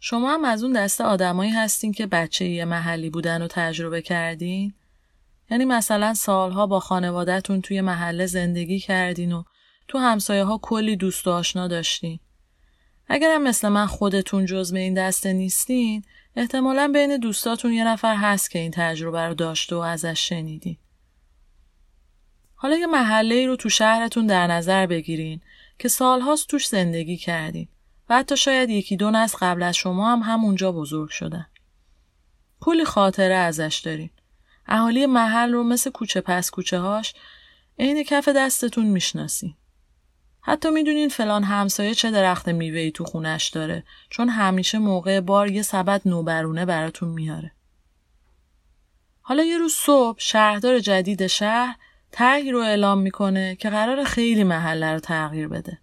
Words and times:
شما 0.00 0.34
هم 0.34 0.44
از 0.44 0.62
اون 0.62 0.72
دسته 0.72 1.04
آدمایی 1.04 1.50
هستین 1.50 1.92
که 1.92 2.06
بچه 2.06 2.44
یه 2.44 2.64
محلی 2.64 3.10
بودن 3.10 3.42
و 3.42 3.46
تجربه 3.50 4.02
کردین؟ 4.02 4.74
یعنی 5.50 5.64
مثلا 5.64 6.14
سالها 6.14 6.66
با 6.66 6.80
خانوادهتون 6.80 7.60
توی 7.60 7.80
محله 7.80 8.26
زندگی 8.26 8.80
کردین 8.80 9.32
و 9.32 9.42
تو 9.88 9.98
همسایه 9.98 10.44
ها 10.44 10.58
کلی 10.62 10.96
دوست 10.96 11.26
و 11.26 11.30
آشنا 11.30 11.68
داشتین. 11.68 12.18
اگرم 13.08 13.42
مثل 13.42 13.68
من 13.68 13.86
خودتون 13.86 14.46
جزء 14.46 14.76
این 14.76 14.94
دسته 14.94 15.32
نیستین، 15.32 16.04
احتمالا 16.36 16.90
بین 16.94 17.16
دوستاتون 17.16 17.72
یه 17.72 17.84
نفر 17.84 18.16
هست 18.16 18.50
که 18.50 18.58
این 18.58 18.70
تجربه 18.70 19.20
رو 19.20 19.34
داشته 19.34 19.76
و 19.76 19.78
ازش 19.78 20.28
شنیدین. 20.28 20.76
حالا 22.54 22.76
یه 22.76 22.86
محله 22.86 23.34
ای 23.34 23.46
رو 23.46 23.56
تو 23.56 23.68
شهرتون 23.68 24.26
در 24.26 24.46
نظر 24.46 24.86
بگیرین 24.86 25.40
که 25.78 25.88
سالهاست 25.88 26.48
توش 26.48 26.66
زندگی 26.66 27.16
کردین 27.16 27.68
و 28.10 28.16
حتی 28.16 28.36
شاید 28.36 28.70
یکی 28.70 28.96
دو 28.96 29.10
نسل 29.10 29.38
قبل 29.40 29.62
از 29.62 29.76
شما 29.76 30.12
هم 30.12 30.18
همونجا 30.18 30.72
بزرگ 30.72 31.10
شدن. 31.10 31.46
کلی 32.60 32.84
خاطره 32.84 33.34
ازش 33.34 33.82
دارین. 33.84 34.10
اهالی 34.66 35.06
محل 35.06 35.52
رو 35.52 35.62
مثل 35.62 35.90
کوچه 35.90 36.20
پس 36.20 36.50
کوچه 36.50 36.78
هاش 36.78 37.14
عین 37.78 38.04
کف 38.04 38.28
دستتون 38.28 38.86
می‌شناسین. 38.86 39.54
حتی 40.40 40.70
می‌دونین 40.70 41.08
فلان 41.08 41.44
همسایه 41.44 41.94
چه 41.94 42.10
درخت 42.10 42.48
میوهی 42.48 42.90
تو 42.90 43.04
خونش 43.04 43.48
داره 43.48 43.84
چون 44.10 44.28
همیشه 44.28 44.78
موقع 44.78 45.20
بار 45.20 45.50
یه 45.50 45.62
سبد 45.62 46.02
نوبرونه 46.04 46.64
براتون 46.64 47.08
میاره. 47.08 47.52
حالا 49.20 49.42
یه 49.42 49.58
روز 49.58 49.74
صبح 49.74 50.18
شهردار 50.18 50.78
جدید 50.78 51.26
شهر 51.26 51.76
طرحی 52.10 52.50
رو 52.50 52.58
اعلام 52.58 52.98
می‌کنه 52.98 53.56
که 53.56 53.70
قرار 53.70 54.04
خیلی 54.04 54.44
محله 54.44 54.92
رو 54.92 55.00
تغییر 55.00 55.48
بده. 55.48 55.78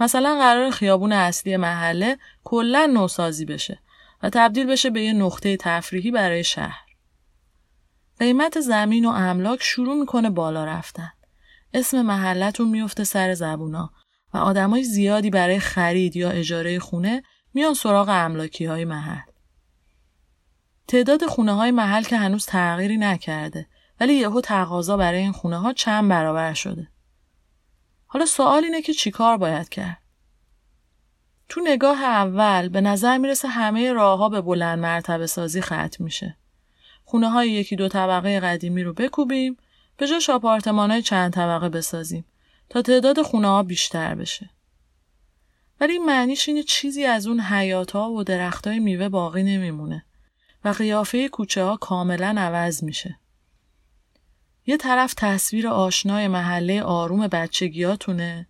مثلا 0.00 0.38
قرار 0.38 0.70
خیابون 0.70 1.12
اصلی 1.12 1.56
محله 1.56 2.18
کلا 2.44 2.86
نوسازی 2.86 3.44
بشه 3.44 3.80
و 4.22 4.30
تبدیل 4.30 4.66
بشه 4.66 4.90
به 4.90 5.02
یه 5.02 5.12
نقطه 5.12 5.56
تفریحی 5.56 6.10
برای 6.10 6.44
شهر. 6.44 6.84
قیمت 8.18 8.60
زمین 8.60 9.04
و 9.04 9.08
املاک 9.08 9.62
شروع 9.62 9.94
می‌کنه 9.94 10.30
بالا 10.30 10.64
رفتن. 10.64 11.12
اسم 11.74 12.02
محلتون 12.02 12.68
میفته 12.68 13.04
سر 13.04 13.34
زبونا 13.34 13.90
و 14.34 14.38
آدمای 14.38 14.84
زیادی 14.84 15.30
برای 15.30 15.58
خرید 15.58 16.16
یا 16.16 16.30
اجاره 16.30 16.78
خونه 16.78 17.22
میان 17.54 17.74
سراغ 17.74 18.08
املاکی 18.08 18.64
های 18.64 18.84
محل. 18.84 19.30
تعداد 20.88 21.26
خونه 21.26 21.52
های 21.52 21.70
محل 21.70 22.02
که 22.02 22.16
هنوز 22.16 22.46
تغییری 22.46 22.96
نکرده 22.96 23.66
ولی 24.00 24.14
یهو 24.14 24.40
تقاضا 24.40 24.96
برای 24.96 25.18
این 25.18 25.32
خونه 25.32 25.56
ها 25.56 25.72
چند 25.72 26.08
برابر 26.08 26.54
شده. 26.54 26.88
حالا 28.14 28.26
سوال 28.26 28.64
اینه 28.64 28.82
که 28.82 28.94
چیکار 28.94 29.36
باید 29.36 29.68
کرد؟ 29.68 29.98
تو 31.48 31.60
نگاه 31.60 32.04
اول 32.04 32.68
به 32.68 32.80
نظر 32.80 33.18
می‌رسه 33.18 33.48
همه 33.48 33.92
راه 33.92 34.18
ها 34.18 34.28
به 34.28 34.40
بلند 34.40 34.78
مرتبه 34.78 35.26
سازی 35.26 35.60
ختم 35.60 36.04
میشه. 36.04 36.36
خونه 37.04 37.28
های 37.28 37.50
یکی 37.50 37.76
دو 37.76 37.88
طبقه 37.88 38.40
قدیمی 38.40 38.82
رو 38.82 38.92
بکوبیم 38.92 39.56
به 39.96 40.06
جاش 40.06 40.30
آپارتمان 40.30 40.90
های 40.90 41.02
چند 41.02 41.32
طبقه 41.32 41.68
بسازیم 41.68 42.24
تا 42.68 42.82
تعداد 42.82 43.22
خونه 43.22 43.48
ها 43.48 43.62
بیشتر 43.62 44.14
بشه. 44.14 44.50
ولی 45.80 45.98
معنیش 45.98 46.48
اینه 46.48 46.62
چیزی 46.62 47.04
از 47.04 47.26
اون 47.26 47.40
حیات 47.40 47.90
ها 47.90 48.10
و 48.10 48.24
درخت 48.24 48.66
های 48.66 48.78
میوه 48.78 49.08
باقی 49.08 49.42
نمیمونه 49.42 50.04
و 50.64 50.68
قیافه 50.68 51.28
کوچه 51.28 51.64
ها 51.64 51.76
کاملا 51.76 52.34
عوض 52.38 52.84
میشه. 52.84 53.18
یه 54.66 54.76
طرف 54.76 55.14
تصویر 55.14 55.68
آشنای 55.68 56.28
محله 56.28 56.82
آروم 56.82 57.26
بچگیاتونه 57.26 58.48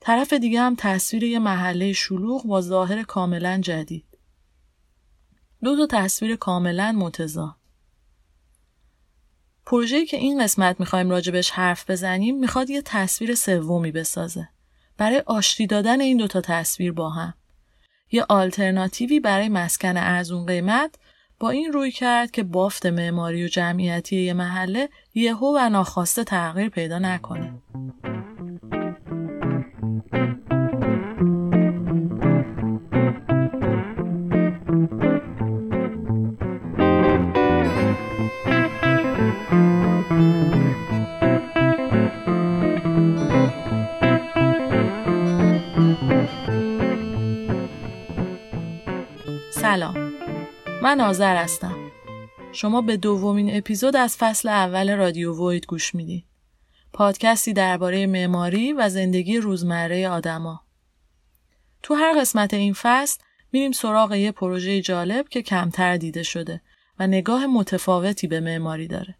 طرف 0.00 0.32
دیگه 0.32 0.60
هم 0.60 0.74
تصویر 0.78 1.22
یه 1.22 1.38
محله 1.38 1.92
شلوغ 1.92 2.46
با 2.46 2.60
ظاهر 2.60 3.02
کاملا 3.02 3.60
جدید. 3.60 4.04
دو 5.62 5.76
تا 5.76 5.86
تصویر 5.86 6.36
کاملا 6.36 6.92
متضاد. 6.92 7.56
پروژه‌ای 9.66 10.06
که 10.06 10.16
این 10.16 10.44
قسمت 10.44 10.80
می‌خوایم 10.80 11.10
راجبش 11.10 11.50
حرف 11.50 11.90
بزنیم 11.90 12.38
می‌خواد 12.38 12.70
یه 12.70 12.82
تصویر 12.82 13.34
سومی 13.34 13.92
بسازه. 13.92 14.48
برای 14.96 15.22
آشتی 15.26 15.66
دادن 15.66 16.00
این 16.00 16.16
دوتا 16.16 16.40
تصویر 16.40 16.92
با 16.92 17.10
هم. 17.10 17.34
یه 18.12 18.26
آلترناتیوی 18.28 19.20
برای 19.20 19.48
مسکن 19.48 19.96
ارزون 19.96 20.46
قیمت 20.46 20.94
با 21.40 21.50
این 21.50 21.72
روی 21.72 21.90
کرد 21.90 22.30
که 22.30 22.42
بافت 22.42 22.86
معماری 22.86 23.44
و 23.44 23.48
جمعیتی 23.48 24.16
یه 24.16 24.32
محله 24.32 24.88
یهو 25.14 25.56
و 25.56 25.68
ناخواسته 25.68 26.24
تغییر 26.24 26.68
پیدا 26.68 26.98
نکنه. 26.98 27.54
من 50.90 51.00
آذر 51.00 51.36
هستم. 51.36 51.76
شما 52.52 52.80
به 52.80 52.96
دومین 52.96 53.56
اپیزود 53.56 53.96
از 53.96 54.16
فصل 54.16 54.48
اول 54.48 54.96
رادیو 54.96 55.48
وید 55.48 55.66
گوش 55.66 55.94
می‌دید 55.94 56.24
پادکستی 56.92 57.52
درباره 57.52 58.06
معماری 58.06 58.72
و 58.72 58.88
زندگی 58.88 59.38
روزمره 59.38 60.08
آدما. 60.08 60.60
تو 61.82 61.94
هر 61.94 62.20
قسمت 62.20 62.54
این 62.54 62.72
فصل 62.72 63.20
میریم 63.52 63.72
سراغ 63.72 64.12
یه 64.12 64.32
پروژه 64.32 64.80
جالب 64.80 65.28
که 65.28 65.42
کمتر 65.42 65.96
دیده 65.96 66.22
شده 66.22 66.60
و 66.98 67.06
نگاه 67.06 67.46
متفاوتی 67.46 68.26
به 68.26 68.40
معماری 68.40 68.86
داره. 68.86 69.16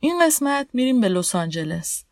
این 0.00 0.26
قسمت 0.26 0.68
میریم 0.72 1.00
به 1.00 1.08
لس 1.08 1.34
آنجلس 1.34 2.04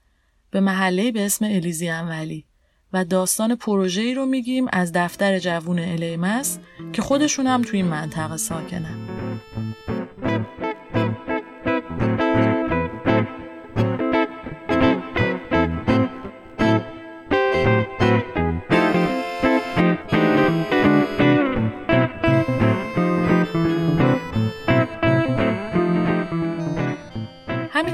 به 0.50 0.60
محله 0.60 1.12
به 1.12 1.26
اسم 1.26 1.44
الیزی 1.44 1.88
ولی. 1.90 2.46
و 2.92 3.04
داستان 3.04 3.54
پروژه 3.54 4.02
ای 4.02 4.14
رو 4.14 4.26
میگیم 4.26 4.66
از 4.72 4.92
دفتر 4.92 5.38
جوون 5.38 5.78
الیمس 5.78 6.58
که 6.92 7.02
خودشون 7.02 7.46
هم 7.46 7.62
توی 7.62 7.80
این 7.82 7.90
منطقه 7.90 8.36
ساکنن. 8.36 8.96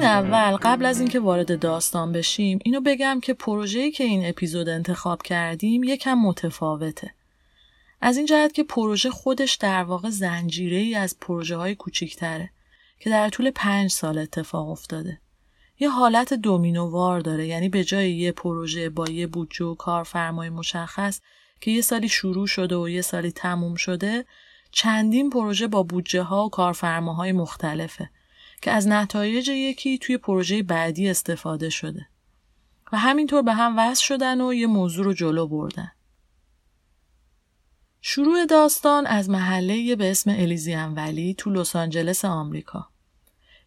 اول 0.07 0.57
قبل 0.57 0.85
از 0.85 1.01
اینکه 1.01 1.21
وارد 1.21 1.61
داستان 1.61 2.13
بشیم 2.13 2.59
اینو 2.65 2.81
بگم 2.81 3.21
که 3.23 3.35
پروژه‌ای 3.35 3.91
که 3.91 4.05
این 4.05 4.29
اپیزود 4.29 4.69
انتخاب 4.69 5.23
کردیم 5.23 5.85
یکم 5.85 6.15
متفاوته. 6.15 7.15
از 8.01 8.17
این 8.17 8.27
جهت 8.27 8.53
که 8.53 8.65
پروژه 8.65 9.11
خودش 9.11 9.55
در 9.55 9.85
واقع 9.85 10.11
زنجیره 10.11 10.77
ای 10.77 10.95
از 10.95 11.19
پروژه 11.21 11.57
های 11.57 11.75
کوچیکتره 11.75 12.51
که 13.01 13.11
در 13.11 13.29
طول 13.29 13.51
پنج 13.51 13.91
سال 13.91 14.19
اتفاق 14.19 14.69
افتاده. 14.69 15.21
یه 15.79 15.91
حالت 15.91 16.35
دومینووار 16.35 17.21
داره 17.21 17.47
یعنی 17.47 17.69
به 17.69 17.85
جای 17.85 18.13
یه 18.13 18.33
پروژه 18.33 18.91
با 18.91 19.09
یه 19.09 19.27
بودجه 19.27 19.65
و 19.65 19.75
کارفرمای 19.75 20.51
مشخص 20.51 21.21
که 21.61 21.71
یه 21.71 21.81
سالی 21.81 22.09
شروع 22.09 22.47
شده 22.47 22.77
و 22.77 22.89
یه 22.89 23.03
سالی 23.03 23.31
تموم 23.31 23.75
شده 23.75 24.25
چندین 24.71 25.31
پروژه 25.31 25.67
با 25.67 25.83
بودجه 25.83 26.23
ها 26.23 26.47
و 26.47 26.51
کارفرماهای 26.51 27.33
مختلفه 27.33 28.11
که 28.63 28.71
از 28.71 28.89
نتایج 28.89 29.49
یکی 29.49 29.99
توی 29.99 30.19
پروژه 30.19 30.63
بعدی 30.63 31.09
استفاده 31.09 31.71
شده 31.71 32.07
و 32.93 32.99
همینطور 32.99 33.43
به 33.43 33.53
هم 33.53 33.79
وصل 33.79 34.05
شدن 34.05 34.41
و 34.41 34.53
یه 34.53 34.67
موضوع 34.67 35.05
رو 35.05 35.13
جلو 35.13 35.47
بردن. 35.47 35.91
شروع 38.01 38.47
داستان 38.47 39.07
از 39.07 39.31
محله 39.31 39.97
به 39.97 40.11
اسم 40.11 40.31
الیزیان 40.31 40.95
ولی 40.95 41.35
تو 41.35 41.51
لس 41.51 41.77
آنجلس 41.77 42.25
آمریکا. 42.25 42.89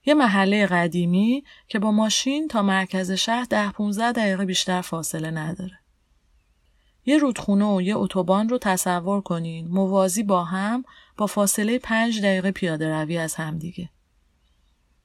یه 0.05 0.13
محله 0.13 0.67
قدیمی 0.67 1.43
که 1.67 1.79
با 1.79 1.91
ماشین 1.91 2.47
تا 2.47 2.61
مرکز 2.61 3.11
شهر 3.11 3.43
ده 3.49 3.71
15 3.71 4.11
دقیقه 4.11 4.45
بیشتر 4.45 4.81
فاصله 4.81 5.31
نداره. 5.31 5.79
یه 7.05 7.17
رودخونه 7.17 7.65
و 7.65 7.81
یه 7.81 7.97
اتوبان 7.97 8.49
رو 8.49 8.57
تصور 8.57 9.21
کنین 9.21 9.67
موازی 9.67 10.23
با 10.23 10.43
هم 10.43 10.83
با 11.17 11.27
فاصله 11.27 11.79
پنج 11.79 12.21
دقیقه 12.21 12.51
پیاده 12.51 13.01
روی 13.01 13.17
از 13.17 13.35
همدیگه. 13.35 13.89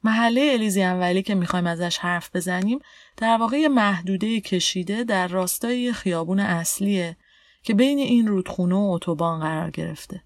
محله 0.05 0.51
الیزیان 0.53 1.01
ولی 1.01 1.23
که 1.23 1.35
می‌خوایم 1.35 1.67
ازش 1.67 1.99
حرف 1.99 2.37
بزنیم 2.37 2.79
در 3.17 3.37
واقع 3.37 3.67
محدوده 3.67 4.41
کشیده 4.41 5.05
در 5.05 5.29
راستای 5.29 5.93
خیابون 5.93 6.41
اصلیه 6.41 7.17
که 7.62 7.75
بین 7.75 7.99
این 7.99 8.27
رودخونه 8.27 8.75
و 8.75 8.91
اتوبان 8.91 9.41
قرار 9.41 9.71
گرفته. 9.71 10.23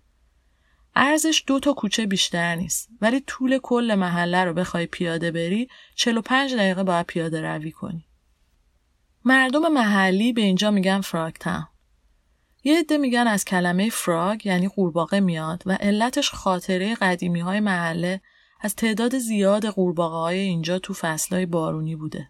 ارزش 0.96 1.44
دو 1.46 1.60
تا 1.60 1.72
کوچه 1.72 2.06
بیشتر 2.06 2.54
نیست 2.54 2.88
ولی 3.00 3.20
طول 3.20 3.58
کل 3.58 3.94
محله 3.94 4.44
رو 4.44 4.54
بخوای 4.54 4.86
پیاده 4.86 5.30
بری 5.30 5.68
45 5.94 6.54
دقیقه 6.54 6.82
باید 6.82 7.06
پیاده 7.06 7.42
روی 7.42 7.72
کنی. 7.72 8.04
مردم 9.24 9.72
محلی 9.72 10.32
به 10.32 10.40
اینجا 10.40 10.70
میگن 10.70 11.00
فراکتاون. 11.00 11.66
یه 12.64 12.78
عده 12.78 12.98
میگن 12.98 13.26
از 13.26 13.44
کلمه 13.44 13.90
فراگ 13.90 14.46
یعنی 14.46 14.68
قورباغه 14.68 15.20
میاد 15.20 15.62
و 15.66 15.72
علتش 15.72 16.30
خاطره 16.30 16.94
قدیمی 16.94 17.40
های 17.40 17.60
محله 17.60 18.20
از 18.60 18.76
تعداد 18.76 19.18
زیاد 19.18 19.66
قورباغه 19.66 20.16
های 20.16 20.38
اینجا 20.38 20.78
تو 20.78 20.94
فصلهای 20.94 21.46
بارونی 21.46 21.96
بوده. 21.96 22.28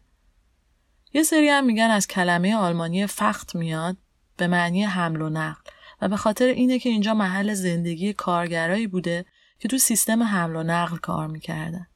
یه 1.12 1.22
سری 1.22 1.48
هم 1.48 1.66
میگن 1.66 1.90
از 1.90 2.06
کلمه 2.06 2.56
آلمانی 2.56 3.06
فخت 3.06 3.54
میاد 3.54 3.96
به 4.36 4.46
معنی 4.46 4.84
حمل 4.84 5.22
و 5.22 5.28
نقل 5.28 5.60
و 6.02 6.08
به 6.08 6.16
خاطر 6.16 6.46
اینه 6.46 6.78
که 6.78 6.88
اینجا 6.88 7.14
محل 7.14 7.54
زندگی 7.54 8.12
کارگرایی 8.12 8.86
بوده 8.86 9.24
که 9.58 9.68
تو 9.68 9.78
سیستم 9.78 10.22
حمل 10.22 10.56
و 10.56 10.62
نقل 10.62 10.96
کار 10.96 11.26
می‌کردن. 11.26 11.86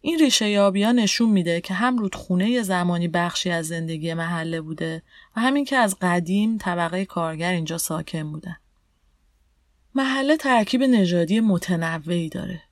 این 0.00 0.18
ریشه 0.18 0.48
یابی 0.48 0.82
ها 0.82 0.92
نشون 0.92 1.30
میده 1.30 1.60
که 1.60 1.74
هم 1.74 1.98
رودخونه 1.98 2.62
زمانی 2.62 3.08
بخشی 3.08 3.50
از 3.50 3.66
زندگی 3.66 4.14
محله 4.14 4.60
بوده 4.60 5.02
و 5.36 5.40
همین 5.40 5.64
که 5.64 5.76
از 5.76 5.96
قدیم 6.00 6.58
طبقه 6.58 7.04
کارگر 7.04 7.52
اینجا 7.52 7.78
ساکن 7.78 8.32
بودن. 8.32 8.56
محله 9.94 10.36
ترکیب 10.36 10.82
نژادی 10.82 11.40
متنوعی 11.40 12.28
داره. 12.28 12.62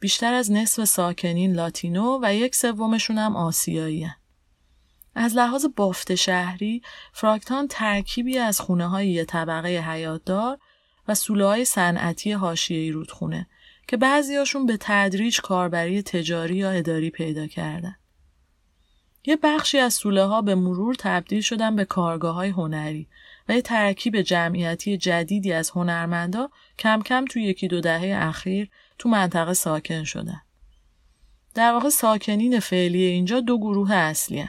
بیشتر 0.00 0.34
از 0.34 0.52
نصف 0.52 0.84
ساکنین 0.84 1.52
لاتینو 1.52 2.18
و 2.22 2.34
یک 2.34 2.54
سومشون 2.54 3.18
هم 3.18 3.36
آسیایی 3.36 4.04
هن. 4.04 4.16
از 5.14 5.36
لحاظ 5.36 5.66
بافت 5.76 6.14
شهری 6.14 6.82
فراکتان 7.12 7.68
ترکیبی 7.68 8.38
از 8.38 8.60
خونه 8.60 8.86
های 8.86 9.08
یه 9.10 9.24
طبقه 9.24 9.68
حیاتدار 9.68 10.58
و 11.08 11.14
سوله 11.14 11.46
های 11.46 11.64
صنعتی 11.64 12.32
حاشیه‌ای 12.32 12.90
رودخونه 12.90 13.46
که 13.88 13.96
بعضیاشون 13.96 14.66
به 14.66 14.76
تدریج 14.80 15.40
کاربری 15.40 16.02
تجاری 16.02 16.56
یا 16.56 16.70
اداری 16.70 17.10
پیدا 17.10 17.46
کردن. 17.46 17.96
یه 19.24 19.36
بخشی 19.36 19.78
از 19.78 19.94
سوله 19.94 20.24
ها 20.24 20.42
به 20.42 20.54
مرور 20.54 20.94
تبدیل 20.98 21.40
شدن 21.40 21.76
به 21.76 21.84
کارگاه 21.84 22.34
های 22.34 22.48
هنری 22.48 23.08
و 23.48 23.52
یه 23.52 23.62
ترکیب 23.62 24.20
جمعیتی 24.20 24.96
جدیدی 24.96 25.52
از 25.52 25.70
هنرمندا 25.70 26.50
کم 26.78 27.02
کم 27.02 27.24
تو 27.24 27.38
یکی 27.38 27.68
دو 27.68 27.80
دهه 27.80 28.16
اخیر 28.28 28.70
تو 29.00 29.08
منطقه 29.08 29.54
ساکن 29.54 30.04
شدن. 30.04 30.42
در 31.54 31.72
واقع 31.72 31.88
ساکنین 31.88 32.60
فعلی 32.60 33.02
اینجا 33.02 33.40
دو 33.40 33.58
گروه 33.58 33.92
اصلی 33.92 34.38
هن. 34.38 34.48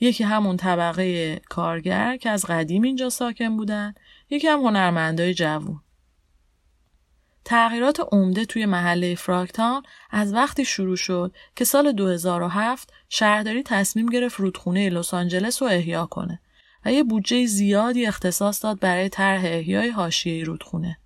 یکی 0.00 0.24
همون 0.24 0.56
طبقه 0.56 1.36
کارگر 1.48 2.16
که 2.16 2.30
از 2.30 2.44
قدیم 2.44 2.82
اینجا 2.82 3.08
ساکن 3.08 3.56
بودن 3.56 3.94
یکی 4.30 4.46
هم 4.46 4.60
هنرمندای 4.60 5.34
جوون. 5.34 5.80
تغییرات 7.44 8.00
عمده 8.12 8.44
توی 8.44 8.66
محله 8.66 9.14
فراکتان 9.14 9.82
از 10.10 10.34
وقتی 10.34 10.64
شروع 10.64 10.96
شد 10.96 11.34
که 11.56 11.64
سال 11.64 11.92
2007 11.92 12.92
شهرداری 13.08 13.62
تصمیم 13.62 14.06
گرفت 14.06 14.40
رودخونه 14.40 14.90
لس 14.90 15.14
آنجلس 15.14 15.62
رو 15.62 15.68
احیا 15.68 16.06
کنه 16.06 16.40
و 16.84 16.92
یه 16.92 17.04
بودجه 17.04 17.46
زیادی 17.46 18.06
اختصاص 18.06 18.64
داد 18.64 18.80
برای 18.80 19.08
طرح 19.08 19.44
احیای 19.44 19.88
حاشیه 19.88 20.44
رودخونه. 20.44 20.98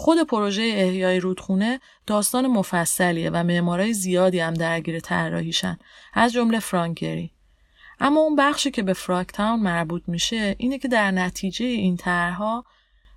خود 0.00 0.26
پروژه 0.26 0.62
احیای 0.62 1.20
رودخونه 1.20 1.80
داستان 2.06 2.46
مفصلیه 2.46 3.30
و 3.30 3.42
معمارای 3.42 3.92
زیادی 3.92 4.40
هم 4.40 4.54
درگیر 4.54 5.00
طراحیشن 5.00 5.78
از 6.14 6.32
جمله 6.32 6.58
فرانکری. 6.58 7.32
اما 7.98 8.20
اون 8.20 8.36
بخشی 8.36 8.70
که 8.70 8.82
به 8.82 8.92
فراکتاون 8.92 9.60
مربوط 9.60 10.02
میشه 10.06 10.54
اینه 10.58 10.78
که 10.78 10.88
در 10.88 11.10
نتیجه 11.10 11.64
این 11.64 11.96
طرحها 11.96 12.64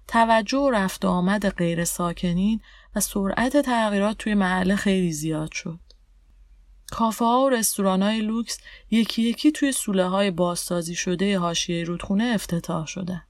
توجه 0.08 0.58
و 0.58 0.70
رفت 0.70 1.06
آمد 1.06 1.50
غیر 1.50 1.86
ساکنین 1.86 2.60
و 2.96 3.00
سرعت 3.00 3.58
تغییرات 3.58 4.18
توی 4.18 4.34
محله 4.34 4.76
خیلی 4.76 5.12
زیاد 5.12 5.52
شد. 5.52 5.80
کافه 6.92 7.26
ها 7.26 7.42
و 7.42 7.50
رستوران 7.50 8.02
های 8.02 8.22
لوکس 8.22 8.58
یکی 8.92 9.22
یکی 9.22 9.52
توی 9.52 9.72
سوله 9.72 10.06
های 10.06 10.32
بازسازی 10.32 10.96
شده 10.96 11.40
حاشیه 11.40 11.84
رودخونه 11.84 12.24
افتتاح 12.24 12.86
شدن. 12.86 13.22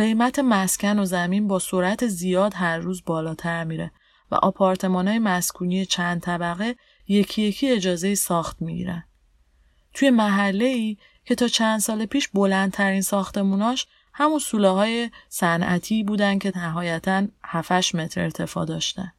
قیمت 0.00 0.38
مسکن 0.38 0.98
و 0.98 1.04
زمین 1.04 1.48
با 1.48 1.58
سرعت 1.58 2.06
زیاد 2.06 2.54
هر 2.54 2.78
روز 2.78 3.02
بالاتر 3.06 3.64
میره 3.64 3.90
و 4.30 4.34
آپارتمان 4.34 5.08
های 5.08 5.18
مسکونی 5.18 5.86
چند 5.86 6.20
طبقه 6.20 6.76
یکی 7.08 7.42
یکی 7.42 7.70
اجازه 7.70 8.14
ساخت 8.14 8.62
می‌گیرن. 8.62 9.04
توی 9.94 10.10
محله 10.10 10.64
ای 10.64 10.96
که 11.24 11.34
تا 11.34 11.48
چند 11.48 11.80
سال 11.80 12.06
پیش 12.06 12.28
بلندترین 12.28 13.00
ساختموناش 13.00 13.86
همون 14.12 14.38
سوله 14.38 14.68
های 14.68 15.10
صنعتی 15.28 16.02
بودن 16.02 16.38
که 16.38 16.52
نهایتا 16.56 17.26
7 17.44 17.94
متر 17.94 18.20
ارتفاع 18.20 18.64
داشتن. 18.64 19.12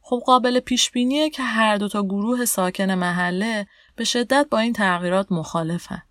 خب 0.00 0.22
قابل 0.26 0.60
پیش 0.60 0.90
بینیه 0.90 1.30
که 1.30 1.42
هر 1.42 1.76
دو 1.76 1.88
تا 1.88 2.02
گروه 2.02 2.44
ساکن 2.44 2.90
محله 2.90 3.66
به 3.96 4.04
شدت 4.04 4.46
با 4.50 4.58
این 4.58 4.72
تغییرات 4.72 5.32
مخالفن. 5.32 6.02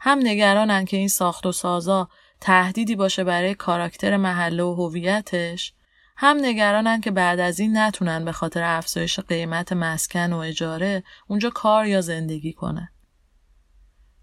هم 0.00 0.18
نگرانن 0.18 0.84
که 0.84 0.96
این 0.96 1.08
ساخت 1.08 1.46
و 1.46 1.52
سازا 1.52 2.08
تهدیدی 2.40 2.96
باشه 2.96 3.24
برای 3.24 3.54
کاراکتر 3.54 4.16
محله 4.16 4.62
و 4.62 4.74
هویتش 4.74 5.72
هم 6.16 6.36
نگرانن 6.40 7.00
که 7.00 7.10
بعد 7.10 7.40
از 7.40 7.60
این 7.60 7.76
نتونن 7.76 8.24
به 8.24 8.32
خاطر 8.32 8.62
افزایش 8.62 9.20
قیمت 9.20 9.72
مسکن 9.72 10.32
و 10.32 10.36
اجاره 10.36 11.02
اونجا 11.28 11.50
کار 11.50 11.86
یا 11.86 12.00
زندگی 12.00 12.52
کنن. 12.52 12.88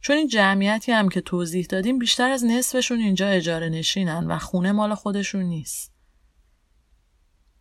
چون 0.01 0.17
این 0.17 0.27
جمعیتی 0.27 0.91
هم 0.91 1.09
که 1.09 1.21
توضیح 1.21 1.65
دادیم 1.65 1.99
بیشتر 1.99 2.29
از 2.29 2.45
نصفشون 2.45 2.99
اینجا 2.99 3.27
اجاره 3.27 3.69
نشینن 3.69 4.27
و 4.27 4.37
خونه 4.37 4.71
مال 4.71 4.95
خودشون 4.95 5.41
نیست. 5.41 5.93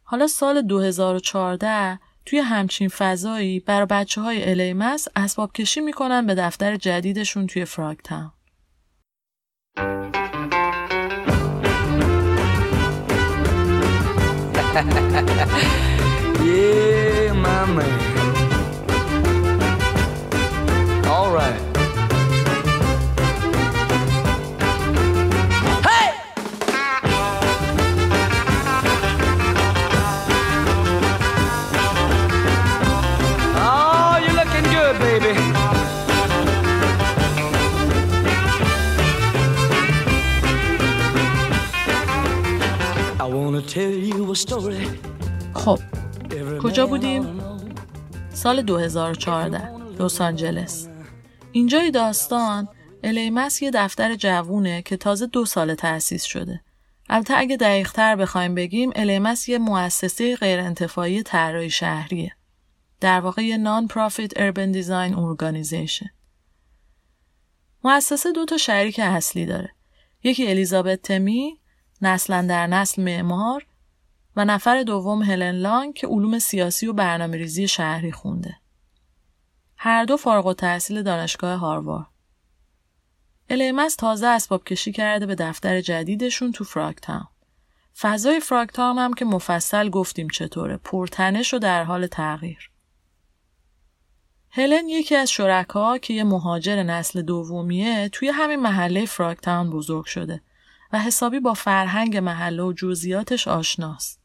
حالا 0.02 0.26
سال 0.26 0.62
2014 0.62 1.98
توی 2.26 2.38
همچین 2.38 2.88
فضایی 2.88 3.60
برای 3.60 3.86
بچه 3.86 4.20
های 4.20 4.50
الیمس 4.50 5.08
اسباب 5.16 5.52
کشی 5.52 5.80
می‌کنن 5.80 6.26
به 6.26 6.34
دفتر 6.34 6.76
جدیدشون 6.76 7.46
توی 7.46 7.64
فراگتاون. 7.64 8.32
yeah, 16.44 17.32
my 17.32 17.64
man. 17.64 17.88
All 21.06 21.32
right. 21.32 21.65
خب 45.54 45.78
کجا 46.62 46.86
بودیم؟ 46.86 47.40
سال 48.32 48.62
2014 48.62 49.76
لس 50.00 50.20
آنجلس. 50.20 50.88
اینجای 51.52 51.90
داستان 51.90 52.68
LA 53.04 53.28
Más 53.28 53.62
یه 53.62 53.70
دفتر 53.74 54.14
جوونه 54.14 54.82
که 54.82 54.96
تازه 54.96 55.26
دو 55.26 55.44
سال 55.44 55.74
تأسیس 55.74 56.24
شده. 56.24 56.60
البته 57.08 57.34
اگه 57.36 57.56
دقیقتر 57.56 58.16
بخوایم 58.16 58.54
بگیم 58.54 58.90
LA 58.96 59.17
Más 59.17 59.48
یه 59.48 59.58
مؤسسه 59.58 60.36
غیرانتفاعی 60.36 61.22
طراحی 61.22 61.70
شهریه. 61.70 62.32
در 63.00 63.20
واقع 63.20 63.42
یه 63.42 63.56
non-profit 63.56 64.32
urban 64.36 64.72
design 64.72 65.14
organization 65.14 66.06
مؤسسه 67.84 68.32
دو 68.32 68.44
تا 68.44 68.56
شریک 68.56 69.00
اصلی 69.02 69.46
داره. 69.46 69.70
یکی 70.22 70.48
الیزابت 70.48 71.02
تیمی 71.02 71.58
نسلا 72.02 72.42
در 72.42 72.66
نسل 72.66 73.02
معمار 73.02 73.66
و 74.36 74.44
نفر 74.44 74.82
دوم 74.82 75.22
هلن 75.22 75.50
لانگ 75.50 75.94
که 75.94 76.06
علوم 76.06 76.38
سیاسی 76.38 76.86
و 76.86 76.92
برنامه 76.92 77.36
ریزی 77.36 77.68
شهری 77.68 78.12
خونده. 78.12 78.56
هر 79.76 80.04
دو 80.04 80.16
فارغ 80.16 80.46
و 80.46 80.54
تحصیل 80.54 81.02
دانشگاه 81.02 81.58
هاروارد. 81.58 82.06
الیمس 83.50 83.96
تازه 83.96 84.26
اسباب 84.26 84.64
کشی 84.64 84.92
کرده 84.92 85.26
به 85.26 85.34
دفتر 85.34 85.80
جدیدشون 85.80 86.52
تو 86.52 86.64
فراکتاون. 86.64 87.28
فضای 87.98 88.40
فراکتاون 88.40 88.98
هم 88.98 89.14
که 89.14 89.24
مفصل 89.24 89.90
گفتیم 89.90 90.28
چطوره 90.28 90.76
پرتنش 90.76 91.54
و 91.54 91.58
در 91.58 91.84
حال 91.84 92.06
تغییر. 92.06 92.70
هلن 94.50 94.88
یکی 94.88 95.16
از 95.16 95.30
شرکا 95.30 95.98
که 95.98 96.14
یه 96.14 96.24
مهاجر 96.24 96.82
نسل 96.82 97.22
دومیه 97.22 98.08
توی 98.08 98.28
همین 98.28 98.60
محله 98.60 99.06
فراکتاون 99.06 99.70
بزرگ 99.70 100.04
شده 100.04 100.42
و 100.92 101.00
حسابی 101.00 101.40
با 101.40 101.54
فرهنگ 101.54 102.16
محله 102.16 102.62
و 102.62 102.72
جزئیاتش 102.72 103.48
آشناست. 103.48 104.20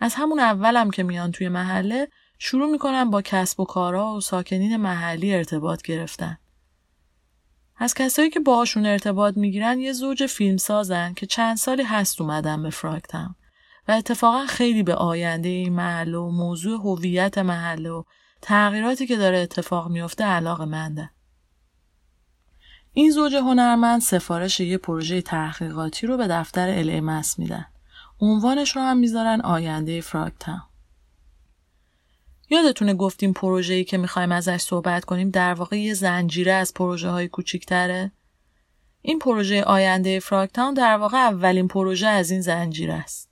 از 0.00 0.14
همون 0.14 0.40
اولم 0.40 0.90
که 0.90 1.02
میان 1.02 1.32
توی 1.32 1.48
محله 1.48 2.08
شروع 2.38 2.70
می‌کنن 2.70 3.10
با 3.10 3.22
کسب 3.22 3.60
و 3.60 3.64
کارا 3.64 4.14
و 4.14 4.20
ساکنین 4.20 4.76
محلی 4.76 5.34
ارتباط 5.34 5.82
گرفتن. 5.82 6.38
از 7.76 7.94
کسایی 7.94 8.30
که 8.30 8.40
باهاشون 8.40 8.86
ارتباط 8.86 9.36
می‌گیرن 9.36 9.78
یه 9.78 9.92
زوج 9.92 10.26
فیلم 10.26 10.56
سازن 10.56 11.14
که 11.14 11.26
چند 11.26 11.56
سالی 11.56 11.82
هست 11.82 12.20
اومدن 12.20 12.62
به 12.62 12.70
فراکتم 12.70 13.36
و 13.88 13.92
اتفاقا 13.92 14.46
خیلی 14.46 14.82
به 14.82 14.94
آینده 14.94 15.48
این 15.48 15.72
محله 15.72 16.18
و 16.18 16.30
موضوع 16.30 16.80
هویت 16.80 17.38
محله 17.38 17.90
و 17.90 18.02
تغییراتی 18.42 19.06
که 19.06 19.16
داره 19.16 19.38
اتفاق 19.38 19.88
میفته 19.90 20.24
علاقه 20.24 20.64
منده. 20.64 21.10
این 22.94 23.10
زوج 23.10 23.34
هنرمند 23.34 24.00
سفارش 24.00 24.60
یه 24.60 24.78
پروژه 24.78 25.22
تحقیقاتی 25.22 26.06
رو 26.06 26.16
به 26.16 26.26
دفتر 26.26 26.68
الیمس 26.68 27.38
میدن. 27.38 27.66
عنوانش 28.20 28.76
رو 28.76 28.82
هم 28.82 28.96
می‌ذارن 28.96 29.40
آینده 29.40 30.00
فراکتاون. 30.00 30.62
یادتونه 32.50 32.94
گفتیم 32.94 33.32
پروژه‌ای 33.32 33.84
که 33.84 33.98
می‌خوایم 33.98 34.32
ازش 34.32 34.60
صحبت 34.60 35.04
کنیم 35.04 35.30
در 35.30 35.54
واقع 35.54 35.76
یه 35.76 35.94
زنجیره 35.94 36.52
از 36.52 36.74
پروژه 36.74 37.08
های 37.08 37.28
کوچیکتره؟ 37.28 38.12
این 39.02 39.18
پروژه 39.18 39.62
آینده 39.62 40.20
فراکتاون 40.20 40.74
در 40.74 40.96
واقع 40.96 41.18
اولین 41.18 41.68
پروژه 41.68 42.06
از 42.06 42.30
این 42.30 42.40
زنجیره 42.40 42.94
است. 42.94 43.28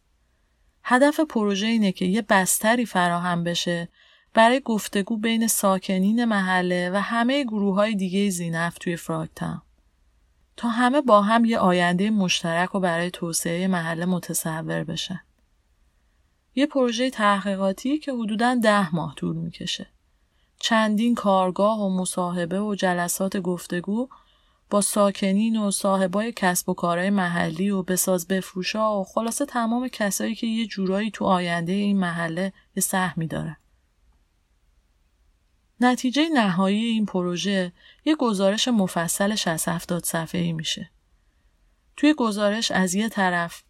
هدف 0.84 1.20
پروژه 1.20 1.66
اینه 1.66 1.92
که 1.92 2.04
یه 2.04 2.22
بستری 2.22 2.86
فراهم 2.86 3.44
بشه 3.44 3.88
برای 4.34 4.60
گفتگو 4.60 5.16
بین 5.16 5.46
ساکنین 5.46 6.24
محله 6.24 6.90
و 6.90 6.96
همه 6.96 7.44
گروه 7.44 7.74
های 7.74 7.94
دیگه 7.94 8.30
زینف 8.30 8.78
توی 8.78 8.96
فراکتاون. 8.96 9.62
تا 10.56 10.68
همه 10.68 11.00
با 11.00 11.22
هم 11.22 11.44
یه 11.44 11.58
آینده 11.58 12.10
مشترک 12.10 12.74
و 12.74 12.80
برای 12.80 13.10
توسعه 13.10 13.66
محله 13.66 14.06
متصور 14.06 14.84
بشن. 14.84 15.20
یه 16.54 16.66
پروژه 16.66 17.10
تحقیقاتی 17.10 17.98
که 17.98 18.12
حدوداً 18.12 18.54
ده 18.54 18.94
ماه 18.94 19.14
طول 19.14 19.36
می‌کشه. 19.36 19.86
چندین 20.58 21.14
کارگاه 21.14 21.80
و 21.80 22.00
مصاحبه 22.00 22.60
و 22.60 22.74
جلسات 22.74 23.36
گفتگو 23.36 24.08
با 24.70 24.80
ساکنین 24.80 25.56
و 25.56 25.70
صاحبای 25.70 26.32
کسب 26.36 26.68
و 26.68 26.74
کارهای 26.74 27.10
محلی 27.10 27.70
و 27.70 27.82
بساز 27.82 28.28
بفروشا 28.28 29.00
و 29.00 29.04
خلاصه 29.04 29.46
تمام 29.46 29.88
کسایی 29.88 30.34
که 30.34 30.46
یه 30.46 30.66
جورایی 30.66 31.10
تو 31.10 31.24
آینده 31.24 31.72
این 31.72 31.98
محله 31.98 32.52
یه 32.76 32.80
سهمی 32.82 33.26
دارن. 33.26 33.56
نتیجه 35.80 36.28
نهایی 36.28 36.84
این 36.84 37.06
پروژه 37.06 37.72
یه 38.04 38.16
گزارش 38.16 38.68
مفصل 38.68 39.34
60 39.34 39.68
70 39.68 40.04
صفحه‌ای 40.04 40.52
میشه. 40.52 40.90
توی 41.96 42.14
گزارش 42.14 42.70
از 42.70 42.94
یه 42.94 43.08
طرف 43.08 43.62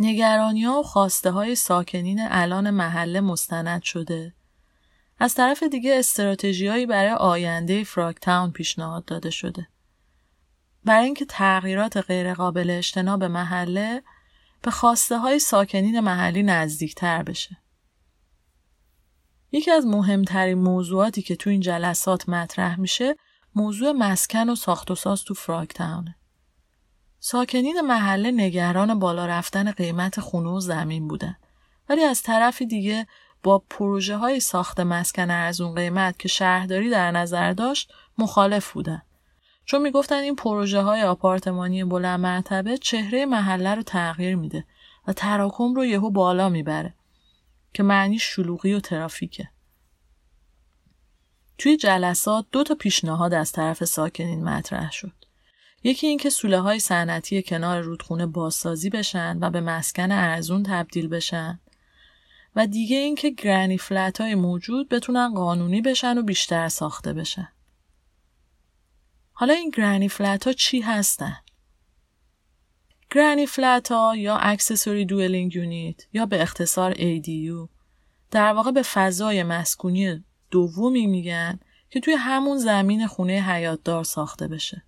نگرانی 0.00 0.64
ها 0.64 0.80
و 0.80 0.82
خواسته 0.82 1.30
های 1.30 1.54
ساکنین 1.54 2.18
الان 2.30 2.70
محله 2.70 3.20
مستند 3.20 3.82
شده. 3.82 4.34
از 5.18 5.34
طرف 5.34 5.62
دیگه 5.62 5.98
استراتژیهایی 5.98 6.86
برای 6.86 7.10
آینده 7.10 7.84
فراکتاون 7.84 8.50
پیشنهاد 8.50 9.04
داده 9.04 9.30
شده. 9.30 9.68
برای 10.84 11.04
اینکه 11.04 11.24
تغییرات 11.24 11.96
غیرقابل 11.96 12.70
اجتناب 12.70 13.24
محله 13.24 14.02
به 14.62 14.70
خواسته 14.70 15.18
های 15.18 15.38
ساکنین 15.38 16.00
محلی 16.00 16.42
نزدیکتر 16.42 17.22
بشه. 17.22 17.56
یکی 19.52 19.70
از 19.70 19.86
مهمترین 19.86 20.58
موضوعاتی 20.58 21.22
که 21.22 21.36
تو 21.36 21.50
این 21.50 21.60
جلسات 21.60 22.28
مطرح 22.28 22.80
میشه 22.80 23.16
موضوع 23.54 23.92
مسکن 23.92 24.48
و 24.48 24.54
ساخت 24.54 24.90
و 24.90 24.94
ساز 24.94 25.24
تو 25.24 25.34
فراکتاونه. 25.34 26.16
ساکنین 27.20 27.80
محله 27.80 28.30
نگران 28.30 28.98
بالا 28.98 29.26
رفتن 29.26 29.72
قیمت 29.72 30.20
خونه 30.20 30.50
و 30.50 30.60
زمین 30.60 31.08
بودن. 31.08 31.36
ولی 31.88 32.04
از 32.04 32.22
طرف 32.22 32.62
دیگه 32.62 33.06
با 33.42 33.58
پروژه 33.70 34.16
های 34.16 34.40
ساخت 34.40 34.80
مسکن 34.80 35.30
ارزون 35.30 35.74
قیمت 35.74 36.18
که 36.18 36.28
شهرداری 36.28 36.90
در 36.90 37.10
نظر 37.10 37.52
داشت 37.52 37.92
مخالف 38.18 38.72
بودن. 38.72 39.02
چون 39.64 39.82
می‌گفتن 39.82 40.16
این 40.16 40.36
پروژه 40.36 40.80
های 40.80 41.02
آپارتمانی 41.02 41.84
بلند 41.84 42.20
مرتبه 42.20 42.78
چهره 42.78 43.26
محله 43.26 43.74
رو 43.74 43.82
تغییر 43.82 44.36
میده 44.36 44.64
و 45.06 45.12
تراکم 45.12 45.74
رو 45.74 45.84
یهو 45.84 46.10
بالا 46.10 46.48
می‌بره. 46.48 46.94
که 47.76 47.82
معنی 47.82 48.18
شلوغی 48.18 48.72
و 48.72 48.80
ترافیکه. 48.80 49.48
توی 51.58 51.76
جلسات 51.76 52.46
دو 52.52 52.64
تا 52.64 52.74
پیشنهاد 52.74 53.34
از 53.34 53.52
طرف 53.52 53.84
ساکنین 53.84 54.44
مطرح 54.44 54.92
شد. 54.92 55.12
یکی 55.82 56.06
اینکه 56.06 56.30
سوله 56.30 56.60
های 56.60 56.80
صنعتی 56.80 57.42
کنار 57.42 57.80
رودخونه 57.80 58.26
بازسازی 58.26 58.90
بشن 58.90 59.38
و 59.40 59.50
به 59.50 59.60
مسکن 59.60 60.12
ارزون 60.12 60.62
تبدیل 60.62 61.08
بشن 61.08 61.60
و 62.56 62.66
دیگه 62.66 62.96
اینکه 62.96 63.30
گرانی 63.30 63.78
فلت 63.78 64.20
های 64.20 64.34
موجود 64.34 64.88
بتونن 64.88 65.34
قانونی 65.34 65.80
بشن 65.80 66.18
و 66.18 66.22
بیشتر 66.22 66.68
ساخته 66.68 67.12
بشن. 67.12 67.48
حالا 69.32 69.54
این 69.54 69.70
گرانی 69.70 70.08
فلت 70.08 70.46
ها 70.46 70.52
چی 70.52 70.80
هستن؟ 70.80 71.36
گرانی 73.10 73.46
فلت 73.46 73.90
یا 74.16 74.36
اکسسوری 74.36 75.04
دوئلینگ 75.04 75.56
یونیت 75.56 76.02
یا 76.12 76.26
به 76.26 76.42
اختصار 76.42 76.94
ADU 76.94 77.68
در 78.30 78.52
واقع 78.52 78.70
به 78.70 78.82
فضای 78.82 79.42
مسکونی 79.42 80.24
دومی 80.50 81.06
میگن 81.06 81.58
که 81.90 82.00
توی 82.00 82.14
همون 82.14 82.58
زمین 82.58 83.06
خونه 83.06 83.32
حیاتدار 83.32 84.04
ساخته 84.04 84.48
بشه. 84.48 84.82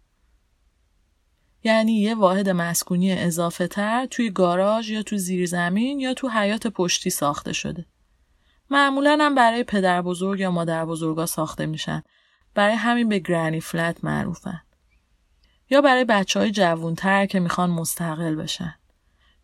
یعنی 1.65 1.93
یه 1.93 2.15
واحد 2.15 2.49
مسکونی 2.49 3.13
اضافه 3.13 3.67
تر 3.67 4.07
توی 4.07 4.31
گاراژ 4.31 4.91
یا 4.91 5.03
تو 5.03 5.17
زیرزمین 5.17 6.01
یا 6.01 6.15
تو 6.15 6.29
حیات 6.29 6.67
پشتی 6.67 7.11
ساخته 7.11 7.53
شده. 7.53 7.87
معمولا 8.71 9.19
هم 9.21 9.35
برای 9.35 9.65
پدر 9.65 10.03
بزرگ 10.03 10.41
یا 10.41 10.51
مادر 10.51 10.85
بزرگا 10.85 11.27
ساخته 11.27 11.67
میشن. 11.67 12.03
برای 12.55 12.75
همین 12.75 13.09
به 13.09 13.19
گرانی 13.19 13.61
فلت 13.61 14.05
معروفن. 14.05 14.61
یا 15.71 15.81
برای 15.81 16.05
بچه 16.05 16.41
های 16.41 16.51
جوونتر 16.51 17.27
که 17.27 17.41
می‌خوان 17.41 17.71
مستقل 17.71 18.35
بشن. 18.35 18.75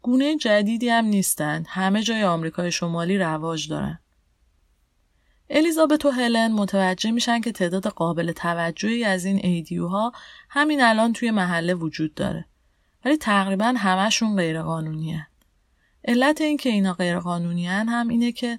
گونه 0.02 0.36
جدیدی 0.36 0.88
هم 0.88 1.04
نیستن. 1.04 1.64
همه 1.68 2.02
جای 2.02 2.24
آمریکای 2.24 2.72
شمالی 2.72 3.18
رواج 3.18 3.68
دارن. 3.68 3.98
الیزابت 5.50 6.04
و 6.04 6.10
هلن 6.10 6.52
متوجه 6.52 7.10
میشن 7.10 7.40
که 7.40 7.52
تعداد 7.52 7.86
قابل 7.86 8.32
توجهی 8.32 9.04
از 9.04 9.24
این 9.24 9.40
ایدیو 9.42 9.86
ها 9.88 10.12
همین 10.48 10.82
الان 10.82 11.12
توی 11.12 11.30
محله 11.30 11.74
وجود 11.74 12.14
داره. 12.14 12.44
ولی 13.04 13.16
تقریبا 13.16 13.74
همشون 13.76 14.36
غیرقانونی 14.36 15.12
هن. 15.12 15.26
علت 16.04 16.40
این 16.40 16.56
که 16.56 16.68
اینا 16.68 16.92
غیرقانونی 16.92 17.66
هن 17.66 17.88
هم 17.88 18.08
اینه 18.08 18.32
که 18.32 18.58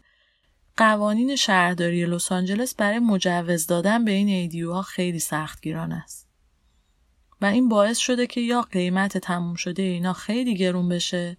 قوانین 0.77 1.35
شهرداری 1.35 2.05
لس 2.05 2.31
آنجلس 2.31 2.75
برای 2.75 2.99
مجوز 2.99 3.67
دادن 3.67 4.05
به 4.05 4.11
این 4.11 4.27
ایدیو 4.27 4.73
ها 4.73 4.81
خیلی 4.81 5.19
سختگیران 5.19 5.91
است. 5.91 6.24
و 7.45 7.47
این 7.47 7.69
باعث 7.69 7.97
شده 7.97 8.27
که 8.27 8.41
یا 8.41 8.61
قیمت 8.61 9.17
تموم 9.17 9.55
شده 9.55 9.83
اینا 9.83 10.13
خیلی 10.13 10.55
گرون 10.55 10.89
بشه 10.89 11.37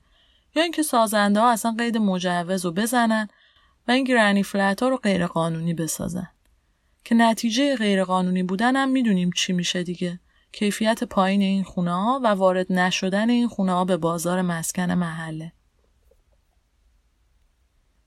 یا 0.54 0.62
اینکه 0.62 0.82
سازنده 0.82 1.40
ها 1.40 1.50
اصلا 1.50 1.74
قید 1.78 1.96
مجوز 1.96 2.64
رو 2.64 2.72
بزنن 2.72 3.28
و 3.88 3.90
این 3.90 4.04
گرانی 4.04 4.42
فلت 4.42 4.82
ها 4.82 4.88
رو 4.88 4.96
غیر 4.96 5.26
قانونی 5.26 5.74
بسازن. 5.74 6.28
که 7.04 7.14
نتیجه 7.14 7.76
غیر 7.76 8.04
قانونی 8.04 8.42
بودن 8.42 8.76
هم 8.76 8.88
می‌دونیم 8.88 9.30
چی 9.30 9.52
میشه 9.52 9.82
دیگه. 9.82 10.20
کیفیت 10.52 11.04
پایین 11.04 11.42
این 11.42 11.64
خونه 11.64 11.94
ها 11.94 12.20
و 12.24 12.26
وارد 12.26 12.72
نشدن 12.72 13.30
این 13.30 13.48
خونه 13.48 13.72
ها 13.72 13.84
به 13.84 13.96
بازار 13.96 14.42
مسکن 14.42 14.92
محله. 14.92 15.52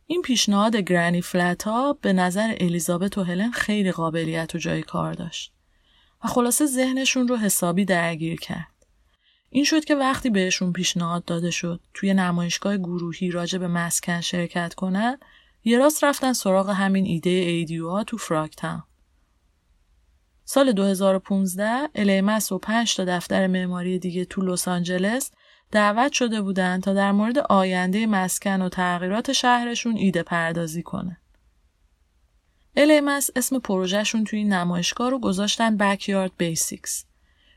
این 0.05 0.21
پیشنهاد 0.21 0.75
گرانی 0.75 1.21
فلت 1.21 1.63
ها 1.63 1.93
به 2.01 2.13
نظر 2.13 2.55
الیزابت 2.59 3.17
و 3.17 3.23
هلن 3.23 3.51
خیلی 3.51 3.91
قابلیت 3.91 4.55
و 4.55 4.57
جای 4.57 4.81
کار 4.81 5.13
داشت. 5.13 5.53
و 6.23 6.27
خلاصه 6.27 6.65
ذهنشون 6.65 7.27
رو 7.27 7.37
حسابی 7.37 7.85
درگیر 7.85 8.39
کرد. 8.39 8.79
این 9.49 9.63
شد 9.63 9.85
که 9.85 9.95
وقتی 9.95 10.29
بهشون 10.29 10.73
پیشنهاد 10.73 11.25
داده 11.25 11.51
شد 11.51 11.81
توی 11.93 12.13
نمایشگاه 12.13 12.77
گروهی 12.77 13.31
راجع 13.31 13.57
به 13.57 13.67
مسکن 13.67 14.21
شرکت 14.21 14.73
کنن 14.73 15.17
یه 15.63 15.77
راست 15.77 16.03
رفتن 16.03 16.33
سراغ 16.33 16.69
همین 16.69 17.05
ایده 17.05 17.29
ایدیو 17.29 17.89
ها 17.89 18.03
تو 18.03 18.17
فراکتاون. 18.17 18.83
سال 20.45 20.71
2015 20.71 21.89
الیمس 21.95 22.51
و 22.51 22.57
پنج 22.57 22.95
تا 22.95 23.05
دفتر 23.05 23.47
معماری 23.47 23.99
دیگه 23.99 24.25
تو 24.25 24.41
لس 24.41 24.67
آنجلس 24.67 25.31
دعوت 25.71 26.11
شده 26.11 26.41
بودن 26.41 26.79
تا 26.79 26.93
در 26.93 27.11
مورد 27.11 27.37
آینده 27.37 28.05
مسکن 28.05 28.61
و 28.61 28.69
تغییرات 28.69 29.31
شهرشون 29.31 29.95
ایده 29.95 30.23
پردازی 30.23 30.83
کنه. 30.83 31.17
الیمس 32.75 33.29
اسم 33.35 33.59
پروژهشون 33.59 34.23
توی 34.23 34.43
نمایشگاه 34.43 35.09
رو 35.09 35.19
گذاشتن 35.19 35.77
Backyard 35.77 36.31
Basics 36.43 37.03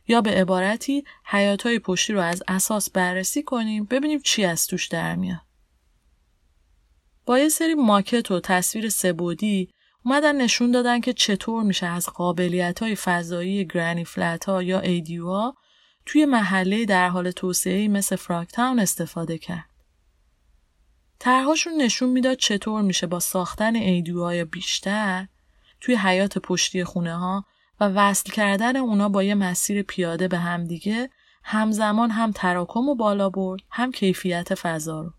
یا 0.08 0.20
به 0.20 0.30
عبارتی 0.30 1.04
حیاتهای 1.24 1.78
پشتی 1.78 2.12
رو 2.12 2.20
از 2.20 2.42
اساس 2.48 2.90
بررسی 2.90 3.42
کنیم 3.42 3.84
ببینیم 3.84 4.20
چی 4.24 4.44
از 4.44 4.66
توش 4.66 4.86
در 4.86 5.16
میاد. 5.16 5.40
با 7.26 7.38
یه 7.38 7.48
سری 7.48 7.74
ماکت 7.74 8.30
و 8.30 8.40
تصویر 8.40 8.88
سبودی 8.88 9.68
اومدن 10.04 10.36
نشون 10.36 10.70
دادن 10.70 11.00
که 11.00 11.12
چطور 11.12 11.62
میشه 11.62 11.86
از 11.86 12.08
قابلیت 12.08 12.82
های 12.82 12.94
فضایی 12.94 13.64
گرانی 13.64 14.04
فلت 14.04 14.44
ها 14.44 14.62
یا 14.62 14.80
ایدیو 14.80 15.26
ها 15.26 15.56
توی 16.06 16.24
محله 16.24 16.84
در 16.84 17.08
حال 17.08 17.30
توسعه 17.30 17.88
مثل 17.88 18.16
فراکتاون 18.16 18.78
استفاده 18.78 19.38
کرد. 19.38 19.71
طرحهاشون 21.22 21.72
نشون 21.82 22.08
می‌داد 22.08 22.36
چطور 22.36 22.82
میشه 22.82 23.06
با 23.06 23.20
ساختن 23.20 23.76
ایدیوهای 23.76 24.44
بیشتر 24.44 25.26
توی 25.80 25.94
حیات 25.94 26.38
پشتی 26.38 26.84
خونه 26.84 27.16
ها 27.16 27.44
و 27.80 27.88
وصل 27.88 28.30
کردن 28.30 28.76
اونا 28.76 29.08
با 29.08 29.22
یه 29.22 29.34
مسیر 29.34 29.82
پیاده 29.82 30.28
به 30.28 30.38
همدیگه 30.38 31.10
همزمان 31.44 32.10
هم 32.10 32.32
تراکم 32.32 32.88
و 32.88 32.94
بالا 32.94 33.30
برد 33.30 33.60
هم 33.70 33.92
کیفیت 33.92 34.54
فضا 34.54 35.00
رو. 35.00 35.12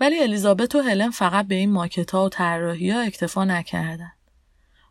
ولی 0.00 0.18
الیزابت 0.18 0.74
و 0.74 0.80
هلن 0.80 1.10
فقط 1.10 1.46
به 1.46 1.54
این 1.54 1.72
ماکت 1.72 2.10
ها 2.10 2.24
و 2.24 2.28
طراحی 2.28 2.90
ها 2.90 3.00
اکتفا 3.00 3.44
نکردن. 3.44 4.12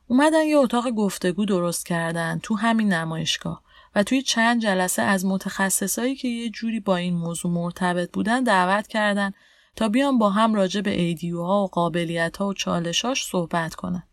اومدن 0.08 0.44
یه 0.44 0.58
اتاق 0.58 0.90
گفتگو 0.90 1.46
درست 1.46 1.86
کردن 1.86 2.40
تو 2.44 2.56
همین 2.56 2.94
نمایشگاه 2.94 3.62
و 3.96 4.04
توی 4.04 4.22
چند 4.22 4.62
جلسه 4.62 5.02
از 5.02 5.26
متخصصایی 5.26 6.16
که 6.16 6.28
یه 6.28 6.50
جوری 6.50 6.80
با 6.80 6.96
این 6.96 7.14
موضوع 7.14 7.52
مرتبط 7.52 8.12
بودن 8.12 8.44
دعوت 8.44 8.88
کردن 8.88 9.32
تا 9.76 9.90
بیان 9.90 10.18
با 10.18 10.30
هم 10.30 10.54
راجع 10.54 10.82
به 10.82 11.02
ایدیوها 11.02 11.64
و 11.64 11.68
قابلیت 11.68 12.38
ها 12.38 12.48
و 12.48 12.54
چالشاش 12.54 13.26
صحبت 13.26 13.76
کنن. 13.76 14.04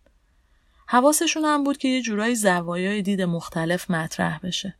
حواسشون 0.86 1.44
هم 1.44 1.64
بود 1.64 1.78
که 1.78 1.88
یه 1.88 2.02
جورایی 2.02 2.34
زوایای 2.34 3.02
دید 3.02 3.22
مختلف 3.22 3.90
مطرح 3.90 4.38
بشه. 4.38 4.74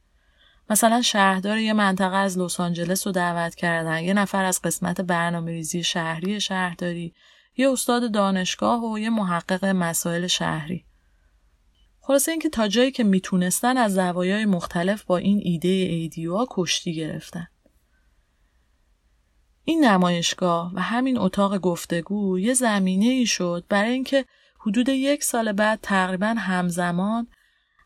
مثلا 0.71 1.03
شهردار 1.03 1.59
یه 1.59 1.73
منطقه 1.73 2.17
از 2.17 2.39
لس 2.39 2.61
آنجلس 2.61 3.07
رو 3.07 3.13
دعوت 3.13 3.55
کردن، 3.55 4.03
یه 4.03 4.15
نفر 4.15 4.45
از 4.45 4.61
قسمت 4.63 5.01
برنامه 5.01 5.51
ریزی 5.51 5.83
شهری 5.83 6.41
شهرداری، 6.41 7.15
یه 7.57 7.71
استاد 7.71 8.13
دانشگاه 8.13 8.85
و 8.85 8.99
یه 8.99 9.11
محقق 9.11 9.65
مسائل 9.65 10.27
شهری. 10.27 10.85
خلاصه 12.01 12.31
اینکه 12.31 12.49
تا 12.49 12.69
جایی 12.69 12.91
که 12.91 13.05
می‌تونستن 13.05 13.77
از 13.77 13.95
زوایای 13.95 14.45
مختلف 14.45 15.05
با 15.05 15.17
این 15.17 15.41
ایده 15.45 15.69
ایدیوها 15.69 16.47
کشتی 16.51 16.95
گرفتن. 16.95 17.47
این 19.65 19.85
نمایشگاه 19.85 20.73
و 20.75 20.81
همین 20.81 21.19
اتاق 21.19 21.59
گفتگو 21.59 22.39
یه 22.39 22.55
زمینه 22.55 23.07
ای 23.07 23.27
شد 23.27 23.65
برای 23.69 23.93
اینکه 23.93 24.25
حدود 24.59 24.89
یک 24.89 25.25
سال 25.25 25.53
بعد 25.53 25.79
تقریبا 25.83 26.27
همزمان 26.27 27.27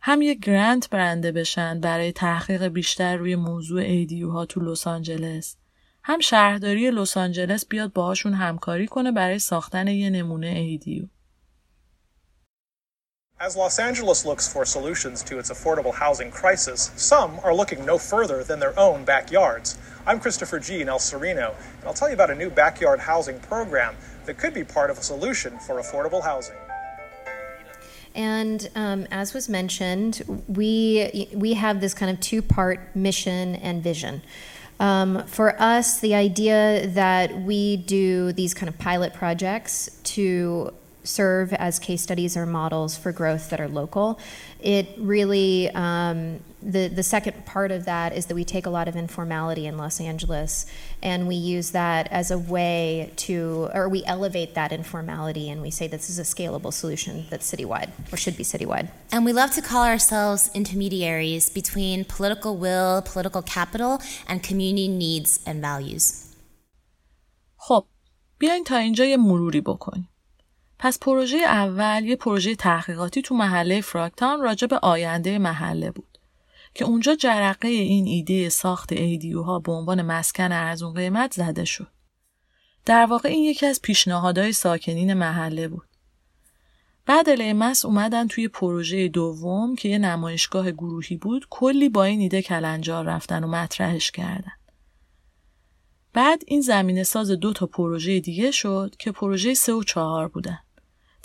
هم 0.03 0.23
یک 0.23 0.41
گرانت 0.41 0.91
برنده 0.91 1.33
بشن 1.33 1.81
برای 1.81 2.13
تحقیق 2.13 2.63
بیشتر 2.63 3.17
روی 3.17 3.37
موضوع 3.37 3.81
ایدیوها 3.81 4.47
تو 4.47 4.61
لس 4.61 4.87
آنجلس. 4.87 5.57
هم 6.03 6.21
شهرداری 6.21 6.91
لس 6.91 7.17
آنجلس 7.17 7.67
بیاد 7.67 7.93
باهاشون 7.93 8.35
همکاری 8.35 8.87
کنه 8.87 9.13
برای 9.13 9.39
ساختن 9.39 9.89
یه 9.89 10.11
نمونه 10.11 10.47
ایدیو 10.47 11.05
As 13.39 13.55
Los 13.55 13.79
Angeles 13.79 14.25
looks 14.25 14.51
for 14.51 14.65
solutions 14.65 15.23
to 15.25 15.39
its 15.39 15.51
affordable 15.51 15.93
housing 15.93 16.31
crisis, 16.31 16.91
some 16.97 17.39
are 17.45 17.55
looking 17.55 17.85
no 17.85 17.99
further 17.99 18.43
than 18.43 18.59
their 18.59 18.77
own 18.81 19.05
backyards. 19.05 19.77
I'm 20.07 20.21
Christopher 20.21 20.59
G. 20.59 20.81
in 20.81 20.89
El 20.89 20.99
Sereno, 20.99 21.55
and 21.79 21.85
I'll 21.85 21.93
tell 21.93 22.09
you 22.09 22.15
about 22.15 22.31
a 22.31 22.35
new 22.35 22.49
backyard 22.49 22.99
housing 22.99 23.39
program 23.41 23.95
that 24.25 24.39
could 24.39 24.55
be 24.55 24.65
part 24.65 24.89
of 24.89 24.97
a 24.97 25.03
solution 25.03 25.59
for 25.59 25.75
affordable 25.75 26.25
housing. 26.25 26.57
And 28.15 28.71
um, 28.75 29.07
as 29.11 29.35
was 29.35 29.51
mentioned, 29.51 30.23
we 30.49 31.29
we 31.35 31.53
have 31.53 31.83
this 31.83 31.93
kind 31.93 32.11
of 32.11 32.19
two-part 32.21 32.97
mission 32.97 33.57
and 33.57 33.83
vision. 33.83 34.23
Um, 34.81 35.27
for 35.27 35.61
us, 35.61 36.01
the 36.01 36.15
idea 36.15 36.87
that 36.87 37.39
we 37.43 37.77
do 37.77 38.33
these 38.33 38.55
kind 38.55 38.71
of 38.71 38.79
pilot 38.79 39.13
projects 39.13 40.01
to 40.05 40.73
serve 41.06 41.54
as 41.54 41.80
case 41.80 42.02
studies 42.02 42.38
or 42.38 42.46
models 42.46 42.96
for 42.96 43.12
growth 43.12 43.50
that 43.50 43.60
are 43.60 43.68
local. 43.68 44.20
It 44.60 44.90
really, 44.98 45.70
um, 45.72 46.40
the, 46.62 46.88
the 46.88 47.04
second 47.04 47.46
part 47.46 47.72
of 47.72 47.86
that 47.86 48.16
is 48.16 48.28
that 48.28 48.36
we 48.36 48.44
take 48.44 48.66
a 48.66 48.70
lot 48.70 48.88
of 48.88 48.96
informality 48.96 49.66
in 49.66 49.78
Los 49.78 50.00
Angeles 50.00 50.66
and 51.02 51.28
we 51.28 51.36
use 51.36 51.72
that 51.72 52.08
as 52.12 52.30
a 52.30 52.38
way 52.38 53.12
to, 53.18 53.70
or 53.74 53.90
we 53.90 54.04
elevate 54.06 54.54
that 54.54 54.72
informality 54.72 55.50
and 55.50 55.62
we 55.62 55.72
say 55.72 55.88
this 55.88 56.10
is 56.10 56.20
a 56.20 56.24
scalable 56.24 56.72
solution 56.72 57.26
that's 57.30 57.52
citywide 57.52 57.90
or 58.12 58.18
should 58.18 58.38
be 58.38 58.44
citywide. 58.44 58.90
And 59.12 59.26
we 59.26 59.34
love 59.34 59.52
to 59.54 59.62
call 59.62 59.84
ourselves 59.84 60.52
intermediaries 60.54 61.50
between 61.50 62.06
political 62.06 62.58
will, 62.58 63.02
political 63.02 63.42
capital, 63.42 64.02
and 64.28 64.44
community 64.44 64.88
needs 64.88 65.40
and 65.46 65.62
values. 65.62 66.28
خب 67.64 67.86
بیاین 68.40 68.64
تا 68.64 68.78
اینجا 68.78 69.06
یه 69.06 69.18
مروری 69.18 69.62
بکنیم. 69.62 70.08
پس 70.87 70.99
پروژه 70.99 71.37
اول 71.37 72.05
یه 72.05 72.17
پروژه 72.17 72.55
تحقیقاتی 72.55 73.23
تو 73.23 73.35
محله 73.35 73.81
فراکتان 73.81 74.41
راجع 74.41 74.67
به 74.67 74.79
آینده 74.79 75.39
محله 75.39 75.91
بود 75.91 76.19
که 76.75 76.85
اونجا 76.85 77.15
جرقه 77.15 77.69
این 77.69 78.07
ایده 78.07 78.49
ساخت 78.49 78.93
ایدیوها 78.93 79.59
به 79.59 79.73
عنوان 79.73 80.03
مسکن 80.03 80.53
ارزون 80.53 80.95
قیمت 80.95 81.33
زده 81.33 81.65
شد. 81.65 81.87
در 82.85 83.07
واقع 83.07 83.29
این 83.29 83.45
یکی 83.45 83.67
از 83.67 83.83
پیشنهادهای 83.83 84.53
ساکنین 84.53 85.15
محله 85.15 85.69
بود. 85.69 85.89
بعد 87.07 87.31
لیمس 87.31 87.85
اومدن 87.85 88.29
توی 88.29 88.49
پروژه 88.49 89.09
دوم 89.09 89.77
که 89.77 89.89
یه 89.89 89.99
نمایشگاه 89.99 90.71
گروهی 90.71 91.17
بود 91.17 91.47
کلی 91.51 91.89
با 91.89 92.05
این 92.05 92.21
ایده 92.21 92.43
کلنجار 92.43 93.05
رفتن 93.05 93.45
و 93.45 93.47
مطرحش 93.47 94.11
کردن. 94.11 94.53
بعد 96.13 96.43
این 96.47 96.61
زمینه 96.61 97.03
ساز 97.03 97.31
دو 97.31 97.53
تا 97.53 97.67
پروژه 97.67 98.21
دیگه 98.21 98.51
شد 98.51 98.95
که 98.99 99.13
پروژه 99.13 99.55
سه 99.55 99.73
و 99.73 99.83
چهار 99.83 100.29
بودن. 100.29 100.59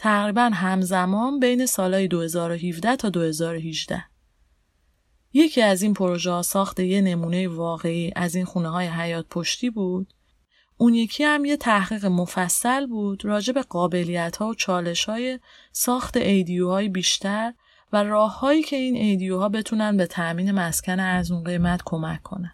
تقریبا 0.02 0.50
همزمان 0.54 1.40
بین 1.40 1.66
سالهای 1.66 2.08
2017 2.08 2.96
تا 2.96 3.10
2018. 3.10 4.04
یکی 5.34 5.62
از 5.62 5.82
این 5.82 5.94
پروژه 5.94 6.32
ها 6.32 6.42
ساخت 6.42 6.80
یه 6.80 7.02
نمونه 7.02 7.48
واقعی 7.48 8.12
از 8.16 8.36
این 8.36 8.46
خونه 8.46 8.70
های 8.70 8.88
حیات 8.88 9.26
پشتی 9.30 9.70
بود. 9.70 10.14
اون 10.78 10.94
یکی 10.94 11.24
هم 11.24 11.46
یه 11.46 11.58
تحقیق 11.58 12.06
مفصل 12.06 12.86
بود 12.86 13.26
راجع 13.26 13.54
به 13.54 13.62
قابلیت 13.62 14.38
ها 14.38 14.48
و 14.48 14.54
چالش 14.54 15.06
های 15.06 15.40
ساخت 15.72 16.18
ایدیوهای 16.18 16.90
بیشتر 16.90 17.54
و 17.94 18.04
راههایی 18.04 18.64
که 18.64 18.76
این 18.76 18.96
ایدیوها 18.96 19.50
بتونن 19.50 19.98
به 19.98 20.06
تأمین 20.06 20.52
مسکن 20.52 21.00
ارزون 21.00 21.44
قیمت 21.44 21.82
کمک 21.86 22.24
کنن. 22.24 22.54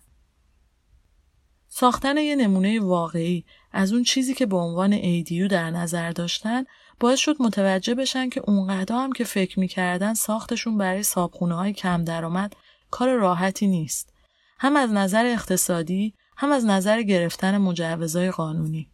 ساختن 1.80 2.18
یه 2.18 2.36
نمونه 2.36 2.80
واقعی 2.80 3.46
از 3.72 3.94
اون 3.94 4.04
چیزی 4.04 4.34
که 4.34 4.46
به 4.46 4.58
عنوان 4.58 4.94
ایدیو 4.94 5.48
در 5.48 5.72
نظر 5.72 6.12
داشتن 6.12 6.64
باعث 7.00 7.20
شد 7.20 7.36
متوجه 7.40 7.96
بشن 7.96 8.30
که 8.30 8.42
اونقدر 8.48 8.96
هم 8.96 9.12
که 9.12 9.24
فکر 9.24 9.60
می‌کردن 9.60 10.14
ساختشون 10.14 10.78
برای 10.78 11.04
صابخونه 11.04 11.56
های 11.56 11.74
کم 11.74 12.04
درآمد 12.04 12.54
کار 12.92 13.16
راحتی 13.16 13.68
نیست. 13.68 14.14
هم 14.60 14.76
از 14.76 14.92
نظر 14.92 15.26
اقتصادی 15.26 16.14
هم 16.38 16.52
از 16.52 16.66
نظر 16.66 17.02
گرفتن 17.02 17.58
مجوزهای 17.58 18.32
قانونی. 18.32 18.92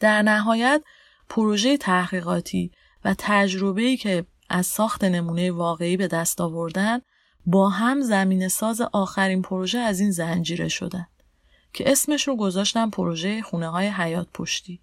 در 0.00 0.22
نهایت 0.22 0.82
پروژه 1.28 1.76
تحقیقاتی 1.76 2.72
و 3.04 3.14
تجربه‌ای 3.18 3.96
که 3.96 4.26
از 4.48 4.66
ساخت 4.66 5.04
نمونه 5.04 5.50
واقعی 5.50 5.96
به 5.96 6.08
دست 6.08 6.40
آوردن 6.40 7.00
با 7.46 7.68
هم 7.68 8.00
زمین 8.00 8.48
ساز 8.48 8.80
آخرین 8.80 9.42
پروژه 9.42 9.78
از 9.78 10.00
این 10.00 10.10
زنجیره 10.10 10.68
شدن 10.68 11.06
که 11.72 11.92
اسمش 11.92 12.28
رو 12.28 12.36
گذاشتن 12.36 12.90
پروژه 12.90 13.42
خونه 13.42 13.68
های 13.68 13.86
حیات 13.86 14.28
پشتی. 14.34 14.80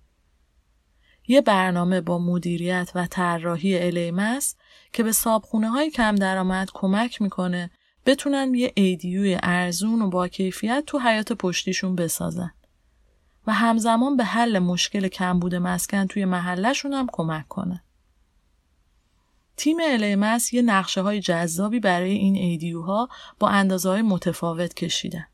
یه 1.32 1.42
برنامه 1.42 2.02
با 2.02 2.20
مدیریت 2.20 2.92
و 2.96 3.08
طراحی 3.08 3.80
الیمس 3.80 4.56
که 4.94 5.04
به 5.04 5.12
صابخونه 5.12 5.70
های 5.70 5.92
کم 5.92 6.16
درآمد 6.16 6.70
کمک 6.74 7.22
می‌کنه 7.22 7.72
بتونن 8.06 8.54
یه 8.54 8.72
ایدیوی 8.76 9.38
ارزون 9.44 10.02
و 10.02 10.10
با 10.10 10.28
کیفیت 10.28 10.84
تو 10.88 11.00
حیات 11.00 11.34
پشتیشون 11.34 11.96
بسازن 11.96 12.52
و 13.48 13.54
همزمان 13.54 14.18
به 14.18 14.24
حل 14.24 14.60
مشکل 14.60 15.08
کمبود 15.08 15.56
مسکن 15.56 16.08
توی 16.08 16.26
محلشون 16.26 16.94
هم 16.94 17.08
کمک 17.12 17.48
کنه. 17.48 17.84
تیم 19.58 19.78
الیمس 19.84 20.54
یه 20.54 20.62
نقشه 20.62 21.02
های 21.02 21.20
جذابی 21.20 21.80
برای 21.80 22.12
این 22.12 22.36
ایدیوها 22.36 23.10
با 23.40 23.50
اندازه 23.50 23.90
های 23.90 24.02
متفاوت 24.02 24.74
کشیدن. 24.74 25.28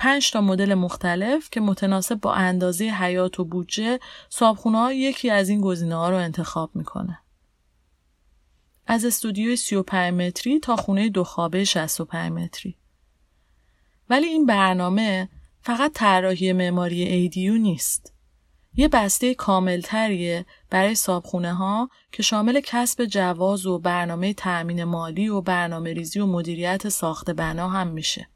پنج 0.00 0.30
تا 0.30 0.40
مدل 0.40 0.74
مختلف 0.74 1.50
که 1.50 1.60
متناسب 1.60 2.14
با 2.14 2.34
اندازه 2.34 2.84
حیات 2.84 3.40
و 3.40 3.44
بودجه 3.44 4.00
صابخونه 4.28 4.94
یکی 4.94 5.30
از 5.30 5.48
این 5.48 5.60
گزینه 5.60 5.94
ها 5.94 6.10
رو 6.10 6.16
انتخاب 6.16 6.70
می‌کنه. 6.74 7.18
از 8.86 9.04
استودیوی 9.04 9.56
35 9.56 10.14
متری 10.14 10.60
تا 10.60 10.76
خونه 10.76 11.08
دو 11.08 11.24
خوابه 11.24 11.64
65 11.64 12.32
متری. 12.32 12.76
ولی 14.10 14.26
این 14.26 14.46
برنامه 14.46 15.28
فقط 15.62 15.92
طراحی 15.94 16.52
معماری 16.52 17.02
ایدیو 17.02 17.54
نیست. 17.54 18.14
یه 18.74 18.88
بسته 18.88 19.34
کاملتریه 19.34 20.46
برای 20.70 20.94
صابخونه 20.94 21.54
ها 21.54 21.90
که 22.12 22.22
شامل 22.22 22.60
کسب 22.64 23.04
جواز 23.04 23.66
و 23.66 23.78
برنامه 23.78 24.34
تأمین 24.34 24.84
مالی 24.84 25.28
و 25.28 25.40
برنامه 25.40 25.92
ریزی 25.92 26.20
و 26.20 26.26
مدیریت 26.26 26.88
ساخت 26.88 27.30
بنا 27.30 27.68
هم 27.68 27.88
میشه. 27.88 28.28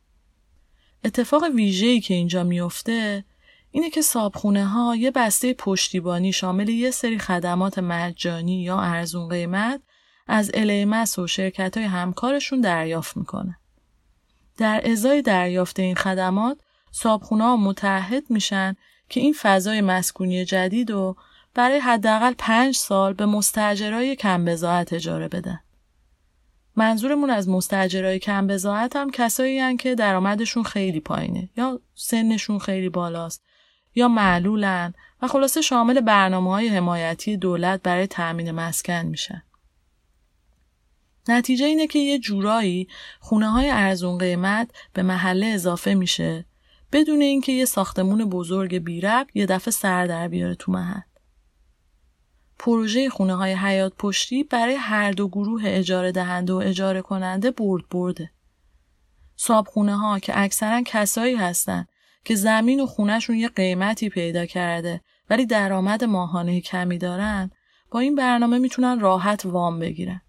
اتفاق 1.05 1.45
ویژه‌ای 1.55 2.01
که 2.01 2.15
اینجا 2.15 2.45
میفته 2.45 3.25
اینه 3.71 3.91
که 3.91 4.03
صابخونه 4.03 4.67
ها 4.67 4.97
یه 4.97 5.11
بسته 5.11 5.55
پشتیبانی 5.55 6.33
شامل 6.33 6.69
یه 6.69 6.91
سری 6.91 7.19
خدمات 7.19 7.79
مجانی 7.79 8.63
یا 8.63 8.81
ارزون 8.81 9.29
قیمت 9.29 9.81
از 10.27 10.51
الیمس 10.55 11.19
و 11.19 11.27
شرکت 11.27 11.77
های 11.77 11.87
همکارشون 11.87 12.61
دریافت 12.61 13.17
می‌کنه. 13.17 13.57
در 14.57 14.91
ازای 14.91 15.23
دریافت 15.23 15.81
این 15.81 15.95
خدمات 15.95 16.59
صابخونه 16.91 17.45
ها 17.45 17.57
متحد 17.57 18.31
میشن 18.31 18.77
که 19.09 19.21
این 19.21 19.35
فضای 19.43 19.81
مسکونی 19.81 20.45
جدید 20.45 20.91
رو 20.91 21.17
برای 21.55 21.79
حداقل 21.79 22.35
پنج 22.39 22.77
سال 22.77 23.13
به 23.13 23.27
مستجرای 23.27 24.17
کم 24.17 24.45
بزاعت 24.45 24.93
اجاره 24.93 25.29
بدن. 25.29 25.61
منظورمون 26.77 27.31
از 27.31 27.49
مستجرای 27.49 28.19
کم 28.19 28.47
بزاعت 28.47 28.97
هم 28.97 29.11
کسایی 29.11 29.59
هن 29.59 29.77
که 29.77 29.95
درآمدشون 29.95 30.63
خیلی 30.63 31.01
پایینه 31.01 31.49
یا 31.57 31.81
سنشون 31.95 32.59
خیلی 32.59 32.89
بالاست 32.89 33.45
یا 33.95 34.09
معلولن 34.09 34.95
و 35.23 35.29
خلاصه 35.29 35.61
شامل 35.61 36.01
برنامه 36.01 36.51
های 36.51 36.69
حمایتی 36.69 37.37
دولت 37.37 37.83
برای 37.83 38.07
تأمین 38.07 38.51
مسکن 38.51 39.07
میشن. 39.07 39.43
نتیجه 41.29 41.67
اینه 41.67 41.87
که 41.87 41.99
یه 41.99 42.19
جورایی 42.19 42.89
خونه 43.21 43.51
های 43.51 43.71
ارزون 43.71 44.19
قیمت 44.19 44.71
به 44.93 45.03
محله 45.03 45.47
اضافه 45.47 45.95
میشه 45.95 46.45
بدون 46.93 47.21
اینکه 47.21 47.53
یه 47.53 47.65
ساختمون 47.65 48.25
بزرگ 48.25 48.79
بیرب 48.79 49.27
یه 49.35 49.47
دفعه 49.47 49.73
سر 49.73 50.07
در 50.07 50.29
بیاره 50.29 50.55
تو 50.55 50.73
محل. 50.73 51.01
پروژه 52.65 53.09
خونه 53.09 53.35
های 53.35 53.53
حیات 53.53 53.93
پشتی 53.99 54.45
برای 54.45 54.75
هر 54.75 55.11
دو 55.11 55.29
گروه 55.29 55.63
اجاره 55.65 56.13
دهنده 56.13 56.53
و 56.53 56.57
اجاره 56.57 57.03
کننده 57.03 57.51
برد 57.51 57.89
برده. 57.89 58.31
صابخونه 59.37 59.97
ها 59.97 60.19
که 60.19 60.33
اکثرا 60.37 60.83
کسایی 60.87 61.35
هستن 61.35 61.87
که 62.25 62.35
زمین 62.35 62.81
و 62.81 62.87
خونهشون 62.87 63.37
یه 63.37 63.49
قیمتی 63.49 64.09
پیدا 64.09 64.47
کرده 64.47 65.01
ولی 65.31 65.47
درآمد 65.47 66.05
ماهانه 66.05 66.61
کمی 66.61 66.99
دارن 66.99 67.51
با 67.91 68.01
این 68.01 68.15
برنامه 68.15 68.59
می‌تونن 68.59 69.01
راحت 69.01 69.47
وام 69.47 69.79
بگیرن. 69.79 70.21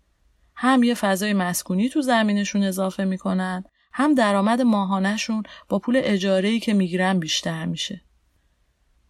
هم 0.55 0.83
یه 0.83 0.93
فضای 0.93 1.33
مسکونی 1.33 1.89
تو 1.89 2.01
زمینشون 2.01 2.63
اضافه 2.63 3.05
می‌کنن 3.05 3.63
هم 3.93 4.13
درآمد 4.13 4.61
ماهانهشون 4.61 5.43
با 5.69 5.79
پول 5.79 6.01
اجاره‌ای 6.03 6.59
که 6.59 6.73
می‌گیرن 6.73 7.19
بیشتر 7.19 7.65
میشه. 7.65 8.01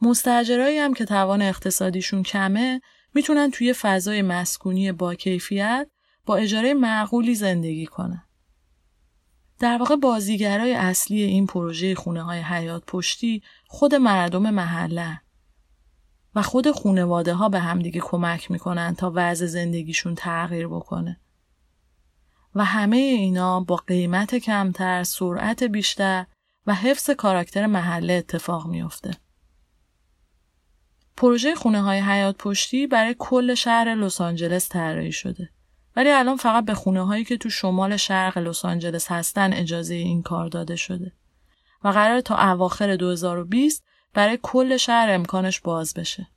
مستجرایی 0.02 0.78
هم 0.78 0.94
که 0.94 1.06
توان 1.06 1.42
اقتصادیشون 1.42 2.24
کمه 2.24 2.82
می‌تونن 3.16 3.52
توی 3.52 3.74
فضای 3.74 4.22
مسکونی 4.22 4.92
با 4.92 5.16
کیفیت 5.16 5.88
با 6.26 6.36
اجاره 6.36 6.74
معقولی 6.74 7.36
زندگی 7.36 7.86
کنن. 7.86 8.24
در 9.60 9.78
واقع 9.78 9.96
بازیگرای 9.96 10.74
اصلی 10.74 11.22
این 11.22 11.48
پروژه 11.48 11.96
خونه 11.96 12.22
های 12.22 12.40
حیات 12.40 12.84
پشتی 12.88 13.44
خود 13.68 13.96
مردم 13.96 14.50
محله 14.50 15.22
و 16.36 16.42
خود 16.42 16.72
خونواده 16.72 17.34
ها 17.34 17.50
به 17.50 17.60
همدیگه 17.60 18.02
کمک 18.02 18.52
می‌کنن 18.52 18.96
تا 18.96 19.12
وضع 19.16 19.46
زندگیشون 19.46 20.16
تغییر 20.16 20.68
بکنه. 20.68 21.20
و 22.56 22.66
همه 22.66 22.98
اینا 22.98 23.60
با 23.60 23.76
قیمت 23.76 24.36
کمتر، 24.36 25.04
سرعت 25.04 25.64
بیشتر 25.64 26.26
و 26.66 26.74
حفظ 26.74 27.10
کاراکتر 27.10 27.66
محله 27.66 28.14
اتفاق 28.14 28.68
میافته. 28.68 29.12
پروژه 31.18 31.56
خونه 31.56 31.82
های 31.82 32.00
حیات 32.00 32.38
پشتی 32.38 32.88
برای 32.88 33.16
کل 33.20 33.56
شهر 33.56 33.96
لس 33.96 34.22
آنجلس 34.22 34.70
طراحی 34.70 35.12
شده. 35.12 35.50
ولی 35.96 36.12
الان 36.12 36.36
فقط 36.36 36.66
به 36.66 36.74
خونه 36.74 37.06
هایی 37.06 37.24
که 37.24 37.38
تو 37.38 37.50
شمال 37.50 37.98
شرق 37.98 38.38
لس 38.38 38.66
آنجلس 38.66 39.12
هستن 39.12 39.54
اجازه 39.54 39.94
این 39.94 40.22
کار 40.22 40.48
داده 40.48 40.76
شده 40.76 41.12
و 41.84 41.88
قرار 41.88 42.22
تا 42.22 42.52
اواخر 42.52 42.96
2020 42.96 43.84
برای 44.14 44.40
کل 44.42 44.78
شهر 44.78 45.10
امکانش 45.10 45.60
باز 45.60 45.94
بشه. 45.94 46.28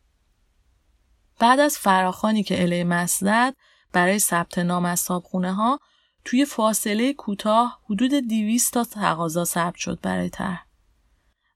بعد 1.38 1.60
از 1.60 1.78
فراخانی 1.78 2.42
که 2.42 2.62
الی 2.62 2.84
مسدد 2.84 3.54
برای 3.92 4.18
ثبت 4.18 4.58
نام 4.58 4.84
از 4.84 5.00
صابخونه 5.00 5.52
ها 5.52 5.80
توی 6.24 6.44
فاصله 6.44 7.12
کوتاه 7.12 7.80
حدود 7.84 8.14
200 8.14 8.74
تا 8.74 8.84
تقاضا 8.84 9.44
ثبت 9.44 9.76
شد 9.76 9.98
برای 10.02 10.30
طرح 10.30 10.66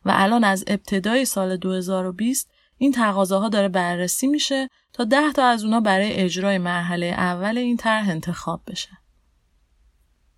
و 0.05 0.13
الان 0.15 0.45
از 0.45 0.65
ابتدای 0.67 1.25
سال 1.25 1.57
2020 1.57 2.51
این 2.83 2.93
تقاضاها 2.93 3.49
داره 3.49 3.69
بررسی 3.69 4.27
میشه 4.27 4.69
تا 4.93 5.05
10 5.05 5.33
تا 5.33 5.47
از 5.47 5.65
اونا 5.65 5.81
برای 5.81 6.13
اجرای 6.13 6.59
مرحله 6.59 7.07
اول 7.07 7.59
این 7.59 7.77
طرح 7.77 8.09
انتخاب 8.09 8.63
بشن. 8.67 8.97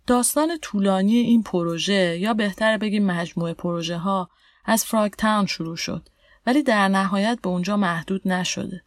داستان 0.06 0.58
طولانی 0.58 1.16
این 1.16 1.42
پروژه 1.42 2.18
یا 2.18 2.34
بهتر 2.34 2.78
بگیم 2.78 3.06
مجموعه 3.06 3.54
پروژه 3.54 3.96
ها 3.96 4.30
از 4.64 4.84
فراگ 4.84 5.12
تاون 5.12 5.46
شروع 5.46 5.76
شد 5.76 6.08
ولی 6.46 6.62
در 6.62 6.88
نهایت 6.88 7.38
به 7.42 7.48
اونجا 7.48 7.76
محدود 7.76 8.28
نشده. 8.28 8.82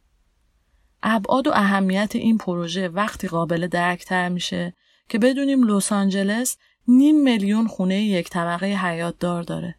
ابعاد 1.03 1.47
و 1.47 1.51
اهمیت 1.53 2.15
این 2.15 2.37
پروژه 2.37 2.87
وقتی 2.87 3.27
قابل 3.27 3.67
درکتر 3.67 4.29
میشه 4.29 4.73
که 5.09 5.19
بدونیم 5.19 5.63
لس 5.63 5.91
آنجلس 5.91 6.57
نیم 6.87 7.23
میلیون 7.23 7.67
خونه 7.67 8.01
یک 8.01 8.29
طبقه 8.29 8.65
حیات 8.65 9.19
دار 9.19 9.43
داره. 9.43 9.75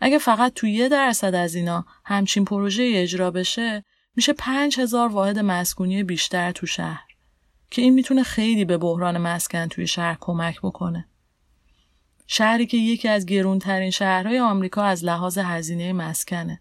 اگه 0.00 0.18
فقط 0.18 0.52
توی 0.52 0.72
یه 0.72 0.88
درصد 0.88 1.34
از 1.34 1.54
اینا 1.54 1.86
همچین 2.04 2.44
پروژه 2.44 2.92
اجرا 2.94 3.30
بشه 3.30 3.84
میشه 4.16 4.32
پنج 4.32 4.80
هزار 4.80 5.08
واحد 5.08 5.38
مسکونی 5.38 6.02
بیشتر 6.02 6.52
تو 6.52 6.66
شهر 6.66 7.06
که 7.70 7.82
این 7.82 7.94
می‌تونه 7.94 8.22
خیلی 8.22 8.64
به 8.64 8.78
بحران 8.78 9.18
مسکن 9.18 9.66
توی 9.66 9.86
شهر 9.86 10.16
کمک 10.20 10.60
بکنه. 10.60 11.08
شهری 12.26 12.66
که 12.66 12.76
یکی 12.76 13.08
از 13.08 13.26
گرونترین 13.26 13.90
شهرهای 13.90 14.38
آمریکا 14.38 14.82
از 14.82 15.04
لحاظ 15.04 15.38
هزینه 15.38 15.92
مسکنه. 15.92 16.60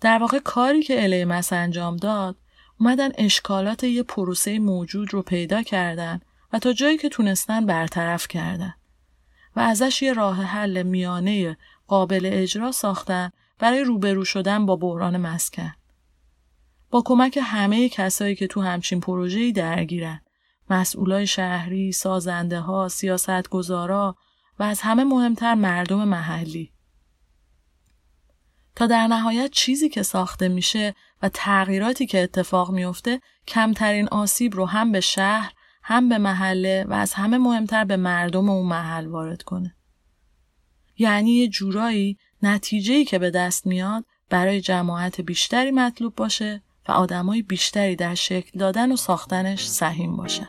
در 0.00 0.18
واقع 0.18 0.38
کاری 0.38 0.82
که 0.82 1.04
الی 1.04 1.24
مس 1.24 1.52
انجام 1.52 1.96
داد 1.96 2.36
اومدن 2.80 3.10
اشکالات 3.18 3.84
یه 3.84 4.02
پروسه 4.02 4.58
موجود 4.58 5.14
رو 5.14 5.22
پیدا 5.22 5.62
کردن 5.62 6.20
و 6.52 6.58
تا 6.58 6.72
جایی 6.72 6.98
که 6.98 7.08
تونستن 7.08 7.66
برطرف 7.66 8.28
کردن 8.28 8.74
و 9.56 9.60
ازش 9.60 10.02
یه 10.02 10.12
راه 10.12 10.42
حل 10.42 10.82
میانه 10.82 11.56
قابل 11.86 12.30
اجرا 12.32 12.72
ساختن 12.72 13.30
برای 13.58 13.84
روبرو 13.84 14.24
شدن 14.24 14.66
با 14.66 14.76
بحران 14.76 15.16
مسکن. 15.16 15.72
با 16.90 17.02
کمک 17.04 17.38
همه 17.42 17.88
کسایی 17.88 18.34
که 18.34 18.46
تو 18.46 18.60
همچین 18.62 19.00
پروژه‌ای 19.00 19.52
درگیرن 19.52 20.20
مسئولای 20.70 21.26
شهری، 21.26 21.92
سازنده 21.92 22.60
ها، 22.60 22.88
سیاست 22.88 23.48
گذارا 23.48 24.16
و 24.58 24.62
از 24.62 24.80
همه 24.80 25.04
مهمتر 25.04 25.54
مردم 25.54 26.04
محلی. 26.04 26.72
تا 28.76 28.86
در 28.86 29.06
نهایت 29.06 29.50
چیزی 29.50 29.88
که 29.88 30.02
ساخته 30.02 30.48
میشه 30.48 30.94
و 31.22 31.28
تغییراتی 31.28 32.06
که 32.06 32.22
اتفاق 32.22 32.70
میفته 32.70 33.20
کمترین 33.48 34.08
آسیب 34.08 34.54
رو 34.54 34.66
هم 34.66 34.92
به 34.92 35.00
شهر 35.00 35.52
هم 35.82 36.08
به 36.08 36.18
محله 36.18 36.84
و 36.88 36.92
از 36.92 37.14
همه 37.14 37.38
مهمتر 37.38 37.84
به 37.84 37.96
مردم 37.96 38.48
اون 38.48 38.66
محل 38.66 39.06
وارد 39.06 39.42
کنه. 39.42 39.76
یعنی 40.98 41.30
یه 41.30 41.48
جورایی 41.48 42.18
نتیجه‌ای 42.42 43.04
که 43.04 43.18
به 43.18 43.30
دست 43.30 43.66
میاد 43.66 44.04
برای 44.30 44.60
جماعت 44.60 45.20
بیشتری 45.20 45.70
مطلوب 45.70 46.14
باشه 46.14 46.62
و 46.88 46.92
آدمای 46.92 47.42
بیشتری 47.42 47.96
در 47.96 48.14
شکل 48.14 48.58
دادن 48.58 48.92
و 48.92 48.96
ساختنش 48.96 49.66
سهیم 49.66 50.16
باشن. 50.16 50.48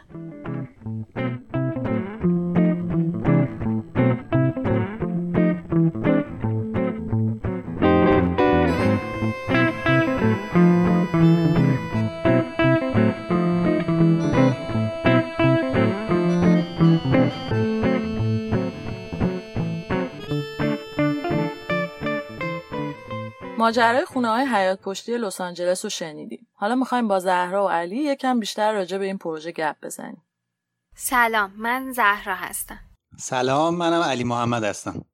ماجرای 23.66 24.06
خونه 24.06 24.30
های 24.30 24.46
حیات 24.46 24.82
پشتی 24.82 25.18
لس 25.18 25.42
آنجلس 25.42 25.86
رو 25.86 25.90
شنیدیم. 25.90 26.48
حالا 26.54 26.76
می‌خوایم 26.76 27.08
با 27.08 27.20
زهرا 27.20 27.66
و 27.66 27.70
علی 27.70 27.98
یکم 27.98 28.40
بیشتر 28.40 28.74
راجع 28.74 28.98
به 28.98 29.06
این 29.06 29.18
پروژه 29.18 29.52
گپ 29.52 29.76
بزنیم. 29.84 30.24
سلام 30.96 31.54
من 31.58 31.92
زهرا 31.92 32.36
هستم. 32.36 32.80
سلام 33.18 33.76
منم 33.76 34.02
علی 34.02 34.24
محمد 34.24 34.64
هستم. 34.64 35.06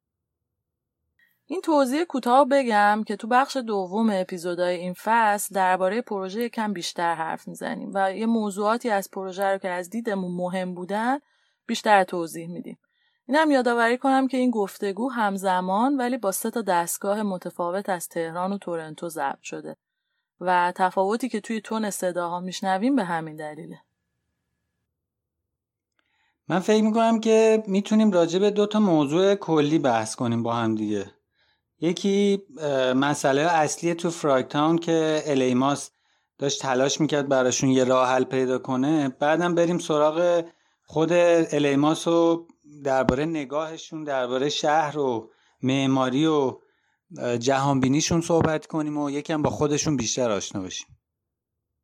این 1.46 1.62
توضیح 1.62 2.04
کوتاه 2.04 2.48
بگم 2.48 3.04
که 3.08 3.16
تو 3.16 3.28
بخش 3.28 3.58
دوم 3.58 4.10
اپیزودهای 4.14 4.76
این 4.76 4.94
فصل 4.94 5.56
درباره 5.56 6.02
پروژه 6.02 6.42
یکم 6.42 6.74
بیشتر 6.74 7.16
حرف 7.16 7.48
می‌زنیم 7.48 7.92
و 7.94 8.14
یه 8.14 8.26
موضوعاتی 8.26 8.90
از 8.90 9.12
پروژه 9.12 9.46
رو 9.46 9.58
که 9.58 9.70
از 9.70 9.90
دیدمون 9.90 10.36
مهم 10.36 10.74
بودن 10.74 11.20
بیشتر 11.68 12.04
توضیح 12.04 12.48
میدیم. 12.48 12.78
اینم 13.28 13.52
یادآوری 13.52 13.98
کنم 13.98 14.28
که 14.28 14.38
این 14.38 14.52
گفتگو 14.52 15.10
همزمان 15.10 15.98
ولی 15.98 16.18
با 16.18 16.32
سه 16.32 16.52
تا 16.52 16.62
دستگاه 16.62 17.24
متفاوت 17.24 17.90
از 17.90 18.10
تهران 18.10 18.54
و 18.54 18.58
تورنتو 18.58 19.10
ضبط 19.10 19.42
شده 19.42 19.78
و 20.42 20.74
تفاوتی 20.76 21.30
که 21.30 21.42
توی 21.42 21.62
تون 21.62 21.90
صداها 21.90 22.40
میشنویم 22.40 22.96
به 22.96 23.04
همین 23.04 23.36
دلیله. 23.36 23.82
من 26.48 26.60
فکر 26.60 26.84
می‌کنم 26.84 27.20
که 27.20 27.64
می‌تونیم 27.68 28.12
راجع 28.12 28.40
به 28.40 28.52
دو 28.52 28.66
تا 28.66 28.80
موضوع 28.80 29.36
کلی 29.36 29.80
بحث 29.80 30.16
کنیم 30.16 30.44
با 30.44 30.54
هم 30.54 30.76
دیگه. 30.76 31.12
یکی 31.80 32.44
مسئله 32.96 33.42
اصلی 33.42 33.94
تو 33.94 34.10
فرایتاون 34.10 34.78
که 34.78 35.24
الیماس 35.26 35.92
داشت 36.38 36.62
تلاش 36.62 37.02
می‌کرد 37.02 37.30
براشون 37.30 37.70
یه 37.70 37.84
راه 37.84 38.10
حل 38.10 38.24
پیدا 38.24 38.58
کنه 38.58 39.10
بعدم 39.10 39.56
بریم 39.56 39.80
سراغ 39.80 40.46
خود 40.86 41.12
الیماس 41.14 42.08
و 42.08 42.48
درباره 42.84 43.26
نگاهشون 43.26 44.04
درباره 44.04 44.50
شهر 44.50 44.98
و 44.98 45.32
معماری 45.62 46.26
و 46.26 46.58
جهانبینیشون 47.40 48.22
صحبت 48.22 48.68
کنیم 48.68 48.98
و 48.98 49.10
یکم 49.10 49.42
با 49.42 49.50
خودشون 49.50 49.98
بیشتر 49.98 50.32
آشنا 50.32 50.62
بشیم. 50.62 50.88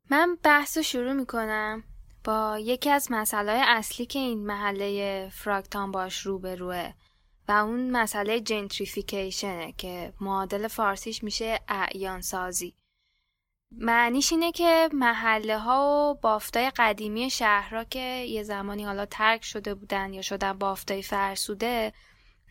من 0.09 0.37
بحث 0.43 0.77
رو 0.77 0.83
شروع 0.83 1.13
می‌کنم 1.13 1.83
با 2.23 2.59
یکی 2.59 2.89
از 2.89 3.07
مسئله 3.11 3.51
اصلی 3.51 4.05
که 4.05 4.19
این 4.19 4.45
محله 4.45 5.29
فراکتان 5.33 5.91
باش 5.91 6.19
روبروه 6.21 6.91
و 7.47 7.51
اون 7.51 7.91
مسئله 7.91 8.39
جنتریفیکیشنه 8.39 9.73
که 9.77 10.13
معادل 10.21 10.67
فارسیش 10.67 11.23
میشه 11.23 11.59
اعیان 11.67 12.21
سازی 12.21 12.75
معنیش 13.71 14.31
اینه 14.31 14.51
که 14.51 14.89
محله 14.93 15.57
ها 15.57 16.11
و 16.11 16.19
بافتای 16.21 16.71
قدیمی 16.75 17.29
شهرها 17.29 17.83
که 17.83 17.99
یه 17.99 18.43
زمانی 18.43 18.83
حالا 18.83 19.05
ترک 19.05 19.43
شده 19.45 19.73
بودن 19.73 20.13
یا 20.13 20.21
شدن 20.21 20.53
بافتای 20.53 21.01
فرسوده 21.01 21.93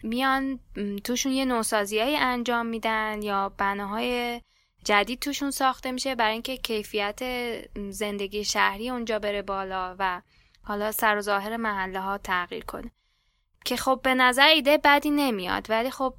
میان 0.03 0.61
توشون 1.05 1.33
یه 1.33 1.45
نوسازی 1.45 2.01
انجام 2.01 2.67
میدن 2.67 3.23
یا 3.23 3.49
بناهای 3.49 4.41
جدید 4.85 5.19
توشون 5.19 5.51
ساخته 5.51 5.93
میشه 5.93 6.15
برای 6.15 6.33
اینکه 6.33 6.57
کیفیت 6.57 7.21
زندگی 7.91 8.45
شهری 8.45 8.91
اونجا 8.91 9.19
بره 9.19 9.43
بالا 9.43 9.97
و 9.99 10.23
حالا 10.63 10.93
سر 10.93 11.17
و 11.17 11.21
ظاهر 11.21 11.57
محله 11.57 12.01
ها 12.01 12.19
تغییر 12.19 12.65
کنه. 12.65 12.91
که 13.65 13.77
خب 13.77 14.01
به 14.03 14.15
نظر 14.15 14.47
ایده 14.47 14.79
بدی 14.79 15.11
نمیاد 15.11 15.67
ولی 15.71 15.91
خب 15.91 16.15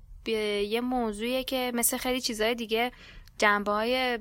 یه 0.68 0.82
موضوعیه 0.82 1.44
که 1.44 1.72
مثل 1.76 1.98
خیلی 1.98 2.22
چیزهای 2.22 2.56
دیگه 2.56 2.92
جنبه 3.40 3.72
های 3.72 4.20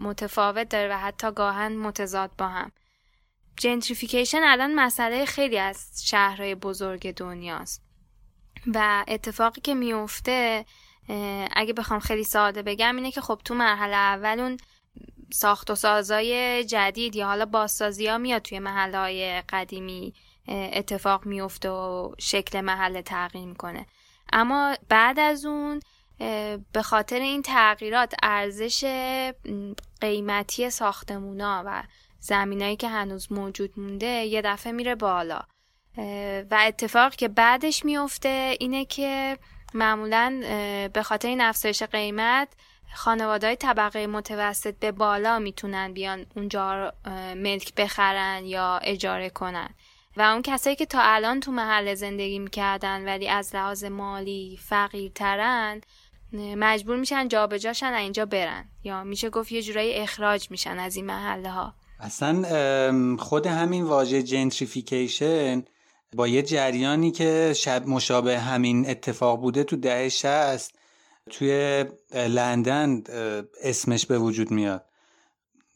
متفاوت 0.00 0.68
داره 0.68 0.94
و 0.94 0.98
حتی 0.98 1.32
گاهن 1.32 1.76
متضاد 1.76 2.30
با 2.38 2.48
هم. 2.48 2.72
جنتریفیکیشن 3.56 4.42
الان 4.44 4.74
مسئله 4.74 5.24
خیلی 5.24 5.58
از 5.58 6.02
شهرهای 6.04 6.54
بزرگ 6.54 7.14
دنیاست. 7.14 7.82
و 8.74 9.04
اتفاقی 9.08 9.60
که 9.60 9.74
میفته 9.74 10.64
اگه 11.52 11.72
بخوام 11.72 12.00
خیلی 12.00 12.24
ساده 12.24 12.62
بگم 12.62 12.96
اینه 12.96 13.10
که 13.10 13.20
خب 13.20 13.40
تو 13.44 13.54
مرحله 13.54 13.96
اول 13.96 14.40
اون 14.40 14.56
ساخت 15.32 15.70
و 15.70 15.74
سازای 15.74 16.64
جدید 16.64 17.16
یا 17.16 17.26
حالا 17.26 17.44
بازسازی 17.44 18.06
ها 18.06 18.18
میاد 18.18 18.42
توی 18.42 18.58
محله 18.58 18.98
های 18.98 19.42
قدیمی 19.48 20.14
اتفاق 20.48 21.26
میفته 21.26 21.70
و 21.70 22.14
شکل 22.18 22.60
محله 22.60 23.02
تغییر 23.02 23.46
می‌کنه. 23.46 23.86
اما 24.32 24.74
بعد 24.88 25.18
از 25.18 25.46
اون 25.46 25.80
به 26.72 26.82
خاطر 26.82 27.20
این 27.20 27.42
تغییرات 27.42 28.14
ارزش 28.22 28.84
قیمتی 30.00 30.70
ساختمونا 30.70 31.62
و 31.66 31.82
زمینایی 32.20 32.76
که 32.76 32.88
هنوز 32.88 33.32
موجود 33.32 33.80
مونده 33.80 34.06
یه 34.06 34.42
دفعه 34.42 34.72
میره 34.72 34.94
بالا. 34.94 35.40
و 36.50 36.58
اتفاق 36.60 37.14
که 37.14 37.28
بعدش 37.28 37.84
میفته 37.84 38.56
اینه 38.60 38.84
که 38.84 39.38
معمولا 39.74 40.40
به 40.92 41.02
خاطر 41.02 41.28
این 41.28 41.40
افزایش 41.40 41.82
قیمت 41.82 42.48
خانواده 42.94 43.56
طبقه 43.56 44.06
متوسط 44.06 44.78
به 44.78 44.92
بالا 44.92 45.38
می‌تونن 45.38 45.92
بیان 45.92 46.26
اونجا 46.36 46.92
ملک 47.36 47.74
بخرن 47.74 48.44
یا 48.44 48.80
اجاره 48.82 49.30
کنن. 49.30 49.68
و 50.16 50.22
اون 50.22 50.42
کسایی 50.42 50.76
که 50.76 50.86
تا 50.86 51.00
الان 51.02 51.40
تو 51.40 51.52
محل 51.52 51.94
زندگی 51.94 52.38
می‌کردن 52.38 53.04
ولی 53.04 53.28
از 53.28 53.54
لحاظ 53.54 53.84
مالی 53.84 54.58
فقیرترن 54.62 55.80
مجبور 56.32 56.96
میشن 56.96 57.28
جابجاشن 57.28 57.92
اینجا 57.94 58.26
برن. 58.26 58.64
یا 58.84 59.04
میشه 59.04 59.30
گفت 59.30 59.52
یه 59.52 59.62
جورایی 59.62 59.94
اخراج 59.94 60.50
میشن 60.50 60.78
از 60.78 60.96
این 60.96 61.06
محله 61.06 61.50
ها 61.50 61.74
اصلا 62.00 63.16
خود 63.16 63.46
همین 63.46 63.84
واژه 63.84 64.22
جنتریفیکیشن 64.22 65.64
با 66.14 66.28
یه 66.28 66.42
جریانی 66.42 67.10
که 67.10 67.52
شب 67.56 67.86
مشابه 67.86 68.38
همین 68.38 68.90
اتفاق 68.90 69.40
بوده 69.40 69.64
تو 69.64 69.76
دهه 69.76 70.08
شست 70.08 70.78
توی 71.30 71.84
لندن 72.14 73.02
اسمش 73.62 74.06
به 74.06 74.18
وجود 74.18 74.50
میاد. 74.50 74.84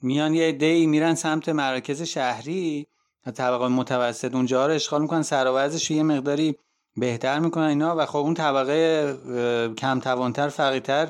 میان 0.02 0.34
یه 0.34 0.52
دی 0.52 0.86
میرن 0.86 1.14
سمت 1.14 1.48
مراکز 1.48 2.02
شهری 2.02 2.86
طبقه 3.34 3.68
متوسط 3.68 4.34
اونجا 4.34 4.66
رو 4.66 4.72
اشغال 4.72 5.02
می‌کنن 5.02 5.22
سر 5.22 5.70
یه 5.90 6.02
مقداری 6.02 6.56
بهتر 6.96 7.38
می‌کنن 7.38 7.64
اینا 7.64 7.96
و 7.96 8.06
خب 8.06 8.18
اون 8.18 8.34
طبقه 8.34 9.74
کم 9.78 10.00
توانتر 10.00 10.48
فقیرتر 10.48 11.08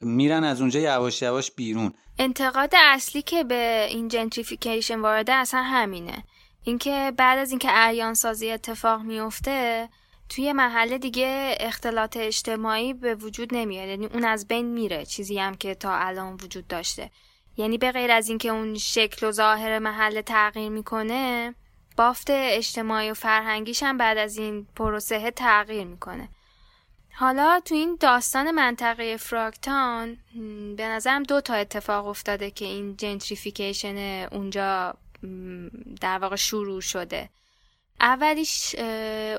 میرن 0.00 0.44
از 0.44 0.60
اونجا 0.60 0.80
یواش 0.80 1.22
یواش 1.22 1.50
بیرون. 1.50 1.94
انتقاد 2.18 2.72
اصلی 2.74 3.22
که 3.22 3.44
به 3.44 3.86
این 3.90 4.08
جنتریفیکیشن 4.08 5.00
وارده 5.00 5.32
اصلا 5.32 5.62
همینه. 5.62 6.24
اینکه 6.64 7.12
بعد 7.16 7.38
از 7.38 7.50
اینکه 7.50 7.68
اریان 7.70 8.14
سازی 8.14 8.50
اتفاق 8.50 9.02
میفته 9.02 9.88
توی 10.28 10.52
محله 10.52 10.98
دیگه 10.98 11.56
اختلاط 11.60 12.16
اجتماعی 12.16 12.94
به 12.94 13.14
وجود 13.14 13.54
نمیاد 13.54 13.88
یعنی 13.88 14.06
اون 14.06 14.24
از 14.24 14.48
بین 14.48 14.66
میره 14.66 15.04
چیزی 15.04 15.38
هم 15.38 15.54
که 15.54 15.74
تا 15.74 15.94
الان 15.94 16.34
وجود 16.34 16.66
داشته. 16.66 17.10
یعنی 17.56 17.78
به 17.78 17.92
غیر 17.92 18.12
از 18.12 18.28
اینکه 18.28 18.48
اون 18.48 18.74
شکل 18.74 19.26
و 19.26 19.32
ظاهر 19.32 19.78
محله 19.78 20.22
تغییر 20.22 20.68
می‌کنه 20.68 21.54
بافت 21.96 22.26
اجتماعی 22.30 23.10
و 23.10 23.14
فرهنگیش 23.14 23.82
هم 23.82 23.98
بعد 23.98 24.18
از 24.18 24.38
این 24.38 24.66
پروسه 24.76 25.30
تغییر 25.30 25.84
می‌کنه. 25.84 26.28
حالا 27.12 27.60
تو 27.64 27.74
این 27.74 27.96
داستان 28.00 28.50
منطقه 28.50 29.16
فراکتان 29.16 30.16
به 30.76 30.88
نظرم 30.88 31.22
دو 31.22 31.40
تا 31.40 31.54
اتفاق 31.54 32.06
افتاده 32.06 32.50
که 32.50 32.64
این 32.64 32.96
جنتریفیکیشن 32.96 33.96
اونجا 34.32 34.94
در 36.00 36.18
واقع 36.18 36.36
شروع 36.36 36.80
شده. 36.80 37.28
اولیش 38.00 38.74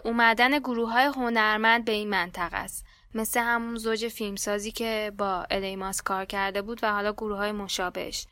اومدن 0.03 0.59
گروه 0.59 0.91
های 0.91 1.05
هنرمند 1.05 1.85
به 1.85 1.91
این 1.91 2.09
منطقه 2.09 2.57
است. 2.57 2.85
مثل 3.15 3.39
همون 3.39 3.75
زوج 3.75 4.07
فیلمسازی 4.07 4.71
که 4.71 5.11
با 5.17 5.47
الیماس 5.51 6.01
کار 6.01 6.25
کرده 6.25 6.61
بود 6.61 6.79
و 6.83 6.91
حالا 6.91 7.13
گروه 7.13 7.37
های 7.37 7.51
مشابهش. 7.51 8.27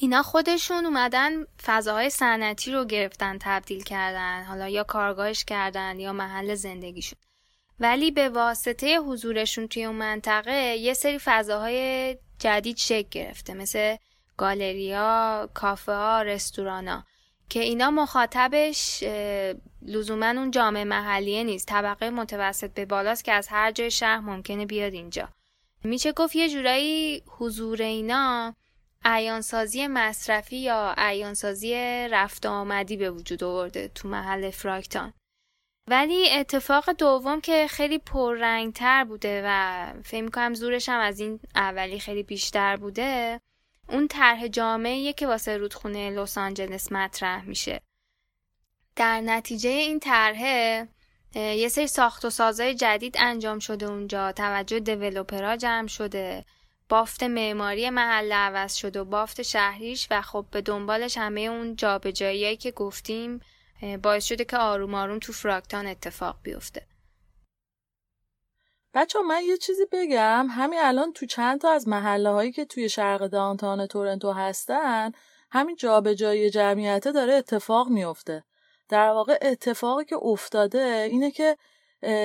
اینا 0.00 0.22
خودشون 0.22 0.86
اومدن 0.86 1.44
فضاهای 1.62 2.10
صنعتی 2.10 2.72
رو 2.72 2.84
گرفتن 2.84 3.38
تبدیل 3.40 3.82
کردن 3.82 4.44
حالا 4.44 4.68
یا 4.68 4.84
کارگاهش 4.84 5.44
کردن 5.44 6.00
یا 6.00 6.12
محل 6.12 6.54
زندگیشون. 6.54 7.18
ولی 7.80 8.10
به 8.10 8.28
واسطه 8.28 8.98
حضورشون 8.98 9.68
توی 9.68 9.84
اون 9.84 9.96
منطقه 9.96 10.76
یه 10.76 10.94
سری 10.94 11.18
فضاهای 11.18 12.16
جدید 12.38 12.76
شکل 12.76 13.08
گرفته 13.10 13.54
مثل 13.54 13.96
گالریا، 14.36 15.48
کافه 15.54 15.92
ها، 15.92 16.22
رستوران 16.22 16.88
ها 16.88 17.04
که 17.48 17.60
اینا 17.60 17.90
مخاطبش 17.90 19.04
لزوما 19.82 20.26
اون 20.26 20.50
جامعه 20.50 20.84
محلیه 20.84 21.44
نیست. 21.44 21.68
طبقه 21.68 22.10
متوسط 22.10 22.74
به 22.74 22.84
بالاست 22.84 23.24
که 23.24 23.32
از 23.32 23.48
هر 23.48 23.72
جای 23.72 23.90
شهر 23.90 24.20
ممکنه 24.20 24.66
بیاد 24.66 24.92
اینجا. 24.92 25.28
میشه 25.84 26.12
گفت 26.12 26.36
یه 26.36 26.48
جورایی 26.48 27.22
حضور 27.26 27.82
اینا 27.82 28.54
ایانسازی 29.04 29.86
مصرفی 29.86 30.56
یا 30.56 30.94
ایانسازی 30.98 31.74
رفت 32.10 32.46
آمدی 32.46 32.96
به 32.96 33.10
وجود 33.10 33.44
آورده 33.44 33.88
تو 33.88 34.08
محل 34.08 34.50
فراکتان 34.50 35.12
ولی 35.90 36.30
اتفاق 36.30 36.92
دوم 36.92 37.40
که 37.40 37.66
خیلی 37.66 37.98
پررنگتر 37.98 39.04
بوده 39.04 39.42
و 39.44 39.86
فکر 40.04 40.22
می‌کنم 40.22 40.54
زورش 40.54 40.88
هم 40.88 41.00
از 41.00 41.20
این 41.20 41.40
اولی 41.54 42.00
خیلی 42.00 42.22
بیشتر 42.22 42.76
بوده 42.76 43.40
اون 43.88 44.08
طرح 44.08 44.48
جامعه 44.48 45.12
که 45.12 45.26
واسه 45.26 45.56
رودخونه 45.56 46.10
لس 46.10 46.38
آنجلس 46.38 46.92
مطرح 46.92 47.44
میشه. 47.44 47.80
در 48.96 49.20
نتیجه 49.20 49.70
این 49.70 50.00
طرح 50.00 50.42
یه 51.34 51.68
سری 51.68 51.86
ساخت 51.86 52.24
و 52.24 52.30
سازای 52.30 52.74
جدید 52.74 53.16
انجام 53.18 53.58
شده 53.58 53.86
اونجا 53.86 54.32
توجه 54.32 54.80
دیولوپرا 54.80 55.56
جمع 55.56 55.86
شده. 55.86 56.44
بافت 56.88 57.22
معماری 57.22 57.90
محله 57.90 58.34
عوض 58.34 58.74
شده 58.74 59.00
و 59.00 59.04
بافت 59.04 59.42
شهریش 59.42 60.08
و 60.10 60.22
خب 60.22 60.46
به 60.50 60.60
دنبالش 60.60 61.18
همه 61.18 61.40
اون 61.40 61.76
جابجاییایی 61.76 62.56
که 62.56 62.70
گفتیم 62.70 63.40
باعث 64.02 64.24
شده 64.24 64.44
که 64.44 64.56
آروم 64.56 64.94
آروم 64.94 65.18
تو 65.18 65.32
فراکتان 65.32 65.86
اتفاق 65.86 66.36
بیفته. 66.42 66.86
بچه 68.94 69.18
من 69.20 69.42
یه 69.44 69.56
چیزی 69.56 69.86
بگم. 69.92 70.46
همین 70.50 70.78
الان 70.82 71.12
تو 71.12 71.26
چند 71.26 71.60
تا 71.60 71.70
از 71.70 71.88
محله 71.88 72.30
هایی 72.30 72.52
که 72.52 72.64
توی 72.64 72.88
شرق 72.88 73.26
دانتان 73.26 73.86
تورنتو 73.86 74.32
هستن 74.32 75.12
همین 75.50 75.76
جابجایی 75.76 76.50
جمعیته 76.50 77.12
داره 77.12 77.34
اتفاق 77.34 77.88
میفته 77.88 78.44
در 78.88 79.08
واقع 79.08 79.38
اتفاقی 79.42 80.04
که 80.04 80.16
افتاده 80.16 81.08
اینه 81.10 81.30
که 81.30 81.56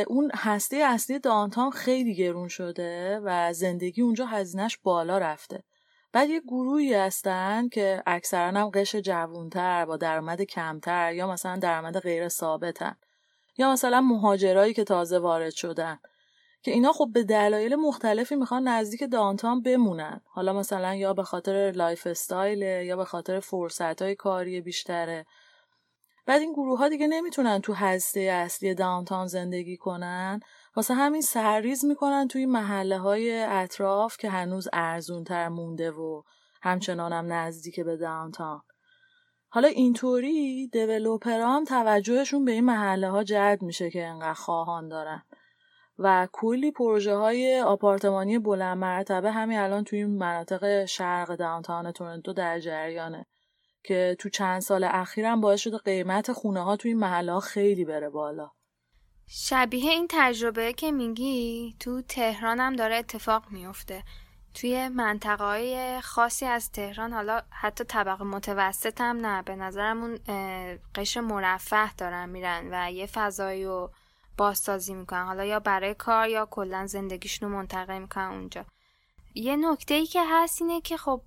اون 0.07 0.31
هسته 0.35 0.77
اصلی 0.77 1.19
دانتان 1.19 1.71
خیلی 1.71 2.15
گرون 2.15 2.47
شده 2.47 3.19
و 3.23 3.53
زندگی 3.53 4.01
اونجا 4.01 4.25
هزینهش 4.25 4.77
بالا 4.83 5.17
رفته. 5.17 5.63
بعد 6.11 6.29
یه 6.29 6.39
گروهی 6.39 6.93
هستن 6.93 7.69
که 7.69 8.03
اکثرا 8.05 8.47
هم 8.47 8.69
قش 8.69 8.95
جوونتر 8.95 9.85
با 9.85 9.97
درآمد 9.97 10.41
کمتر 10.41 11.13
یا 11.13 11.27
مثلا 11.27 11.55
درآمد 11.55 11.99
غیر 11.99 12.27
ثابتن. 12.29 12.95
یا 13.57 13.71
مثلا 13.71 14.01
مهاجرایی 14.01 14.73
که 14.73 14.83
تازه 14.83 15.19
وارد 15.19 15.53
شدن. 15.53 15.99
که 16.63 16.71
اینا 16.71 16.91
خب 16.91 17.09
به 17.13 17.23
دلایل 17.23 17.75
مختلفی 17.75 18.35
می‌خوان 18.35 18.67
نزدیک 18.67 19.03
downtown 19.11 19.61
بمونن. 19.61 20.21
حالا 20.25 20.53
مثلا 20.53 20.95
یا 20.95 21.13
به 21.13 21.23
خاطر 21.23 21.71
lifestyle 21.75 22.61
یا 22.61 22.97
به 22.97 23.05
خاطر 23.05 23.39
فرصت 23.39 24.01
های 24.01 24.15
کاری 24.15 24.61
بیشتره. 24.61 25.25
بعد 26.25 26.41
این 26.41 26.53
گروه 26.53 26.79
ها 26.79 26.89
دیگه 26.89 27.07
نمی‌تونن 27.07 27.61
تو 27.61 27.73
هسته 27.73 28.19
اصلی 28.19 28.75
downtown 28.75 29.27
زندگی 29.27 29.77
کنن. 29.77 30.39
واسه 30.75 30.93
همین 30.93 31.21
سرریز 31.21 31.85
می‌کنن 31.85 32.27
توی 32.27 32.45
محله 32.45 32.97
های 32.97 33.43
اطراف 33.43 34.17
که 34.17 34.29
هنوز 34.29 34.67
ارزون 34.73 35.23
تر 35.23 35.49
مونده 35.49 35.91
و 35.91 36.23
همچنان 36.61 37.13
هم 37.13 37.33
نزدیک 37.33 37.79
به 37.79 37.97
downtown 37.97 38.61
حالا 39.49 39.67
اینطوری 39.67 40.67
دیولوپرا 40.67 41.49
هم 41.49 41.63
توجهشون 41.63 42.45
به 42.45 42.51
این 42.51 42.65
محله 42.65 43.09
ها 43.09 43.23
جلب 43.23 43.61
میشه 43.61 43.89
که 43.89 44.05
انقدر 44.05 44.33
خواهان 44.33 44.87
دارن. 44.87 45.23
و 45.99 46.27
کلی 46.31 46.71
پروژه 46.71 47.15
های 47.15 47.59
آپارتمانی 47.59 48.39
بلند 48.39 48.77
مرتبه 48.77 49.31
همین 49.31 49.57
الان 49.57 49.83
توی 49.83 50.05
مناطق 50.05 50.85
شرق 50.85 51.35
داونتاون 51.35 51.91
تورنتو 51.91 52.33
در 52.33 52.59
جریانه. 52.59 53.25
که 53.83 54.15
تو 54.19 54.29
چند 54.29 54.61
سال 54.61 54.83
اخیرم 54.83 55.41
باعث 55.41 55.59
شده 55.59 55.77
قیمت 55.77 56.31
خونه 56.31 56.63
ها 56.63 56.77
این 56.83 56.99
محله 56.99 57.39
خیلی 57.39 57.85
بره 57.85 58.09
بالا. 58.09 58.51
شبیه 59.27 59.91
این 59.91 60.07
تجربه 60.09 60.73
که 60.73 60.91
میگی 60.91 61.75
تو 61.79 62.01
تهران 62.01 62.59
هم 62.59 62.75
داره 62.75 62.95
اتفاق 62.95 63.43
میفته. 63.49 64.03
توی 64.53 64.87
منطقه 64.87 65.43
های 65.43 66.01
خاصی 66.01 66.45
از 66.45 66.71
تهران 66.71 67.13
حالا 67.13 67.41
حتی 67.49 67.83
طبقه 67.83 68.23
متوسط 68.23 69.01
هم 69.01 69.25
نه 69.25 69.41
به 69.41 69.55
نظرمون 69.55 70.19
قشر 70.95 71.21
مرفه 71.21 71.93
دارن 71.93 72.29
میرن 72.29 72.67
و 72.71 72.91
یه 72.91 73.05
فضایی 73.05 73.65
رو 73.65 73.91
بازسازی 74.37 74.93
می‌کنن. 74.93 75.25
حالا 75.25 75.45
یا 75.45 75.59
برای 75.59 75.93
کار 75.93 76.29
یا 76.29 76.45
کلا 76.51 76.87
زندگیشون 76.87 77.49
رو 77.49 77.55
منتقل 77.55 77.99
می‌کنن 77.99 78.31
اونجا. 78.31 78.65
یه 79.35 79.55
نکته 79.55 79.93
ای 79.93 80.05
که 80.05 80.21
هست 80.27 80.61
اینه 80.61 80.81
که 80.81 80.97
خب 80.97 81.21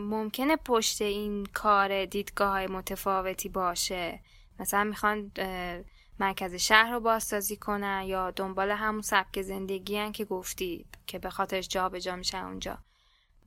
ممکنه 0.00 0.56
پشت 0.56 1.02
این 1.02 1.46
کار 1.46 2.04
دیدگاه 2.04 2.50
های 2.50 2.66
متفاوتی 2.66 3.48
باشه؟ 3.48 4.20
مثلا 4.60 4.84
می‌خوان 4.84 5.32
مرکز 6.20 6.54
شهر 6.54 6.92
رو 6.92 7.00
بازسازی 7.00 7.56
کنن 7.56 8.02
یا 8.06 8.30
دنبال 8.30 8.70
همون 8.70 9.02
سبک 9.02 9.42
زندگی 9.42 9.96
هن 9.96 10.12
که 10.12 10.24
گفتی 10.24 10.86
که 11.06 11.18
به 11.18 11.30
خاطرش 11.30 11.68
جابجا 11.68 12.16
میشن 12.16 12.44
اونجا؟ 12.44 12.78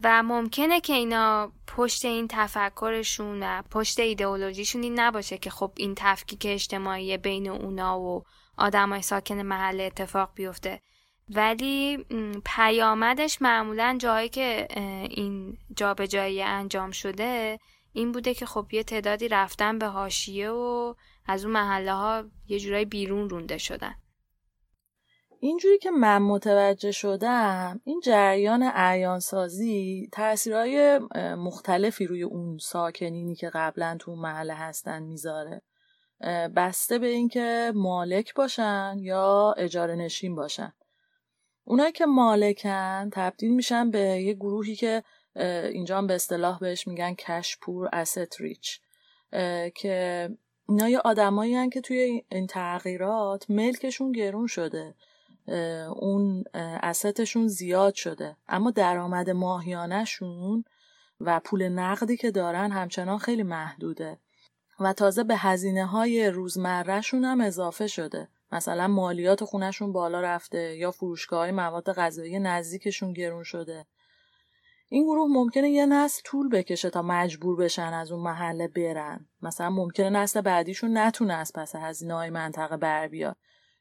و 0.03 0.23
ممکنه 0.23 0.81
که 0.81 0.93
اینا 0.93 1.51
پشت 1.67 2.05
این 2.05 2.27
تفکرشون 2.29 3.43
و 3.43 3.61
پشت 3.61 3.99
ایدئولوژیشون 3.99 4.83
این 4.83 4.99
نباشه 4.99 5.37
که 5.37 5.49
خب 5.49 5.71
این 5.75 5.93
تفکیک 5.97 6.45
اجتماعی 6.49 7.17
بین 7.17 7.49
اونا 7.49 7.99
و 7.99 8.23
آدمای 8.57 9.01
ساکن 9.01 9.41
محله 9.41 9.83
اتفاق 9.83 10.31
بیفته. 10.35 10.81
ولی 11.29 12.05
پیامدش 12.45 13.41
معمولا 13.41 13.97
جایی 14.01 14.29
که 14.29 14.67
این 15.09 15.57
جابجایی 15.75 16.41
انجام 16.41 16.91
شده 16.91 17.59
این 17.93 18.11
بوده 18.11 18.33
که 18.33 18.45
خب 18.45 18.67
یه 18.71 18.83
تعدادی 18.83 19.27
رفتن 19.27 19.79
به 19.79 19.85
هاشیه 19.85 20.49
و 20.49 20.93
از 21.25 21.45
اون 21.45 21.53
محله 21.53 21.93
ها 21.93 22.23
یه 22.47 22.59
جورایی 22.59 22.85
بیرون 22.85 23.29
رونده 23.29 23.57
شدن. 23.57 23.95
اینجوری 25.39 25.77
که 25.77 25.91
من 25.91 26.17
متوجه 26.17 26.91
شدم 26.91 27.81
این 27.83 27.99
جریان 27.99 28.63
اعیانسازی 28.63 30.09
تاثیرهای 30.11 30.99
مختلفی 31.37 32.07
روی 32.07 32.23
اون 32.23 32.57
ساکنینی 32.57 33.35
که 33.35 33.49
قبلا 33.53 33.97
تو 33.99 34.15
محله 34.15 34.53
هستن 34.53 35.03
می‌ذاره. 35.03 35.61
بسته 36.55 36.99
به 36.99 37.07
اینکه 37.07 37.71
مالک 37.75 38.33
باشن 38.33 38.97
یا 38.99 39.55
اجاره 39.57 39.95
نشین 39.95 40.35
باشن. 40.35 40.73
اونایی 41.67 41.91
که 41.91 42.05
مالکن 42.05 43.09
تبدیل 43.09 43.53
میشن 43.53 43.91
به 43.91 43.99
یه 43.99 44.33
گروهی 44.33 44.75
که 44.75 45.03
اینجا 45.73 45.97
هم 45.97 46.07
به 46.07 46.13
اصطلاح 46.13 46.59
بهش 46.59 46.87
میگن 46.87 47.13
کش 47.13 47.57
پور 47.61 47.89
asset 47.89 48.39
ریچ 48.39 48.79
که 49.75 50.29
اینا 50.69 50.89
یه 50.89 50.99
آدمایی 50.99 51.69
که 51.69 51.81
توی 51.81 52.23
این 52.31 52.47
تغییرات 52.47 53.49
ملکشون 53.49 54.11
گرون 54.11 54.47
شده 54.47 54.95
اون 55.95 56.43
اسستشون 56.53 57.47
زیاد 57.47 57.93
شده. 57.93 58.35
اما 58.47 58.71
درآمد 58.71 59.29
ماهیانهشون 59.29 60.63
و 61.21 61.39
پول 61.39 61.69
نقدی 61.69 62.17
که 62.17 62.31
دارن 62.31 62.71
همچنان 62.71 63.17
خیلی 63.17 63.43
محدوده. 63.43 64.17
و 64.79 64.93
تازه 64.93 65.23
به 65.23 65.37
هزینه 65.37 65.85
های 65.85 66.29
روزمرهشون 66.29 67.25
هم 67.25 67.41
اضافه 67.41 67.87
شده. 67.87 68.27
مثلا 68.51 68.87
مالیات 68.87 69.43
خونهشون 69.43 69.91
بالا 69.91 70.21
رفته 70.21 70.77
یا 70.77 70.91
فروشگاه 70.91 71.39
های 71.39 71.51
مواد 71.51 71.93
غذایی 71.93 72.39
نزدیکشون 72.39 73.13
گرون 73.13 73.43
شده. 73.43 73.85
این 74.89 75.03
گروه 75.03 75.27
ممکنه 75.29 75.69
یه 75.69 75.85
نسل 75.85 76.21
طول 76.25 76.49
بکشه 76.49 76.89
تا 76.89 77.01
مجبور 77.01 77.57
بشن 77.57 77.93
از 77.93 78.11
اون 78.11 78.21
محله 78.21 78.67
برن. 78.67 79.27
مثلا 79.41 79.69
ممکنه 79.69 80.09
نسل 80.09 80.41
بعدیشون 80.41 80.97
نتونه 80.97 81.33
از 81.33 81.51
پس 81.55 81.75
هزینه 81.75 82.13
های 82.13 82.29
منطقه 82.29 82.77
بر 82.77 83.07
بیاد. 83.07 83.37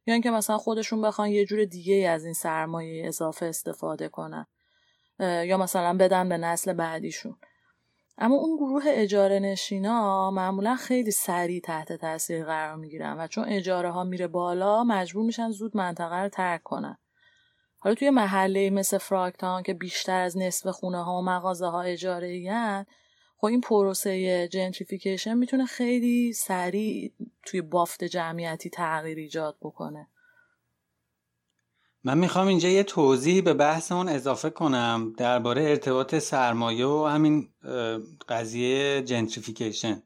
یا 0.06 0.14
اینکه 0.14 0.30
مثلا 0.30 0.58
خودشون 0.58 1.02
بخوان 1.02 1.28
یه 1.28 1.44
جور 1.44 1.64
دیگه 1.64 2.08
از 2.08 2.24
این 2.24 2.34
سرمایه 2.34 3.06
اضافه 3.06 3.46
استفاده 3.46 4.08
کنن. 4.08 4.46
یا 5.20 5.56
مثلا 5.56 5.96
بدن 5.96 6.28
به 6.28 6.38
نسل 6.38 6.72
بعدیشون. 6.72 7.36
اما 8.18 8.34
اون 8.36 8.56
گروه 8.56 8.82
اجاره 8.86 9.38
نشینا 9.38 10.30
معمولا 10.30 10.76
خیلی 10.76 11.10
سریع 11.10 11.60
تحت 11.60 11.92
تاثیر 11.92 12.44
قرار 12.44 12.76
می‌گیرن 12.76 13.16
و 13.20 13.26
چون 13.26 13.44
اجاره 13.44 13.90
ها 13.90 14.04
میره 14.04 14.26
بالا 14.26 14.84
مجبور 14.84 15.24
میشن 15.24 15.50
زود 15.50 15.76
منطقه 15.76 16.16
رو 16.16 16.28
ترک 16.28 16.62
کنن. 16.62 16.98
حالا 17.78 17.94
توی 17.94 18.10
محله 18.10 18.70
مثل 18.70 18.98
فراکتان 18.98 19.62
که 19.62 19.74
بیشتر 19.74 20.20
از 20.20 20.38
نصف 20.38 20.68
خونه 20.68 21.04
ها 21.04 21.18
و 21.18 21.22
مغازه 21.22 21.66
ها 21.66 21.82
اجاره 21.82 22.28
این 22.28 22.84
خب 23.38 23.46
این 23.46 23.60
پروسه 23.60 24.48
جنتریفیکیشن 24.48 25.34
می‌تونه 25.34 25.66
خیلی 25.66 26.32
سریع 26.32 27.12
توی 27.42 27.60
بافت 27.60 28.04
جمعیتی 28.04 28.70
تغییر 28.70 29.18
ایجاد 29.18 29.56
بکنه. 29.62 30.06
من 32.06 32.18
می‌خوام 32.18 32.46
اینجا 32.46 32.68
یه 32.68 32.82
توضیح 32.82 33.42
به 33.42 33.54
بحثمون 33.54 34.08
اضافه 34.08 34.50
کنم 34.50 35.12
درباره 35.16 35.62
ارتباط 35.62 36.14
سرمایه 36.14 36.86
و 36.86 37.04
همین 37.04 37.48
قضیه 38.28 39.02
جنتریفیکیشن 39.02 40.02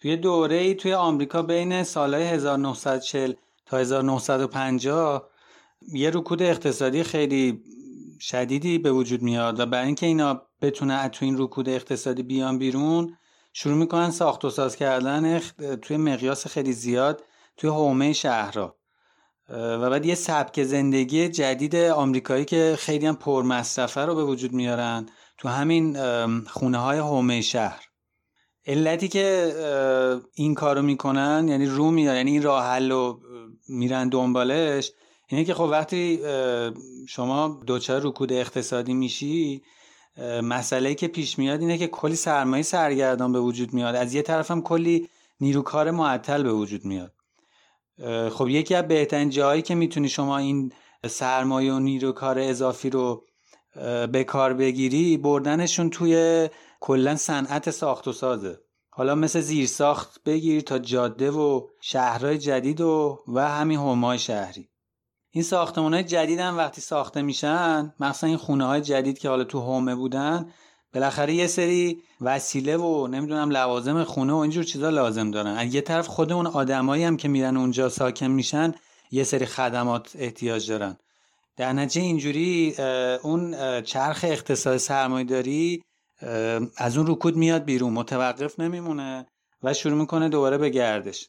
توی 0.00 0.16
دوره 0.16 0.56
ای 0.56 0.74
توی 0.74 0.94
آمریکا 0.94 1.42
بین 1.42 1.82
سالهای 1.82 2.22
1940 2.22 3.32
تا 3.66 3.78
1950 3.78 5.30
یه 5.92 6.10
رکود 6.10 6.42
اقتصادی 6.42 7.02
خیلی 7.02 7.62
شدیدی 8.20 8.78
به 8.78 8.92
وجود 8.92 9.22
میاد 9.22 9.60
و 9.60 9.66
برای 9.66 9.86
اینکه 9.86 10.06
اینا 10.06 10.42
بتونه 10.62 11.08
تو 11.08 11.24
این 11.24 11.38
رکود 11.38 11.68
اقتصادی 11.68 12.22
بیان 12.22 12.58
بیرون 12.58 13.16
شروع 13.52 13.76
می‌کنن 13.76 14.10
ساخت 14.10 14.44
و 14.44 14.50
ساز 14.50 14.76
کردن 14.76 15.38
توی 15.82 15.96
مقیاس 15.96 16.46
خیلی 16.46 16.72
زیاد 16.72 17.24
توی 17.56 17.70
حومه 17.70 18.12
شهرها. 18.12 18.76
و 19.48 19.90
بعد 19.90 20.06
یه 20.06 20.14
سبک 20.14 20.62
زندگی 20.62 21.28
جدید 21.28 21.76
آمریکایی 21.76 22.44
که 22.44 22.76
خیلی 22.78 23.06
هم 23.06 23.16
پرمصرفه 23.16 24.00
رو 24.00 24.14
به 24.14 24.24
وجود 24.24 24.52
میارن 24.52 25.08
تو 25.38 25.48
همین 25.48 25.96
خونه 26.44 26.78
های 26.78 26.98
حومه 26.98 27.40
شهر. 27.40 27.84
علتی 28.66 29.08
که 29.08 29.52
این 30.34 30.54
کارو 30.54 30.82
می‌کنن 30.82 31.46
یعنی 31.48 31.66
رو 31.66 31.90
میاد 31.90 32.16
یعنی 32.16 32.30
این 32.30 32.42
راه 32.42 32.64
حل 32.64 32.90
رو 32.90 33.20
میرن 33.68 34.08
دنبالش 34.08 34.92
اینه 35.28 35.44
که 35.44 35.54
خب 35.54 35.68
وقتی 35.70 36.20
شما 37.08 37.60
دوچار 37.66 38.02
رکود 38.04 38.32
اقتصادی 38.32 38.94
میشی 38.94 39.62
مسئله 40.42 40.94
که 40.94 41.08
پیش 41.08 41.38
میاد 41.38 41.60
اینه 41.60 41.78
که 41.78 41.86
کلی 41.86 42.16
سرمایه 42.16 42.62
سرگردان 42.62 43.32
به 43.32 43.40
وجود 43.40 43.74
میاد. 43.74 43.94
از 43.94 44.14
یه 44.14 44.22
طرف 44.22 44.50
هم 44.50 44.62
کلی 44.62 45.08
نیروکار 45.40 45.90
معطل 45.90 46.42
به 46.42 46.52
وجود 46.52 46.84
میاد. 46.84 47.12
خب 48.32 48.48
یکی 48.48 48.74
از 48.74 48.88
بهترین 48.88 49.30
جایی 49.30 49.62
که 49.62 49.74
می‌تونی 49.74 50.08
شما 50.08 50.38
این 50.38 50.72
سرمایه 51.06 51.72
و 51.72 51.78
نیروکار 51.78 52.38
اضافی 52.38 52.90
رو 52.90 53.24
به 54.12 54.24
کار 54.24 54.54
بگیری 54.54 55.16
بردنشون 55.16 55.90
توی 55.90 56.48
کلا 56.80 57.16
صنعت 57.16 57.70
ساخت 57.70 58.08
و 58.08 58.12
سازه. 58.12 58.58
حالا 58.90 59.14
مثل 59.14 59.40
زیرساخت 59.40 60.20
بگیری 60.24 60.62
تا 60.62 60.78
جاده 60.78 61.30
و 61.30 61.66
شهرهای 61.80 62.38
جدید 62.38 62.80
و 62.80 63.24
و 63.28 63.48
همین 63.48 63.78
همای 63.78 64.18
شهری. 64.18 64.68
این 65.30 65.44
ساختمان 65.44 65.94
های 65.94 66.04
جدید 66.04 66.38
هم 66.38 66.56
وقتی 66.56 66.80
ساخته 66.80 67.22
میشن 67.22 67.94
مخصوصا 68.00 68.26
این 68.26 68.36
خونه 68.36 68.64
های 68.66 68.80
جدید 68.80 69.18
که 69.18 69.28
حالا 69.28 69.44
تو 69.44 69.60
هومه 69.60 69.94
بودن 69.94 70.52
بالاخره 70.94 71.34
یه 71.34 71.46
سری 71.46 72.02
وسیله 72.20 72.76
و 72.76 73.06
نمی‌دونم 73.06 73.50
لوازم 73.50 74.04
خونه 74.04 74.32
و 74.32 74.36
اینجور 74.36 74.64
چیزا 74.64 74.90
لازم 74.90 75.30
دارن. 75.30 75.56
از 75.56 75.74
یه 75.74 75.80
طرف 75.80 76.06
خود 76.06 76.32
اون 76.32 76.46
آدمایی 76.46 77.04
هم 77.04 77.16
که 77.16 77.28
میرن 77.28 77.56
اونجا 77.56 77.88
ساکن 77.88 78.26
میشن 78.26 78.74
یه 79.10 79.24
سری 79.24 79.46
خدمات 79.46 80.12
احتیاج 80.18 80.70
دارن. 80.70 80.96
در 81.56 81.72
نتیجه 81.72 82.06
اینجوری 82.06 82.74
اون 83.22 83.54
چرخ 83.82 84.24
اقتصاد 84.28 84.76
سرمایه 84.76 85.24
داری 85.24 85.82
از 86.76 86.98
اون 86.98 87.06
رکود 87.06 87.36
میاد 87.36 87.64
بیرون 87.64 87.92
متوقف 87.92 88.60
نمیمونه 88.60 89.26
و 89.62 89.74
شروع 89.74 89.98
می‌کنه 89.98 90.28
دوباره 90.28 90.58
به 90.58 90.70
گردش. 90.70 91.28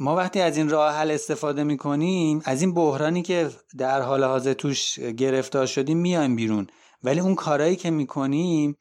ما 0.00 0.16
وقتی 0.16 0.40
از 0.40 0.56
این 0.56 0.68
راه 0.68 0.94
حل 0.94 1.10
استفاده 1.10 1.64
می‌کنیم 1.64 2.42
از 2.44 2.60
این 2.60 2.74
بحرانی 2.74 3.22
که 3.22 3.50
در 3.78 4.00
حال 4.00 4.24
حاضر 4.24 4.52
توش 4.52 4.98
گرفتار 4.98 5.66
شدیم 5.66 5.98
میایم 5.98 6.36
بیرون. 6.36 6.66
ولی 7.02 7.20
اون 7.20 7.34
کارهایی 7.34 7.76
که 7.76 7.90
می‌کنیم 7.90 8.78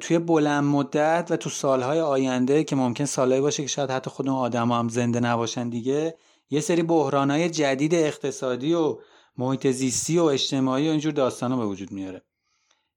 توی 0.00 0.18
بلند 0.18 0.64
مدت 0.64 1.26
و 1.30 1.36
تو 1.36 1.50
سالهای 1.50 2.00
آینده 2.00 2.64
که 2.64 2.76
ممکن 2.76 3.04
سالهایی 3.04 3.42
باشه 3.42 3.62
که 3.62 3.68
شاید 3.68 3.90
حتی 3.90 4.10
خود 4.10 4.28
اون 4.28 4.38
آدم 4.38 4.72
هم 4.72 4.88
زنده 4.88 5.20
نباشن 5.20 5.68
دیگه 5.68 6.16
یه 6.50 6.60
سری 6.60 6.82
بحرانهای 6.82 7.50
جدید 7.50 7.94
اقتصادی 7.94 8.74
و 8.74 8.98
محیط 9.36 9.66
زیستی 9.66 10.18
و 10.18 10.24
اجتماعی 10.24 10.88
و 10.88 10.90
اینجور 10.90 11.12
داستان 11.12 11.58
به 11.58 11.66
وجود 11.66 11.92
میاره. 11.92 12.22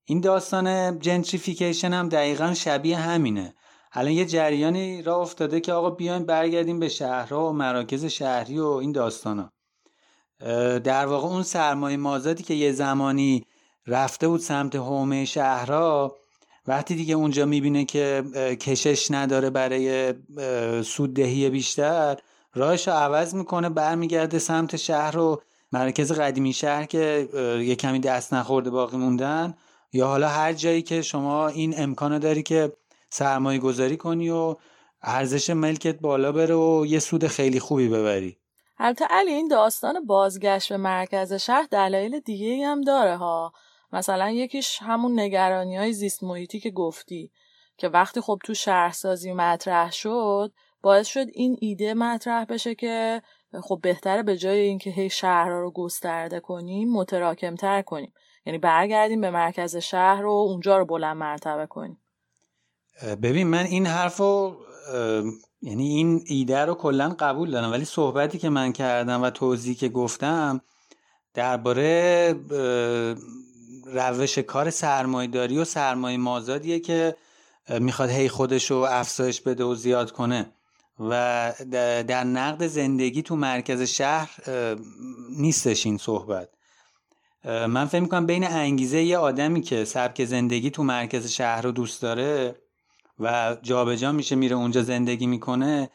این 0.05 0.21
داستان 0.21 0.99
جنتریفیکیشن 0.99 1.93
هم 1.93 2.09
دقیقا 2.09 2.53
شبیه 2.53 2.97
همینه. 2.97 3.55
الان 3.91 4.11
یه 4.11 4.25
جریانی 4.25 5.01
را 5.01 5.15
افتاده 5.15 5.59
که 5.59 5.73
آقا 5.73 5.89
بیاین 5.89 6.25
برگردیم 6.25 6.79
به 6.79 6.89
شهرها 6.89 7.49
و 7.49 7.53
مراکز 7.53 8.05
شهری 8.05 8.59
و 8.59 8.67
این 8.67 8.91
داستانا. 8.91 9.51
در 10.83 11.05
واقع 11.05 11.27
اون 11.27 11.43
سرمایه 11.43 11.97
مازادی 11.97 12.43
که 12.43 12.53
یه 12.53 12.71
زمانی 12.71 13.45
رفته 13.89 14.27
بود 14.27 14.39
سمت 14.39 14.75
حومه 14.75 15.25
شهرها. 15.25 16.15
وقتی 16.67 16.95
دیگه 16.95 17.15
اونجا 17.15 17.45
می‌بینه 17.45 17.85
که 17.85 18.23
کشش 18.61 19.11
نداره 19.11 19.49
برای 19.49 20.13
سوددهی 20.83 21.49
بیشتر 21.49 22.17
راهش 22.53 22.87
رو 22.87 22.93
عوض 22.93 23.35
می‌کنه 23.35 23.69
برمیگرده 23.69 24.39
سمت 24.39 24.75
شهر 24.75 25.17
و 25.17 25.41
مرکز 25.71 26.11
قدیمی 26.11 26.53
شهر 26.53 26.85
که 26.85 27.29
یه 27.61 27.75
کمی 27.75 27.99
دست 27.99 28.33
نخورده 28.33 28.69
باقی 28.69 28.97
موندن. 28.97 29.53
یا 29.93 30.07
حالا 30.07 30.27
هر 30.27 30.53
جایی 30.53 30.81
که 30.81 31.01
شما 31.01 31.47
این 31.47 31.73
امکانو 31.77 32.19
داری 32.19 32.43
که 32.43 32.71
سرمایه 33.09 33.59
گذاری 33.59 33.97
کنی 33.97 34.29
و 34.29 34.55
ارزش 35.03 35.49
ملکت 35.49 35.99
بالا 35.99 36.31
بره 36.31 36.55
و 36.55 36.85
یه 36.85 36.99
سود 36.99 37.27
خیلی 37.27 37.59
خوبی 37.59 37.89
ببری. 37.89 38.37
البته 38.77 39.05
علی 39.09 39.31
این 39.31 39.47
داستان 39.47 40.05
بازگشت 40.05 40.69
به 40.69 40.77
مرکز 40.77 41.33
شهر 41.33 41.67
دلایل 41.71 42.19
دیگه 42.19 42.65
هم 42.65 42.81
داره 42.81 43.17
ها. 43.17 43.53
مثلا 43.93 44.29
یکیش 44.29 44.79
همون 44.81 45.19
نگرانی 45.19 45.77
های 45.77 45.93
زیست 45.93 46.23
محیطی 46.23 46.59
که 46.59 46.71
گفتی 46.71 47.31
که 47.77 47.87
وقتی 47.87 48.21
خب 48.21 48.39
تو 48.43 48.53
شهرسازی 48.53 49.33
مطرح 49.33 49.91
شد 49.91 50.51
باعث 50.81 51.07
شد 51.07 51.25
این 51.33 51.57
ایده 51.61 51.93
مطرح 51.93 52.45
بشه 52.45 52.75
که 52.75 53.21
خب 53.63 53.79
بهتره 53.83 54.23
به 54.23 54.37
جای 54.37 54.59
اینکه 54.59 54.89
هی 54.89 55.09
شهرها 55.09 55.59
رو 55.59 55.71
گسترده 55.71 56.39
کنیم 56.39 56.91
متراکمتر 56.91 57.81
کنیم. 57.81 58.13
یعنی 58.45 58.59
برگردیم 58.59 59.21
به 59.21 59.31
مرکز 59.31 59.75
شهر 59.75 60.25
و 60.25 60.31
اونجا 60.31 60.77
رو 60.77 60.85
بلند 60.85 61.17
مرتبه 61.17 61.65
کنیم. 61.65 61.97
ببین 63.23 63.47
من 63.47 63.65
این 63.65 63.85
حرف 63.85 64.17
رو 64.17 64.57
یعنی 65.61 65.87
این 65.87 66.23
ایده 66.25 66.65
رو 66.65 66.73
کلا 66.73 67.15
قبول 67.19 67.51
دارم 67.51 67.71
ولی 67.71 67.85
صحبتی 67.85 68.37
که 68.37 68.49
من 68.49 68.73
کردم 68.73 69.23
و 69.23 69.29
توضیحی 69.29 69.75
که 69.75 69.89
گفتم 69.89 70.61
درباره 71.33 72.35
روش 73.93 74.37
کار 74.37 74.69
سرمایهداری 74.69 75.57
و 75.57 75.65
سرمایه 75.65 76.17
مازادیه 76.17 76.79
که 76.79 77.15
می‌خواد 77.69 78.09
هی 78.09 78.29
خودش 78.29 78.71
رو 78.71 78.77
افزایش 78.77 79.41
بده 79.41 79.63
و 79.63 79.75
زیاد 79.75 80.11
کنه. 80.11 80.51
و 80.99 81.53
در 82.07 82.23
نقد 82.23 82.67
زندگی 82.67 83.21
تو 83.21 83.35
مرکز 83.35 83.81
شهر 83.81 84.29
نیستش 85.37 85.85
این 85.85 85.97
صحبت. 85.97 86.49
من 87.45 87.85
فکر 87.85 88.01
می‌کنم 88.01 88.25
بین 88.25 88.43
انگیزه 88.43 89.03
یه 89.03 89.17
آدمی 89.17 89.61
که 89.61 89.85
سبک 89.85 90.25
زندگی 90.25 90.69
تو 90.69 90.83
مرکز 90.83 91.31
شهر 91.31 91.61
رو 91.61 91.71
دوست 91.71 92.01
داره 92.01 92.55
و 93.19 93.57
جابجا 93.61 93.95
جا 93.95 94.11
میشه 94.11 94.35
میره 94.35 94.55
اونجا 94.55 94.83
زندگی 94.83 95.27
می‌کنه 95.27 95.89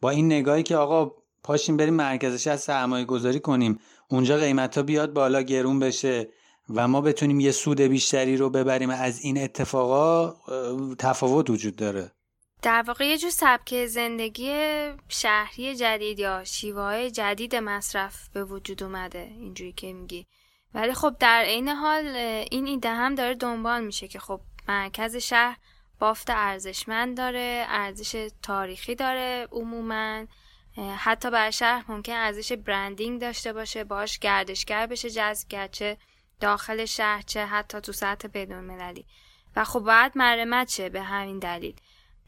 با 0.00 0.10
این 0.10 0.26
نگاهی 0.26 0.62
که 0.62 0.76
آقا 0.76 1.12
پاشیم 1.42 1.76
بریم 1.76 1.94
مرکز 1.94 2.42
شهر 2.42 2.56
سرمایه 2.56 3.04
گذاری 3.04 3.40
کنیم 3.40 3.78
اونجا 4.08 4.36
قیمت 4.36 4.76
ها 4.76 4.82
بیاد 4.82 5.12
بالا 5.12 5.42
گرون 5.42 5.78
بشه. 5.78 6.28
و 6.74 6.88
ما 6.88 7.00
بتونیم 7.00 7.40
یه 7.40 7.50
سود 7.50 7.80
بیشتری 7.80 8.36
رو 8.36 8.50
ببریم 8.50 8.90
از 8.90 9.20
این 9.20 9.42
اتفاقا 9.42 10.34
تفاوت 10.98 11.50
وجود 11.50 11.76
داره. 11.76 12.12
در 12.62 12.82
واقع 12.86 13.06
یه 13.06 13.18
جور 13.18 13.30
سبک 13.30 13.86
زندگی 13.86 14.52
شهری 15.08 15.76
جدید 15.76 16.18
یا 16.18 16.44
شیوه 16.44 17.10
جدید 17.10 17.56
مصرف 17.56 18.28
به 18.28 18.44
وجود 18.44 18.82
اومده 18.82 19.18
اینجوری 19.18 19.72
که 19.72 19.92
میگی. 19.92 20.26
ولی 20.74 20.94
خب 20.94 21.16
در 21.20 21.42
عین 21.46 21.68
حال 21.68 22.06
این 22.50 22.66
ایده 22.66 22.90
هم 22.90 23.14
داره 23.14 23.34
دنبال 23.34 23.84
میشه 23.84 24.08
که 24.08 24.18
خب 24.18 24.40
مرکز 24.68 25.16
شهر 25.16 25.56
بافت 25.98 26.30
ارزشمند 26.30 27.16
داره 27.16 27.64
ارزش 27.68 28.28
تاریخی 28.42 28.94
داره 28.94 29.48
عموما. 29.52 30.26
حتی 30.96 31.30
بر 31.30 31.50
شهر 31.50 31.84
ممکن 31.88 32.12
ارزش 32.12 32.52
برندینگ 32.52 33.20
داشته 33.20 33.52
باشه 33.52 33.84
باش 33.84 34.18
گردشگر 34.18 34.86
بشه 34.86 35.10
جذب 35.10 35.48
گرچه 35.48 35.96
داخل 36.40 36.84
شهر 36.84 37.22
چه 37.22 37.46
حتی 37.46 37.80
تو 37.80 37.92
سطح 37.92 38.28
بدون 38.34 38.64
مللی 38.64 39.06
و 39.56 39.64
خب 39.64 39.80
باید 39.80 40.12
مرمت 40.14 40.68
شه 40.68 40.88
به 40.88 41.02
همین 41.02 41.38
دلیل. 41.38 41.80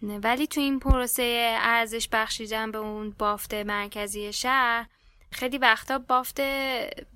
ولی 0.03 0.47
تو 0.47 0.61
این 0.61 0.81
پروسه 0.81 1.57
ارزش 1.61 2.09
بخشیدن 2.13 2.71
به 2.71 2.79
اون 2.79 3.11
بافت 3.11 3.55
مرکزی 3.55 4.33
شهر 4.33 4.87
خیلی 5.31 5.59
وقتا 5.59 5.99
بافت 5.99 6.41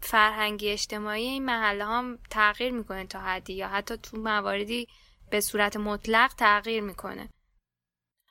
فرهنگی 0.03 0.71
اجتماعی 0.71 1.25
این 1.25 1.45
محله 1.45 1.85
هم 1.85 2.19
تغییر 2.31 2.73
می‌کنه 2.73 3.07
تا 3.07 3.21
حدی 3.21 3.53
یا 3.53 3.69
حتی 3.69 3.97
تو 3.97 4.17
مواردی 4.17 4.89
به 5.31 5.41
صورت 5.41 5.77
مطلق 5.77 6.35
تغییر 6.35 6.83
می‌کنه. 6.83 7.29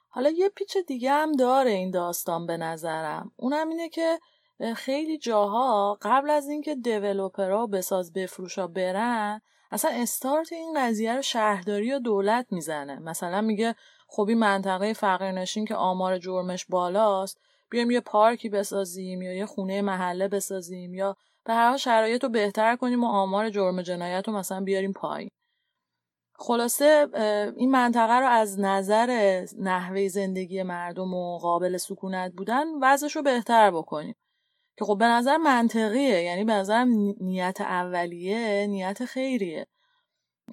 حالا 0.10 0.30
یه 0.30 0.50
پیچ 0.50 0.78
دیگه 0.88 1.12
هم 1.12 1.32
داره 1.32 1.72
این 1.72 1.92
داستان 1.92 2.46
به 2.46 2.58
نظرم. 2.58 3.32
اونم 3.36 3.70
اینه 3.70 3.90
که 3.90 4.20
خیلی 4.76 5.18
جاها 5.18 5.98
قبل 6.02 6.30
از 6.30 6.48
اینکه 6.50 6.76
دیولوپرها 6.76 7.68
بساز 7.68 8.14
بفروشا 8.14 8.68
برن 8.68 9.42
اصلا 9.72 9.92
استارت 9.94 10.54
این 10.54 10.74
قضیه 10.78 11.16
رو 11.16 11.22
شهرداری 11.22 11.94
و 11.94 12.00
دولت 12.00 12.46
می‌زنه. 12.52 13.00
مثلا 13.00 13.42
میگه 13.42 13.76
خب 14.08 14.26
این 14.30 14.40
منطقه 14.40 14.94
فقیرنشین 14.94 15.66
که 15.66 15.76
آمار 15.76 16.18
جرمش 16.18 16.66
بالاست 16.66 17.40
بیایم 17.70 17.92
یه 17.92 18.00
پارکی 18.00 18.50
بسازیم 18.50 19.22
یا 19.22 19.34
یه 19.34 19.46
خونه 19.46 19.82
محله 19.82 20.28
بسازیم 20.28 20.94
یا 20.94 21.18
به 21.46 21.54
هر 21.54 21.70
حال 21.70 21.78
شرایط 21.78 22.24
رو 22.24 22.30
بهتر 22.30 22.76
کنیم 22.76 23.04
و 23.04 23.08
آمار 23.08 23.50
جرم 23.50 23.82
جنایت 23.82 24.28
رو 24.28 24.34
مثلا 24.34 24.62
بیاریم 24.62 24.94
پایین. 24.94 25.30
خلاصه 26.38 27.08
این 27.58 27.72
منطقه 27.72 28.20
رو 28.20 28.28
از 28.28 28.60
نظر 28.60 29.42
نحوه 29.60 30.08
زندگی 30.08 30.64
مردم 30.64 31.14
و 31.14 31.38
قابل 31.38 31.78
سکونت 31.78 32.34
بودن 32.34 32.66
وضعش 32.82 33.16
رو 33.16 33.22
بهتر 33.22 33.72
بکنیم. 33.72 34.16
که 34.78 34.86
خب 34.86 34.98
به 34.98 35.06
نظر 35.06 35.38
منطقیه 35.38 36.22
یعنی 36.22 36.44
به 36.44 36.54
نظر 36.54 36.84
نیت 37.22 37.62
اولیه 37.62 38.68
نیت 38.68 39.06
خیریه. 39.06 39.68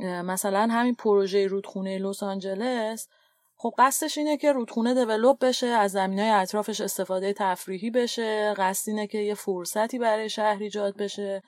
مثلا 0.00 0.68
همین 0.70 0.94
پروژه 0.94 1.46
رودخونه 1.46 1.98
لس 1.98 2.22
آنجلس 2.22 3.08
خب 3.56 3.74
قصدش 3.78 4.18
اینه 4.18 4.36
که 4.36 4.52
رودخونه 4.52 4.94
دیولوب 4.94 5.46
بشه 5.46 5.66
از 5.66 5.92
زمینای 5.92 6.28
اطرافش 6.28 6.80
استفاده 6.80 7.32
تفریحی 7.32 7.90
بشه 7.90 8.54
قصد 8.56 8.90
اینه 8.90 9.06
که 9.06 9.18
یه 9.18 9.34
فرصتی 9.34 9.98
برای 9.98 10.28
شهر 10.28 10.62
ایجاد 10.62 10.96
بشه 10.96 11.42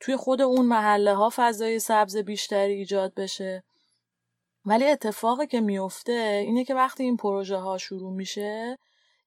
توی 0.00 0.16
خود 0.16 0.40
اون 0.40 0.66
محله 0.66 1.14
ها 1.14 1.32
فضای 1.36 1.78
سبز 1.78 2.16
بیشتری 2.16 2.72
ایجاد 2.72 3.14
بشه. 3.14 3.64
ولی 4.64 4.84
اتفاقی 4.84 5.46
که 5.46 5.60
میفته 5.60 6.42
اینه 6.46 6.64
که 6.64 6.74
وقتی 6.74 7.02
این 7.02 7.16
پروژه 7.16 7.56
ها 7.56 7.78
شروع 7.78 8.12
میشه 8.12 8.78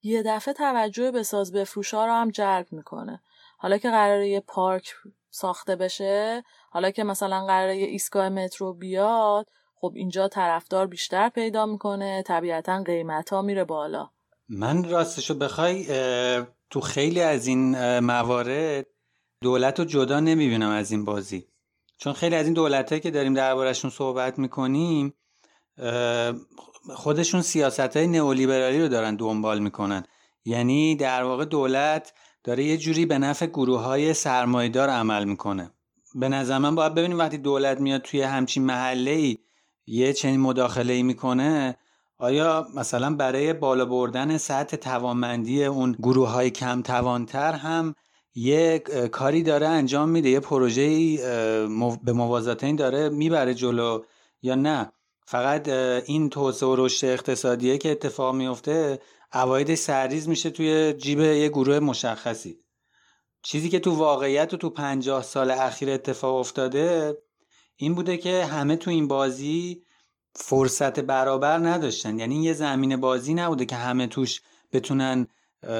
یه 0.04 0.24
دفعه 0.24 0.54
توجه 0.54 1.12
به 1.12 1.24
ساز 1.24 1.52
بفروش 1.52 1.93
ها 1.93 2.06
رو 2.06 2.12
هم 2.12 2.30
جلب 2.30 2.68
می‌کنه. 2.72 3.22
حالا 3.58 3.78
که 3.78 3.89
قراره 3.89 4.30
یه 4.30 4.39
پارک 4.39 4.93
ساخته 5.30 5.76
بشه 5.76 6.43
حالا 6.70 6.91
که 6.91 7.04
مثلا 7.04 7.45
قراره 7.45 7.78
یه 7.78 7.88
ایستگاه 7.88 8.30
مترو 8.30 8.74
بیاد 8.74 9.49
خب 9.76 9.93
اینجا 9.95 10.28
طرفدار 10.28 10.88
بیشتر 10.88 11.30
پیدا 11.30 11.66
می‌کنه 11.66 12.24
طبیعتا 12.24 12.84
قیمت 12.84 13.30
ها 13.30 13.41
میره 13.41 13.64
بالا. 13.64 14.10
من 14.49 14.89
راستشو 14.89 15.34
بخوای 15.34 15.86
تو 16.70 16.82
خیلی 16.82 17.22
از 17.22 17.47
این 17.47 17.99
موارد 17.99 18.86
دولت 19.41 19.80
رو 19.80 19.86
جدا 19.86 20.20
نمی‌بینم 20.20 20.70
از 20.70 20.91
این 20.91 21.06
بازی. 21.06 21.47
چون 21.97 22.14
خیلی 22.14 22.36
از 22.36 22.45
این 22.45 22.54
دولت 22.54 23.02
که 23.02 23.12
داریم 23.12 23.34
دربارهشون 23.34 23.91
صحبت 23.91 24.39
می‌کنیم 24.39 25.14
خودشون 26.89 27.41
سیاست 27.41 27.97
های 27.97 28.07
نئولیبرالی 28.07 28.82
رو 28.82 28.88
دارن 28.88 29.15
دنبال 29.15 29.59
می‌کنن. 29.59 30.03
یعنی 30.45 30.95
در 30.95 31.23
واقع 31.23 31.45
دولت 31.45 32.13
داره 32.43 32.63
یه 32.63 32.77
جوری 32.77 33.05
به 33.05 33.17
نفع 33.17 33.45
گروه 33.45 33.82
های 33.82 34.13
سرمایدار 34.13 34.89
عمل 34.89 35.25
می‌کنه. 35.25 35.71
به 36.15 36.29
نظر 36.29 36.57
من 36.57 36.75
باید 36.75 36.93
ببینیم 36.93 37.19
وقتی 37.19 37.38
دولت 37.38 37.79
میاد 37.79 38.01
توی 38.01 38.21
همچین 38.21 38.63
محله 38.63 39.11
ای 39.11 39.38
یه 39.86 40.13
چنین 40.13 40.39
مداخله 40.39 40.93
ای 40.93 41.03
می‌کنه 41.03 41.77
آیا 42.17 42.67
مثلا 42.75 43.15
برای 43.15 43.53
بالا 43.53 43.86
بردن 43.86 44.38
سطح 44.38 44.77
توانمندی 44.77 45.65
اون 45.65 45.91
گروه 45.91 46.29
های 46.29 46.49
کم 46.49 46.82
توانتر 46.82 47.53
هم 47.53 47.95
یه 48.36 48.79
کاری 49.11 49.43
داره 49.43 49.67
انجام 49.67 50.09
میده؟ 50.09 50.29
یه 50.29 50.39
پروژه 50.39 51.17
به 52.03 52.13
موازات 52.13 52.63
این 52.63 52.75
داره 52.75 53.09
می‌بره 53.09 53.53
جلو 53.53 54.01
یا 54.41 54.55
نه؟ 54.55 54.91
فقط 55.32 55.67
این 56.05 56.29
توسعه 56.29 56.69
و 56.69 56.75
رشد 56.75 57.05
اقتصادیه 57.05 57.77
که 57.77 57.91
اتفاق 57.91 58.36
میفته 58.36 58.99
عواید 59.32 59.75
سرریز 59.75 60.29
میشه 60.29 60.49
توی 60.49 60.93
جیب 60.93 61.19
یه 61.19 61.49
گروه 61.49 61.79
مشخصی. 61.79 62.59
چیزی 63.43 63.69
که 63.69 63.79
تو 63.79 63.95
واقعیت 63.95 64.53
و 64.53 64.57
تو 64.57 64.69
پنجاه 64.69 65.23
سال 65.23 65.51
اخیر 65.51 65.89
اتفاق 65.89 66.36
افتاده 66.36 67.17
این 67.75 67.95
بوده 67.95 68.17
که 68.17 68.45
همه 68.45 68.75
تو 68.75 68.91
این 68.91 69.07
بازی 69.07 69.84
فرصت 70.36 70.99
برابر 70.99 71.57
نداشتن. 71.57 72.19
یعنی 72.19 72.43
یه 72.43 72.53
زمین 72.53 72.95
بازی 72.95 73.34
نبوده 73.34 73.65
که 73.65 73.75
همه 73.75 74.07
توش 74.07 74.41
بتونن 74.73 75.27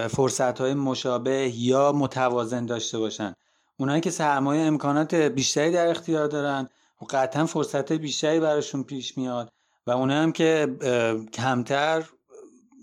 فرصت 0.10 0.62
های 0.62 0.74
مشابه 0.74 1.52
یا 1.56 1.92
متوازن 1.92 2.66
داشته 2.66 3.00
باشن. 3.00 3.36
اونایی 3.78 4.02
که 4.02 4.10
سرمایه 4.10 4.62
امکانات 4.62 5.16
بیشتری 5.16 5.72
در 5.72 5.88
اختیار 5.88 6.28
دارن 6.28 6.70
و 7.02 7.06
قطعا 7.10 7.46
فرصت 7.46 7.92
بیشتری 7.92 8.40
براشون 8.40 8.84
پیش 8.84 9.18
میاد 9.18 9.52
و 9.88 9.92
اونایی 9.92 10.24
هم 10.24 10.32
که 10.32 10.68
کمتر 11.34 12.10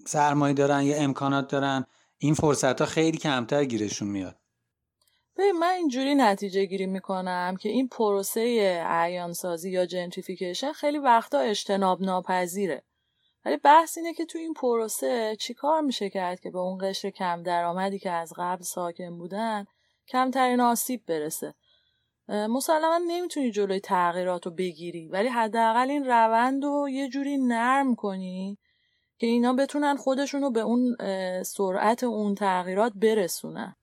سرمایه 0.06 0.54
دارن 0.54 0.82
یا 0.82 0.96
امکانات 0.96 1.48
دارن 1.48 1.86
این 2.18 2.34
فرصت 2.34 2.80
ها 2.80 2.86
خیلی 2.86 3.18
کمتر 3.18 3.64
گیرشون 3.64 4.08
میاد. 4.08 4.36
ببین 5.36 5.52
من 5.52 5.70
اینجوری 5.70 6.14
نتیجه 6.14 6.64
گیری 6.64 6.86
می‌کنم 6.86 7.56
که 7.60 7.68
این 7.68 7.88
پروسه 7.88 8.40
اعیانسازی 8.88 9.70
یا 9.70 9.86
جنتریفیکیشن 9.86 10.72
خیلی 10.72 10.98
وقتا 10.98 11.38
اجتناب 11.38 12.02
ناپذیره 12.02 12.82
ولی 13.44 13.56
بحث 13.56 13.98
اینه 13.98 14.14
که 14.14 14.24
تو 14.24 14.38
این 14.38 14.54
پروسه 14.54 15.36
چیکار 15.40 15.80
میشه 15.80 16.10
کرد 16.10 16.40
که 16.40 16.50
به 16.50 16.58
اون 16.58 16.78
قشر 16.82 17.10
کم 17.10 17.42
درآمدی 17.42 17.98
که 17.98 18.10
از 18.10 18.32
قبل 18.36 18.62
ساکن 18.62 19.18
بودن 19.18 19.66
کمترین 20.08 20.60
آسیب 20.60 21.02
برسه. 21.06 21.54
مسلما 22.28 23.00
نمی‌تونی 23.06 23.50
جلوی 23.50 23.80
تغییرات 23.80 24.46
رو 24.46 24.52
بگیری 24.52 25.08
ولی 25.08 25.28
حداقل 25.28 25.90
این 25.90 26.06
روند 26.06 26.64
رو 26.64 26.88
یه 26.88 27.08
جوری 27.08 27.38
نرم 27.38 27.94
کنی 27.94 28.58
که 29.18 29.26
اینا 29.26 29.52
بتونن 29.52 29.96
خودشون 29.96 30.42
رو 30.42 30.50
به 30.50 30.60
اون 30.60 30.96
سرعت 31.42 32.04
اون 32.04 32.34
تغییرات 32.34 32.92
برسونن. 32.96 33.76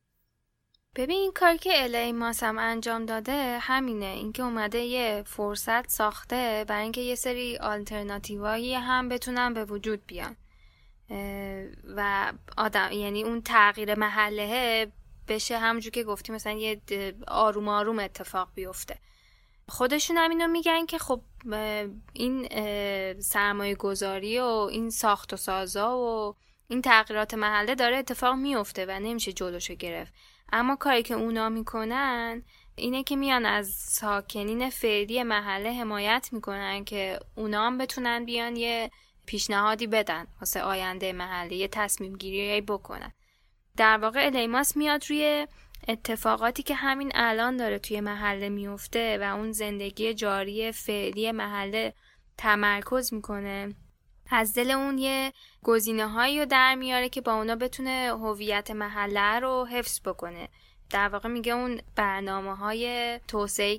ببین 0.95 1.19
این 1.19 1.31
کار 1.31 1.55
که 1.55 1.83
الی 1.83 2.11
ماسم 2.11 2.57
انجام 2.57 3.05
داده 3.05 3.57
همینه. 3.61 4.05
اینکه 4.05 4.43
اومده 4.43 4.79
یه 4.79 5.23
فرصت 5.25 5.89
ساخته 5.89 6.65
برای 6.67 6.83
اینکه 6.83 7.01
یه 7.01 7.15
سری 7.15 7.57
آلترناتیوهایی 7.57 8.73
هم 8.73 9.09
بتونن 9.09 9.53
به 9.53 9.65
وجود 9.65 10.05
بیان. 10.05 10.35
و 11.95 12.31
آدم 12.57 12.91
یعنی 12.91 13.23
اون 13.23 13.41
تغییر 13.41 13.99
محله 13.99 14.87
بشه 15.27 15.57
همونجور 15.57 15.91
که 15.91 16.03
گفتی 16.03 16.31
مثلا 16.31 16.53
یه 16.53 16.81
آروم 17.27 17.67
آروم 17.67 17.99
اتفاق 17.99 18.49
بیفته. 18.55 18.97
خودشون 19.69 20.17
هم 20.17 20.29
اینو 20.29 20.47
میگن 20.47 20.85
که 20.85 20.97
خب 20.97 21.21
این 22.13 22.47
سرمایه 23.19 23.75
گذاری 23.75 24.39
و 24.39 24.45
این 24.45 24.89
ساخت 24.89 25.33
و 25.33 25.37
سازا 25.37 25.97
و 25.97 26.35
این 26.67 26.81
تغییرات 26.81 27.33
محله 27.33 27.75
داره 27.75 27.97
اتفاق 27.97 28.35
میفته 28.35 28.85
و 28.85 28.99
نمیشه 28.99 29.33
جلوشو 29.33 29.73
گرفت. 29.73 30.13
اما 30.53 30.75
کاری 30.75 31.03
که 31.03 31.13
اونا 31.13 31.49
می‌کنن 31.49 32.43
اینه 32.75 33.03
که 33.03 33.15
میان 33.15 33.45
از 33.45 33.69
ساکنین 33.69 34.69
فعلی 34.69 35.23
محله 35.23 35.71
حمایت 35.71 36.29
می‌کنن 36.31 36.85
که 36.85 37.19
اونا 37.35 37.65
هم 37.65 37.77
بتونن 37.77 38.25
بیان 38.25 38.55
یه 38.55 38.91
پیشنهادی 39.25 39.87
بدن 39.87 40.27
واسه 40.41 40.61
آینده 40.61 41.13
محله 41.13 41.55
یه 41.55 41.67
تصمیم 41.67 42.17
گیری 42.17 42.61
بکنن. 42.61 43.13
در 43.77 43.97
واقع 43.97 44.25
الیماس 44.25 44.77
میاد 44.77 45.05
روی 45.09 45.47
اتفاقاتی 45.87 46.63
که 46.63 46.75
همین 46.75 47.11
الان 47.15 47.57
داره 47.57 47.79
توی 47.79 48.01
محله 48.01 48.49
میفته 48.49 49.17
و 49.21 49.35
اون 49.35 49.51
زندگی 49.51 50.13
جاری 50.13 50.71
فعلی 50.71 51.31
محله 51.31 51.93
تمرکز 52.37 53.13
می‌کنه. 53.13 53.75
از 54.29 54.53
دل 54.53 54.71
اون 54.71 54.97
یه 54.97 55.33
گزینه 55.63 56.07
هایی 56.07 56.39
رو 56.39 56.45
در 56.45 56.75
میاره 56.75 57.09
که 57.09 57.21
با 57.21 57.33
اونا 57.33 57.55
بتونه 57.55 58.11
هویت 58.13 58.71
محله 58.71 59.39
رو 59.39 59.65
حفظ 59.65 60.01
بکنه. 60.05 60.49
در 60.89 61.09
واقع 61.09 61.29
میگه 61.29 61.53
اون 61.53 61.81
برنامه 61.95 62.55
های 62.55 63.19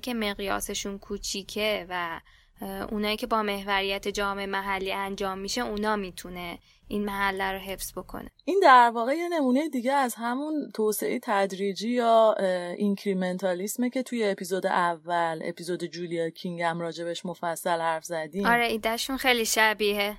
که 0.03 0.13
مقیاسشون 0.13 0.99
کوچیکه 0.99 1.85
و 1.89 2.21
اونایی 2.61 3.17
که 3.17 3.27
با 3.27 3.43
محوریت 3.43 4.07
جامعه 4.07 4.45
محلی 4.45 4.93
انجام 4.93 5.37
میشه 5.39 5.61
اونا 5.61 5.95
می‌تونه 5.95 6.59
این 6.87 7.05
محله 7.05 7.51
رو 7.51 7.57
حفظ 7.57 7.91
بکنه. 7.97 8.31
این 8.45 8.59
در 8.63 8.91
واقع 8.95 9.13
یه 9.13 9.29
نمونه 9.29 9.69
دیگه 9.69 9.93
از 9.93 10.15
همون 10.15 10.71
توسعه 10.73 11.19
تدریجی 11.23 11.89
یا 11.89 12.35
اینکریمنتالیسمه 12.77 13.89
که 13.89 14.03
توی 14.03 14.23
اپیزود 14.23 14.65
اول 14.67 15.41
اپیزود 15.43 15.83
جولیا 15.83 16.29
کینگ 16.29 16.61
هم 16.61 16.79
راجبش 16.79 17.25
مفصل 17.25 17.79
حرف 17.81 18.05
زدیم. 18.05 18.45
آره 18.45 18.65
ایدهشون 18.65 19.17
خیلی 19.17 19.45
شبیه. 19.45 20.17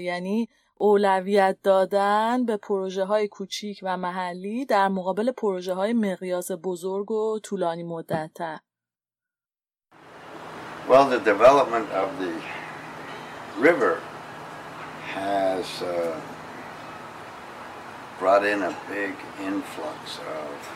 یعنی 0.00 0.48
اولویت 0.78 1.58
دادن 1.62 2.46
به 2.46 2.56
پروژه 2.56 3.04
های 3.04 3.28
کوچیک 3.28 3.80
و 3.82 3.96
محلی 3.96 4.64
در 4.64 4.88
مقابل 4.88 5.30
پروژه 5.30 5.74
های 5.74 5.92
مقیاس 5.92 6.50
بزرگ 6.64 7.10
و 7.10 7.38
طولانی 7.38 7.82
مدت 7.82 8.60
Well, 10.88 11.08
the 11.08 11.20
development 11.20 11.88
of 11.90 12.18
the 12.18 12.34
river 13.56 14.02
has 15.12 15.80
uh, 15.80 16.20
brought 18.18 18.44
in 18.44 18.62
a 18.62 18.76
big 18.88 19.14
influx 19.40 20.18
of, 20.18 20.70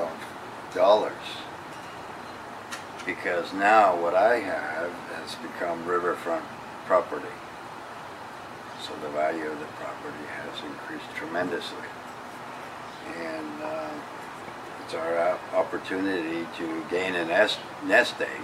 of 0.00 0.74
dollars 0.74 1.12
because 3.06 3.52
now 3.54 4.00
what 4.00 4.14
I 4.14 4.40
have 4.40 4.90
has 4.90 5.34
become 5.36 5.86
riverfront 5.86 6.44
property. 6.84 7.34
So 8.82 8.92
the 9.02 9.08
value 9.08 9.46
of 9.46 9.58
the 9.58 9.66
property 9.66 10.24
has 10.36 10.62
increased 10.64 11.10
tremendously. 11.16 11.88
And 13.16 13.62
uh, 13.62 13.90
it's 14.89 14.93
our 14.93 15.37
opportunity 15.53 16.47
to 16.57 16.85
gain 16.89 17.15
a 17.15 17.25
nest, 17.25 17.59
nest 17.85 18.15
egg 18.21 18.41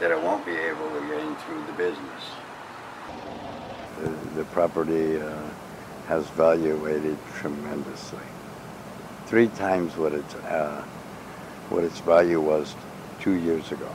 that 0.00 0.12
I 0.12 0.16
won't 0.16 0.44
be 0.44 0.52
able 0.52 0.88
to 0.90 1.00
gain 1.00 1.34
through 1.36 1.64
the 1.66 1.72
business. 1.72 2.22
The, 4.00 4.10
the 4.40 4.44
property 4.46 5.20
uh, 5.20 5.34
has 6.08 6.28
valuated 6.30 7.16
tremendously. 7.36 8.28
Three 9.26 9.48
times 9.48 9.96
what 9.96 10.12
its, 10.12 10.34
uh, 10.34 10.84
what 11.70 11.84
its 11.84 12.00
value 12.00 12.40
was 12.40 12.74
two 13.20 13.34
years 13.34 13.70
ago. 13.72 13.88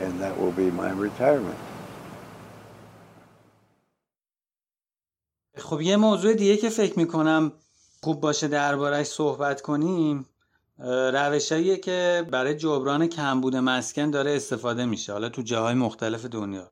And 0.00 0.20
that 0.20 0.38
will 0.38 0.52
be 0.52 0.70
my 0.70 0.90
retirement. 0.90 1.58
خب 5.56 5.80
یه 5.80 5.96
موضوع 5.96 6.34
دیگه 6.34 6.56
که 6.56 6.68
فکر 6.68 6.98
میکنم 6.98 7.52
خوب 8.02 8.20
باشه 8.20 8.48
دربارش 8.48 9.06
صحبت 9.06 9.60
کنیم 9.60 10.26
روشهاییه 11.13 11.77
که 11.77 12.27
برای 12.31 12.55
جبران 12.55 13.07
کمبود 13.07 13.55
مسکن 13.55 14.11
داره 14.11 14.35
استفاده 14.35 14.85
میشه 14.85 15.13
حالا 15.13 15.29
تو 15.29 15.41
جاهای 15.41 15.73
مختلف 15.73 16.25
دنیا. 16.25 16.71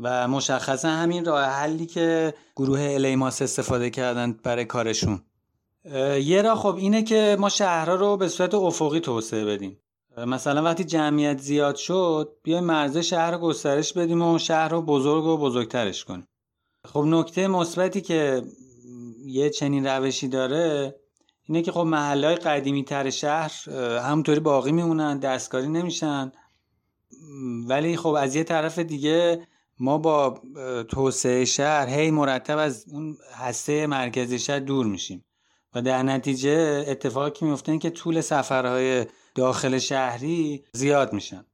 و 0.00 0.28
مشخصا 0.28 0.88
همین 0.88 1.24
راه 1.24 1.44
حلی 1.44 1.86
که 1.86 2.34
گروه 2.56 2.80
الیماس 2.80 3.42
استفاده 3.42 3.90
کردن 3.90 4.32
برای 4.32 4.64
کارشون. 4.64 5.22
یه 6.22 6.42
راه 6.42 6.58
خب 6.58 6.74
اینه 6.76 7.02
که 7.02 7.36
ما 7.40 7.48
شهرها 7.48 7.94
رو 7.94 8.16
به 8.16 8.28
صورت 8.28 8.54
افقی 8.54 9.00
توسعه 9.00 9.44
بدیم. 9.44 9.80
مثلا 10.26 10.62
وقتی 10.62 10.84
جمعیت 10.84 11.38
زیاد 11.38 11.76
شد 11.76 12.36
بیایم 12.42 12.64
مرزه 12.64 13.02
شهر 13.02 13.30
رو 13.30 13.38
گسترش 13.38 13.92
بدیم 13.92 14.22
و 14.22 14.38
شهر 14.38 14.68
رو 14.68 14.82
بزرگ 14.82 15.24
و 15.24 15.36
بزرگترش 15.36 16.04
کنیم. 16.04 16.28
خب 16.84 17.04
نکته 17.06 17.48
مثبتی 17.48 18.00
که 18.00 18.42
یه 19.26 19.50
چنین 19.50 19.86
روشی 19.86 20.28
داره 20.28 20.94
اینه 21.48 21.62
که 21.62 21.72
خب 21.72 21.80
محله 21.80 22.34
قدیمی 22.34 22.84
تر 22.84 23.10
شهر 23.10 23.52
همونطوری 24.02 24.40
باقی 24.40 24.72
میمونن 24.72 25.18
دستکاری 25.18 25.68
نمیشن. 25.68 26.32
ولی 27.66 27.96
خب 27.96 28.08
از 28.08 28.36
یه 28.36 28.44
طرف 28.44 28.78
دیگه 28.78 29.46
ما 29.78 29.98
با 29.98 30.40
توسعه 30.88 31.44
شهر 31.44 31.88
هی 31.88 32.10
مرتب 32.10 32.58
از 32.58 32.84
اون 32.92 33.16
هسته 33.34 33.86
مرکزی 33.86 34.38
شهر 34.38 34.58
دور 34.58 34.86
میشیم. 34.86 35.24
و 35.74 35.82
در 35.82 36.02
نتیجه 36.02 36.84
اتفاقی 36.88 37.30
که 37.30 37.46
میفته 37.46 37.78
که 37.78 37.90
طول 37.90 38.20
سفرهای 38.20 39.06
داخل 39.34 39.78
شهری 39.78 40.64
زیاد 40.72 41.12
میشن. 41.12 41.44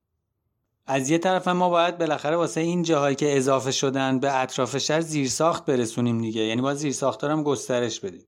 از 0.87 1.11
یه 1.11 1.19
طرف 1.19 1.49
ما 1.49 1.69
باید 1.69 1.99
بالاخره 1.99 2.37
واسه 2.37 2.61
این 2.61 2.83
جاهایی 2.83 3.17
که 3.17 3.37
اضافه 3.37 3.71
شدن 3.71 4.21
به 4.21 4.41
اطراف 4.41 4.79
شهر 4.79 5.01
زیرساخت 5.01 5.67
برسونیم 5.67 6.21
دیگه. 6.21 6.41
یعنی 6.41 6.63
باید 6.63 7.03
هم 7.23 7.43
گسترش 7.43 8.01
بدیم. 8.01 8.27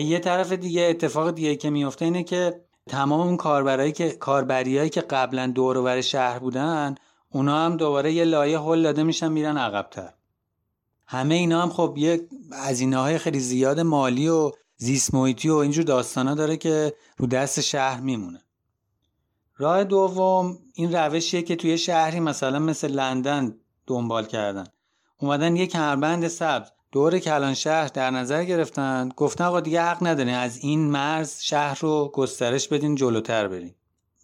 یه 0.00 0.18
طرف 0.18 0.52
دیگه 0.52 0.82
اتفاق 0.82 1.30
دیگه 1.30 1.56
که 1.56 1.70
میفته 1.70 2.04
اینه 2.04 2.22
که 2.22 2.60
تمام 2.88 3.20
اون 3.20 3.36
کاربرایی 3.36 3.92
که 3.92 4.10
کاربریایی 4.10 4.90
که 4.90 5.00
قبلا 5.00 5.46
دور 5.46 5.78
و 5.78 6.02
شهر 6.02 6.38
بودن 6.38 6.94
اونا 7.30 7.64
هم 7.64 7.76
دوباره 7.76 8.12
یه 8.12 8.24
لایه 8.24 8.60
هل 8.60 8.82
داده 8.82 9.02
میشن 9.02 9.32
میرن 9.32 9.58
عقبتر. 9.58 10.12
همه 11.06 11.34
اینا 11.34 11.62
هم 11.62 11.70
خب 11.70 11.94
یه 11.98 12.28
هزینه 12.52 12.96
های 12.96 13.18
خیلی 13.18 13.40
زیاد 13.40 13.80
مالی 13.80 14.28
و 14.28 14.52
زیست 14.76 15.14
محیطی 15.14 15.48
و 15.48 15.54
اینجور 15.54 15.84
داستانا 15.84 16.34
داره 16.34 16.56
که 16.56 16.94
رو 17.16 17.26
دست 17.26 17.60
شهر 17.60 18.00
میمونه. 18.00 18.42
راه 19.56 19.84
دوم 19.84 20.58
این 20.74 20.92
روشیه 20.92 21.42
که 21.42 21.56
توی 21.56 21.78
شهری 21.78 22.20
مثلا 22.20 22.58
مثل 22.58 22.88
لندن 22.88 23.54
دنبال 23.86 24.26
کردن. 24.26 24.66
اومدن 25.18 25.56
یک 25.56 25.70
کمربند 25.70 26.28
سبز. 26.28 26.70
دور 26.92 27.18
کلان 27.18 27.54
شهر 27.54 27.86
در 27.86 28.10
نظر 28.10 28.44
گرفتن 28.44 29.08
گفتن 29.16 29.44
آقا 29.44 29.60
دیگه 29.60 29.82
حق 29.82 30.06
ندارین 30.06 30.34
از 30.34 30.58
این 30.58 30.90
مرز 30.90 31.40
شهر 31.40 31.78
رو 31.80 32.10
گسترش 32.14 32.68
بدین 32.68 32.94
جلوتر 32.94 33.48
برین. 33.48 33.74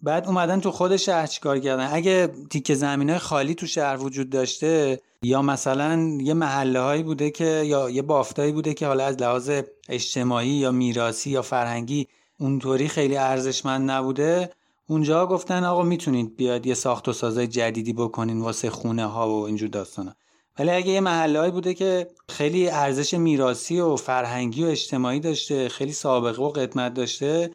بعد 0.01 0.27
اومدن 0.27 0.59
تو 0.59 0.71
خود 0.71 0.97
شهر 0.97 1.27
چیکار 1.27 1.59
کردن؟ 1.59 1.89
اگه 1.93 2.29
تیکه 2.49 2.75
زمینه 2.75 3.17
خالی 3.17 3.55
تو 3.55 3.67
شهر 3.67 3.97
وجود 3.97 4.29
داشته 4.29 4.99
یا 5.21 5.41
مثلا 5.41 6.17
یه 6.21 6.33
محله 6.33 6.79
هایی 6.79 7.03
بوده 7.03 7.29
که 7.31 7.45
یا 7.45 7.89
یه 7.89 8.01
بافتایی 8.01 8.51
بوده 8.51 8.73
که 8.73 8.87
حالا 8.87 9.05
از 9.05 9.21
لحاظ 9.21 9.51
اجتماعی 9.89 10.49
یا 10.49 10.71
میراسی 10.71 11.29
یا 11.29 11.41
فرهنگی 11.41 12.07
اونطوری 12.39 12.87
خیلی 12.87 13.17
ارزشمند 13.17 13.91
نبوده 13.91 14.49
اونجا 14.87 15.25
گفتن 15.25 15.63
آقا 15.63 15.83
می‌تونید 15.83 16.35
بیاد 16.35 16.65
یه 16.65 16.73
ساخت 16.73 17.07
و 17.07 17.13
سازای 17.13 17.47
جدیدی 17.47 17.93
بکنین 17.93 18.41
واسه 18.41 18.69
خونه 18.69 19.05
ها 19.05 19.29
و 19.29 19.45
اینجور 19.45 19.69
داستانا. 19.69 20.15
ولی 20.59 20.69
اگه 20.69 20.87
یه 20.87 20.99
محله 20.99 21.51
بوده 21.51 21.73
که 21.73 22.07
خیلی 22.29 22.69
ارزش 22.69 23.13
میراسی 23.13 23.79
و 23.79 23.95
فرهنگی 23.95 24.63
و 24.63 24.67
اجتماعی 24.67 25.19
داشته 25.19 25.69
خیلی 25.69 25.93
سابقه 25.93 26.43
و 26.43 26.49
قدمت 26.49 26.93
داشته 26.93 27.51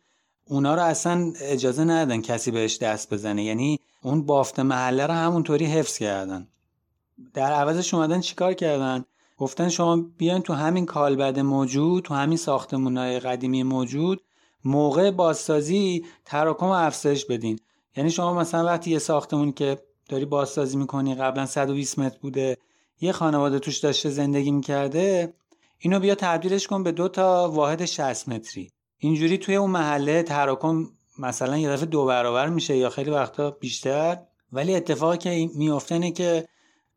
اونا 0.46 0.74
رو 0.74 0.82
اصلا 0.82 1.32
اجازه 1.40 1.84
ندادن 1.84 2.20
کسی 2.20 2.50
بهش 2.50 2.78
دست 2.78 3.14
بزنه. 3.14 3.44
یعنی 3.44 3.80
اون 4.02 4.26
بافت 4.26 4.60
محله 4.60 5.06
رو 5.06 5.14
همونطوری 5.14 5.64
حفظ 5.64 5.98
کردن. 5.98 6.48
در 7.34 7.52
عوضش 7.52 7.94
اومدن 7.94 8.20
چیکار 8.20 8.54
کردن؟ 8.54 9.04
گفتن 9.38 9.68
شما 9.68 9.96
بیاین 9.96 10.42
تو 10.42 10.52
همین 10.52 10.86
کالبد 10.86 11.38
موجود 11.38 12.04
تو 12.04 12.14
همین 12.14 12.36
ساختمونای 12.36 13.20
قدیمی 13.20 13.62
موجود 13.62 14.22
موقع 14.64 15.10
بازسازی 15.10 16.04
تراکم 16.24 16.66
افزایش 16.66 17.24
بدین. 17.24 17.58
یعنی 17.96 18.10
شما 18.10 18.34
مثلا 18.34 18.64
وقتی 18.64 18.90
یه 18.90 18.98
ساختمون 18.98 19.52
که 19.52 19.78
داری 20.08 20.24
بازسازی 20.24 20.76
می‌کنی 20.76 21.14
قبلا 21.14 21.46
120 21.46 21.98
متر 21.98 22.18
بوده 22.22 22.58
یه 23.00 23.12
خانواده 23.12 23.58
توش 23.58 23.78
داشته 23.78 24.10
زندگی 24.10 24.50
می‌کرده 24.50 25.34
اینو 25.78 26.00
بیا 26.00 26.14
تبدیلش 26.14 26.66
کن 26.66 26.82
به 26.82 26.92
دو 26.92 27.08
تا 27.08 27.50
واحد 27.50 27.84
60 27.84 28.28
متری. 28.28 28.70
اینجوری 28.98 29.38
توی 29.38 29.56
اون 29.56 29.70
محله 29.70 30.22
تراکم 30.22 30.86
مثلا 31.18 31.58
یه 31.58 31.68
دفعه 31.68 31.86
دو 31.86 32.04
برابر 32.04 32.48
میشه 32.48 32.76
یا 32.76 32.90
خیلی 32.90 33.10
وقتا 33.10 33.50
بیشتر. 33.50 34.18
ولی 34.52 34.74
اتفاقی 34.74 35.18
که 35.18 35.50
میفته 35.54 35.94
اینه 35.94 36.10
که 36.10 36.48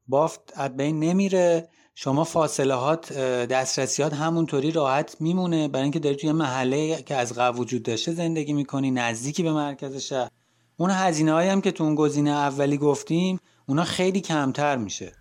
بافت 0.08 0.42
از 0.56 0.78
بین 0.78 1.00
نمیره. 1.00 1.70
شما 1.96 2.24
فاصلهات 2.24 3.14
دسترسیات 3.48 4.14
همونطوری 4.14 4.72
راحت 4.72 5.16
میمونه. 5.20 5.68
برای 5.68 5.84
اینکه 5.84 6.00
داری 6.00 6.16
توی 6.16 6.32
محله 6.32 7.02
که 7.02 7.16
از 7.16 7.34
قبل 7.34 7.60
وجود 7.60 7.84
داشته 7.84 8.12
زندگی 8.12 8.54
می‌کنی 8.54 8.92
نزدیکی 8.92 9.44
به 9.44 9.52
مرکز 9.52 9.96
شهر. 9.96 10.30
اون 10.78 10.90
هزینه 10.92 11.52
هم 11.52 11.62
که 11.62 11.72
تو 11.72 11.84
اون 11.84 11.96
گزینه 11.96 12.32
اولی 12.32 12.78
گفتیم 12.78 13.40
اونا 13.68 13.84
خیلی 13.84 14.22
کمتر 14.22 14.76
میشه. 14.76 15.17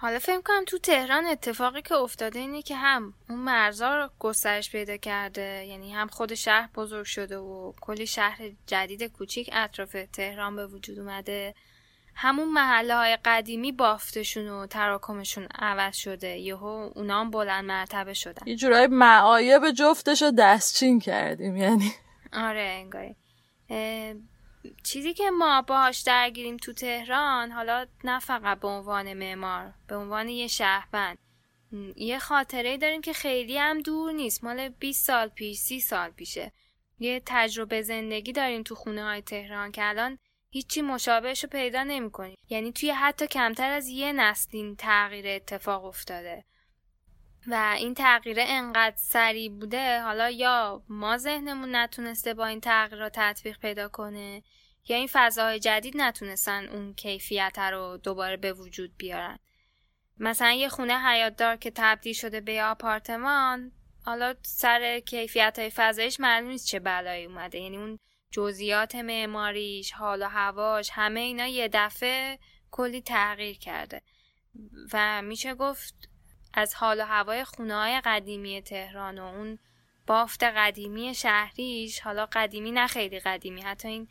حالا 0.00 0.18
فکر 0.18 0.40
کنم 0.40 0.64
تو 0.66 0.78
تهران 0.78 1.26
اتفاقی 1.26 1.82
که 1.82 1.94
افتاده 1.94 2.38
اینه 2.38 2.62
که 2.62 2.76
هم 2.76 3.14
اون 3.28 3.38
مرزا 3.38 3.96
رو 3.96 4.10
گسترش 4.18 4.70
پیدا 4.70 4.96
کرده 4.96 5.66
یعنی 5.68 5.92
هم 5.92 6.08
خود 6.08 6.34
شهر 6.34 6.68
بزرگ 6.74 7.04
شده 7.06 7.38
و 7.38 7.72
کلی 7.80 8.06
شهر 8.06 8.38
جدید 8.66 9.02
کوچیک 9.02 9.50
اطراف 9.52 9.96
تهران 10.12 10.56
به 10.56 10.66
وجود 10.66 10.98
اومده. 10.98 11.54
همون 12.14 12.48
محله 12.48 12.94
های 12.94 13.18
قدیمی 13.24 13.72
بافتشون 13.72 14.48
و 14.48 14.66
تراکمشون 14.66 15.48
عوض 15.58 15.96
شده. 15.96 16.28
یهو 16.38 16.90
اونا 16.94 17.20
هم 17.20 17.30
بلند 17.30 17.64
مرتبه 17.64 18.14
شدن. 18.14 18.46
یه 18.46 18.56
جورایی 18.56 18.86
معایب 18.86 19.70
جفتش 19.70 20.22
رو 20.22 20.30
دستچین 20.30 21.00
کردیم 21.00 21.56
یعنی. 21.56 21.92
آره 22.32 22.60
انگاری 22.60 23.16
چیزی 24.82 25.14
که 25.14 25.30
ما 25.30 25.62
باهاش 25.62 26.00
درگیریم 26.00 26.56
تو 26.56 26.72
تهران 26.72 27.50
حالا 27.50 27.86
نه 28.04 28.18
فقط 28.18 28.60
به 28.60 28.68
عنوان 28.68 29.14
معمار 29.14 29.74
به 29.86 29.96
عنوان 29.96 30.28
یه 30.28 30.46
شهروند. 30.46 31.18
یه 31.96 32.18
خاطره 32.18 32.76
داریم 32.76 33.00
که 33.00 33.12
خیلی 33.12 33.58
هم 33.58 33.80
دور 33.80 34.12
نیست. 34.12 34.44
مال 34.44 34.68
20 34.68 35.06
سال 35.06 35.28
پیش 35.28 35.58
30 35.58 35.80
سال 35.80 36.10
پیشه. 36.10 36.52
یه 36.98 37.22
تجربه 37.26 37.82
زندگی 37.82 38.32
داریم 38.32 38.62
تو 38.62 38.74
خونه 38.74 39.04
های 39.04 39.22
تهران 39.22 39.72
که 39.72 39.88
الان 39.88 40.18
هیچی 40.50 40.82
مشابهش 40.82 41.44
رو 41.44 41.50
پیدا 41.50 41.82
نمی‌کنیم. 41.82 42.36
یعنی 42.48 42.72
توی 42.72 42.90
حتی 42.90 43.26
کمتر 43.26 43.70
از 43.70 43.88
یه 43.88 44.12
نسل 44.12 44.48
این 44.52 44.76
تغییر 44.76 45.26
اتفاق 45.28 45.84
افتاده. 45.84 46.44
و 47.50 47.74
این 47.78 47.94
تغییر 47.94 48.36
انقدر 48.40 48.96
سریع 48.96 49.50
بوده 49.50 50.00
حالا 50.00 50.30
یا 50.30 50.82
ما 50.88 51.16
ذهنمون 51.16 51.76
نتونسته 51.76 52.34
با 52.34 52.46
این 52.46 52.60
تغییرات 52.60 53.12
تطبیق 53.14 53.58
پیدا 53.58 53.88
کنه 53.88 54.42
یا 54.88 54.96
این 54.96 55.08
فضاهای 55.12 55.58
جدید 55.58 55.96
نتونستن 55.96 56.68
اون 56.68 56.94
کیفیت 56.94 57.58
رو 57.58 57.96
دوباره 57.96 58.36
به 58.36 58.52
وجود 58.52 58.96
بیارن. 58.96 59.38
مثلا 60.18 60.52
یه 60.52 60.68
خونه 60.68 60.98
حیاتدار 61.08 61.56
که 61.56 61.72
تبدیل 61.74 62.12
شده 62.12 62.40
به 62.40 62.64
آپارتمان 62.64 63.72
حالا 64.04 64.34
سر 64.42 65.00
کیفیت 65.00 65.58
های 65.58 65.70
فضایش 65.70 66.20
معلوم 66.20 66.48
نیست 66.48 66.66
چه 66.66 66.80
بلایی 66.80 67.24
اومده. 67.24 67.58
یعنی 67.58 67.76
اون 67.76 67.98
جزئیات 68.30 68.94
معماریش 68.94 69.92
حال 69.92 70.22
و 70.22 70.28
هواش 70.28 70.90
همه 70.92 71.20
اینا 71.20 71.46
یه 71.46 71.68
دفعه 71.72 72.38
کلی 72.70 73.02
تغییر 73.02 73.58
کرده. 73.58 74.02
و 74.92 75.22
میشه 75.22 75.54
گفت 75.54 76.09
از 76.54 76.74
حال 76.74 77.00
و 77.00 77.04
هوای 77.04 77.44
خونه 77.44 77.74
های 77.74 78.00
قدیمی 78.04 78.62
تهران 78.62 79.18
و 79.18 79.24
اون 79.24 79.58
بافت 80.06 80.42
قدیمی 80.42 81.14
شهریش 81.14 82.00
حالا 82.00 82.28
قدیمی 82.32 82.72
نه 82.72 82.86
خیلی 82.86 83.20
قدیمی 83.20 83.60
حتی 83.60 83.88
این 83.88 84.08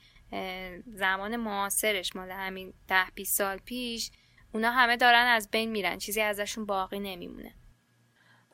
زمان 0.87 1.35
معاصرش 1.35 2.15
مال 2.15 2.31
همین 2.31 2.73
ده 2.87 3.05
20 3.15 3.37
سال 3.37 3.57
پیش 3.57 4.11
اونا 4.53 4.71
همه 4.71 4.97
دارن 4.97 5.25
از 5.25 5.49
بین 5.51 5.71
میرن 5.71 5.97
چیزی 5.97 6.21
ازشون 6.21 6.65
باقی 6.65 6.99
نمیمونه. 6.99 7.53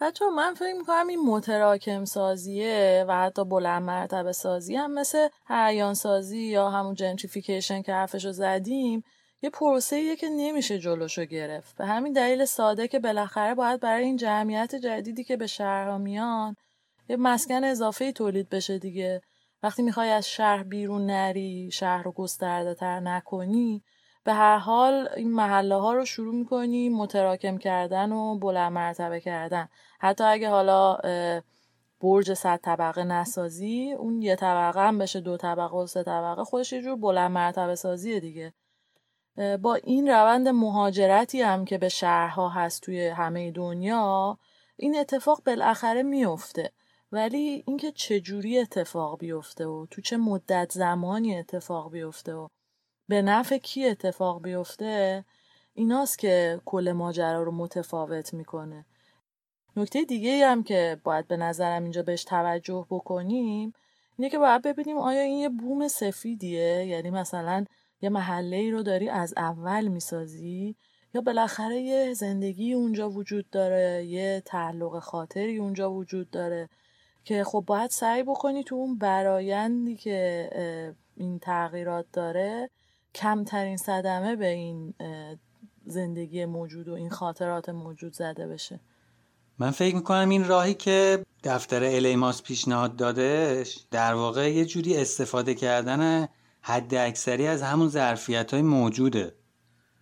بچه 0.01 0.25
من 0.29 0.53
فکر 0.53 0.73
می‌کنم 0.73 1.07
این 1.07 1.25
متراکم 1.25 2.05
سازیه 2.05 3.05
و 3.07 3.17
حتی 3.17 3.45
بلند 3.45 3.83
مرتبه 3.83 4.31
سازی 4.31 4.75
هم 4.75 4.93
مثل 4.93 5.27
هریان 5.45 5.93
سازی 5.93 6.41
یا 6.41 6.69
همون 6.69 6.93
جنتریفیکیشن 6.93 7.81
که 7.81 7.93
حرفشو 7.93 8.31
زدیم 8.31 9.03
یه 9.41 9.49
پروسه 9.49 10.15
که 10.15 10.29
نمیشه 10.29 10.79
جلوشو 10.79 11.25
گرفت. 11.25 11.77
به 11.77 11.85
همین 11.85 12.13
دلیل 12.13 12.45
ساده 12.45 12.87
که 12.87 12.99
بالاخره 12.99 13.55
باید 13.55 13.79
برای 13.79 14.03
این 14.03 14.17
جمعیت 14.17 14.75
جدیدی 14.75 15.23
که 15.23 15.37
به 15.37 15.47
شهرها 15.47 15.97
میان 15.97 16.55
یه 17.09 17.15
مسکن 17.15 17.63
اضافه 17.63 18.11
تولید 18.11 18.49
بشه 18.49 18.79
دیگه. 18.79 19.21
وقتی 19.63 19.83
می‌خوای 19.83 20.09
از 20.09 20.27
شهر 20.27 20.63
بیرون 20.63 21.05
نری 21.05 21.69
شهر 21.71 22.03
رو 22.03 22.11
گسترده 22.11 22.73
تر 22.73 22.99
نکنی 22.99 23.83
به 24.23 24.33
هر 24.33 24.57
حال 24.57 25.09
این 25.15 25.31
محله 25.31 25.75
ها 25.75 25.93
رو 25.93 26.05
شروع 26.05 26.35
می‌کنی 26.35 26.89
متراکم 26.89 27.57
کردن 27.57 28.11
و 28.11 28.39
بلند 28.39 28.71
مرتبه 28.71 29.19
کردن. 29.19 29.69
حتی 29.99 30.23
اگه 30.23 30.49
حالا 30.49 30.97
برج 32.01 32.33
صد 32.33 32.59
طبقه 32.63 33.03
نسازی 33.03 33.91
اون 33.91 34.21
یه 34.21 34.35
طبقه 34.35 34.87
هم 34.87 34.97
بشه 34.97 35.19
دو 35.19 35.37
طبقه 35.37 35.77
و 35.77 35.87
سه 35.87 36.03
طبقه 36.03 36.43
خودش 36.43 36.73
یه 36.73 36.81
جور 36.81 36.95
بلند 36.95 37.31
مرتبه 37.31 37.75
سازیه 37.75 38.19
دیگه. 38.19 38.53
با 39.61 39.75
این 39.75 40.07
روند 40.07 40.47
مهاجرتی 40.47 41.41
هم 41.41 41.65
که 41.65 41.77
به 41.77 41.89
شهرها 41.89 42.49
هست 42.49 42.81
توی 42.81 43.07
همه 43.07 43.51
دنیا 43.51 44.37
این 44.77 44.97
اتفاق 44.97 45.43
بالاخره 45.45 46.03
میفته. 46.03 46.71
ولی 47.11 47.63
اینکه 47.67 47.91
چجوری 47.91 48.59
اتفاق 48.59 49.19
بیفته 49.19 49.65
و 49.65 49.85
تو 49.91 50.01
چه 50.01 50.17
مدت 50.17 50.71
زمانی 50.71 51.37
اتفاق 51.37 51.91
بیفته 51.91 52.33
و 52.33 52.47
به 53.07 53.21
نفع 53.21 53.57
کی 53.57 53.85
اتفاق 53.85 54.41
بیفته 54.41 55.25
ایناست 55.73 56.19
که 56.19 56.61
کل 56.65 56.91
ماجرا 56.91 57.43
رو 57.43 57.51
متفاوت 57.51 58.33
می‌کنه. 58.33 58.85
نکته 59.75 60.03
دیگه 60.03 60.47
هم 60.47 60.63
که 60.63 60.99
باید 61.03 61.27
به 61.27 61.37
نظرم 61.37 61.83
اینجا 61.83 62.03
بهش 62.03 62.23
توجه 62.23 62.85
بکنیم 62.89 63.73
اینه 64.17 64.29
که 64.29 64.37
باید 64.37 64.61
ببینیم 64.61 64.97
آیا 64.97 65.21
این 65.21 65.37
یه 65.37 65.49
بوم 65.49 65.87
سفیدیه؟ 65.87 66.85
یعنی 66.85 67.09
مثلا 67.09 67.65
یه 68.01 68.09
محله 68.09 68.55
ای 68.55 68.71
رو 68.71 68.83
داری 68.83 69.09
از 69.09 69.33
اول 69.37 69.87
می‌سازی؟ 69.87 70.75
یا 71.13 71.21
بالاخره 71.21 71.81
یه 71.81 72.13
زندگی 72.13 72.73
اونجا 72.73 73.09
وجود 73.09 73.49
داره 73.49 74.05
یه 74.05 74.41
تعلق 74.45 74.99
خاطری 74.99 75.57
اونجا 75.57 75.91
وجود 75.91 76.29
داره 76.29 76.69
که 77.23 77.43
خب 77.43 77.63
باید 77.67 77.89
سعی 77.89 78.23
بکنی 78.23 78.63
تو 78.63 78.75
اون 78.75 78.97
برایندی 78.97 79.95
که 79.95 80.49
این 81.17 81.39
تغییرات 81.39 82.05
داره 82.13 82.69
کمترین 83.15 83.77
صدمه 83.77 84.35
به 84.35 84.47
این 84.47 84.93
زندگی 85.85 86.45
موجود 86.45 86.87
و 86.87 86.93
این 86.93 87.09
خاطرات 87.09 87.69
موجود 87.69 88.13
زده 88.13 88.47
بشه. 88.47 88.79
من 89.59 89.71
فکر 89.71 89.95
می‌کنم 89.95 90.29
این 90.29 90.47
راهی 90.47 90.73
که 90.73 91.25
دفتر 91.43 91.83
الیماس 91.83 92.43
پیشنهاد 92.43 92.95
دادش 92.95 93.85
در 93.91 94.13
واقع 94.13 94.51
یه 94.51 94.65
جوری 94.65 94.97
استفاده 94.97 95.53
کردن 95.53 96.27
حد 96.67 96.95
اکثری 96.95 97.47
از 97.47 97.61
همون 97.61 97.87
ظرفیت 97.87 98.53
های 98.53 98.61
موجوده. 98.61 99.35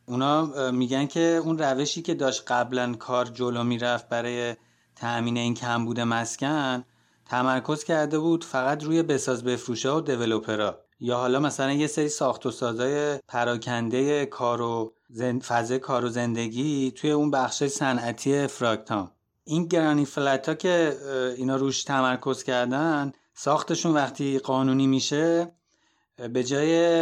اونا 0.06 0.72
میگن 0.72 1.06
که 1.06 1.42
اون 1.44 1.58
روشی 1.58 2.02
که 2.02 2.14
داشت 2.14 2.52
قبلا 2.52 2.94
کار 2.94 3.26
جلو 3.26 3.64
می‌رفت 3.64 4.10
برای 4.10 4.56
تأمین 4.96 5.38
این 5.38 5.54
کمبود 5.54 6.00
مسکن 6.00 6.84
تمرکز 7.26 7.84
کرده 7.84 8.20
بود 8.20 8.44
فقط 8.44 8.84
روی 8.84 9.04
بساز 9.04 9.44
بفروشه 9.44 9.90
و 9.90 10.02
دیولوپرا 10.02 10.80
یا 11.00 11.18
حالا 11.18 11.40
مثلا 11.40 11.72
یه 11.72 11.88
سری 11.88 12.10
ساخت 12.10 12.46
و 12.46 12.52
سازای 12.52 13.20
پراکنده 13.28 14.26
کار 14.26 14.62
و 14.62 14.94
زند... 15.10 15.44
فضای 15.44 15.80
کار 15.80 16.06
و 16.06 16.10
زندگی 16.10 16.92
توی 16.92 17.12
اون 17.12 17.32
بخش 17.32 17.64
صنعتی 17.64 18.48
فراکتام 18.48 19.12
این 19.44 19.66
گرانی 19.66 20.06
فلت 20.06 20.50
ها 20.50 20.56
که 20.56 20.98
اینا 21.38 21.56
روش 21.56 21.84
تمرکز 21.84 22.44
کردن 22.44 23.12
ساختشون 23.34 23.94
وقتی 23.94 24.40
قانونی 24.40 24.88
میشه 24.88 25.52
به 26.18 26.44
جای 26.44 27.00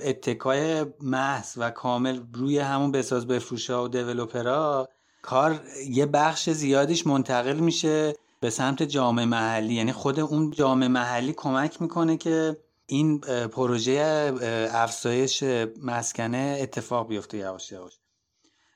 اتکای 0.00 0.86
محض 1.00 1.52
و 1.56 1.70
کامل 1.70 2.20
روی 2.32 2.58
همون 2.58 2.92
بساز 2.92 3.26
بفروشه 3.26 3.74
و 3.74 3.88
دیولوپرا 3.88 4.88
کار 5.22 5.60
یه 5.88 6.06
بخش 6.06 6.50
زیادیش 6.50 7.06
منتقل 7.06 7.56
میشه 7.56 8.14
به 8.40 8.50
سمت 8.50 8.82
جامعه 8.82 9.24
محلی. 9.24 9.74
یعنی 9.74 9.92
خود 9.92 10.20
اون 10.20 10.50
جامعه 10.50 10.88
محلی 10.88 11.32
کمک 11.36 11.82
می‌کنه 11.82 12.16
که 12.16 12.56
این 12.86 13.20
پروژه 13.48 14.32
افزایش 14.72 15.42
مسکنه 15.82 16.58
اتفاق 16.60 17.08
بیفته 17.08 17.38
یواش 17.38 17.72
یواش. 17.72 17.92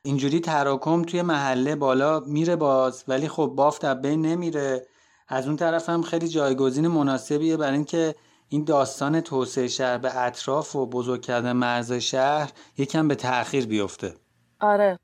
اینجوری 0.02 0.40
تراکم 0.40 1.02
توی 1.02 1.22
محله 1.22 1.76
بالا 1.76 2.20
میره 2.20 2.56
باز 2.56 3.04
ولی 3.08 3.28
خب 3.28 3.52
بافت 3.56 3.84
بین 3.84 4.26
نمیره. 4.26 4.86
از 5.28 5.46
اون 5.46 5.56
طرف 5.56 5.88
هم 5.88 6.02
خیلی 6.02 6.28
جایگزین 6.28 6.88
مناسبیه 6.88 7.56
برای 7.56 7.74
اینکه 7.74 8.14
این 8.48 8.64
داستان 8.64 9.20
توسعه 9.20 9.68
شهر 9.68 9.98
به 9.98 10.16
اطراف 10.16 10.76
و 10.76 10.86
بزرگ 10.86 11.22
کردن 11.22 11.52
مرز 11.52 11.92
شهر 11.92 12.52
یکم 12.78 13.08
به 13.08 13.14
تاخیر 13.14 13.66
بیفته. 13.66 14.14
آره. 14.60 14.98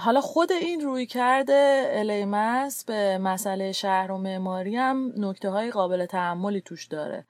حالا 0.00 0.20
خود 0.20 0.52
این 0.52 0.80
روی 0.80 1.06
کرده 1.06 1.84
الیمس 1.88 2.84
به 2.84 3.18
مسئله 3.18 3.72
شهر 3.72 4.12
و 4.12 4.18
معماری 4.18 4.76
هم 4.76 5.12
نکته 5.16 5.50
های 5.50 5.70
قابل 5.70 6.06
تحملی 6.06 6.60
توش 6.60 6.86
داره. 6.86 7.26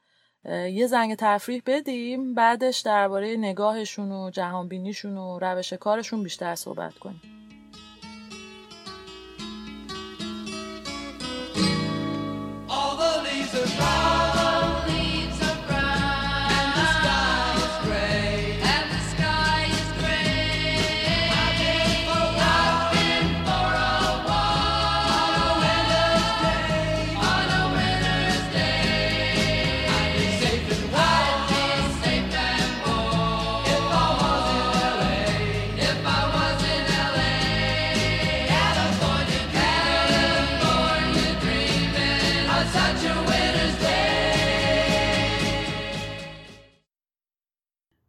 یه 0.49 0.87
زنگ 0.87 1.15
تفریح 1.19 1.63
بدیم 1.67 2.35
بعدش 2.35 2.81
درباره 2.81 3.37
نگاهشون 3.37 4.13
و 4.13 4.31
جهانبینیشون 4.31 5.17
و 5.17 5.39
روش 5.39 5.73
کارشون 5.73 6.23
بیشتر 6.23 6.55
صحبت 6.55 6.95
کنیم. 6.95 7.23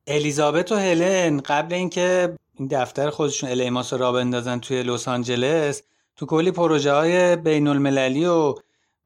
الیزابت 0.07 0.71
و 0.71 0.75
هلن 0.75 1.39
قبل 1.39 1.73
اینکه 1.73 2.37
این 2.59 2.67
دفتر 2.67 3.09
خودشون 3.09 3.49
الیماس 3.49 3.93
را 3.93 4.11
بندازن 4.11 4.59
توی 4.59 4.83
لس 4.83 5.07
آنجلس 5.07 5.81
تو 6.15 6.25
کلی 6.25 6.51
پروژه 6.51 6.93
های 6.93 7.35
بین 7.35 7.67
المللی 7.67 8.25
و 8.25 8.55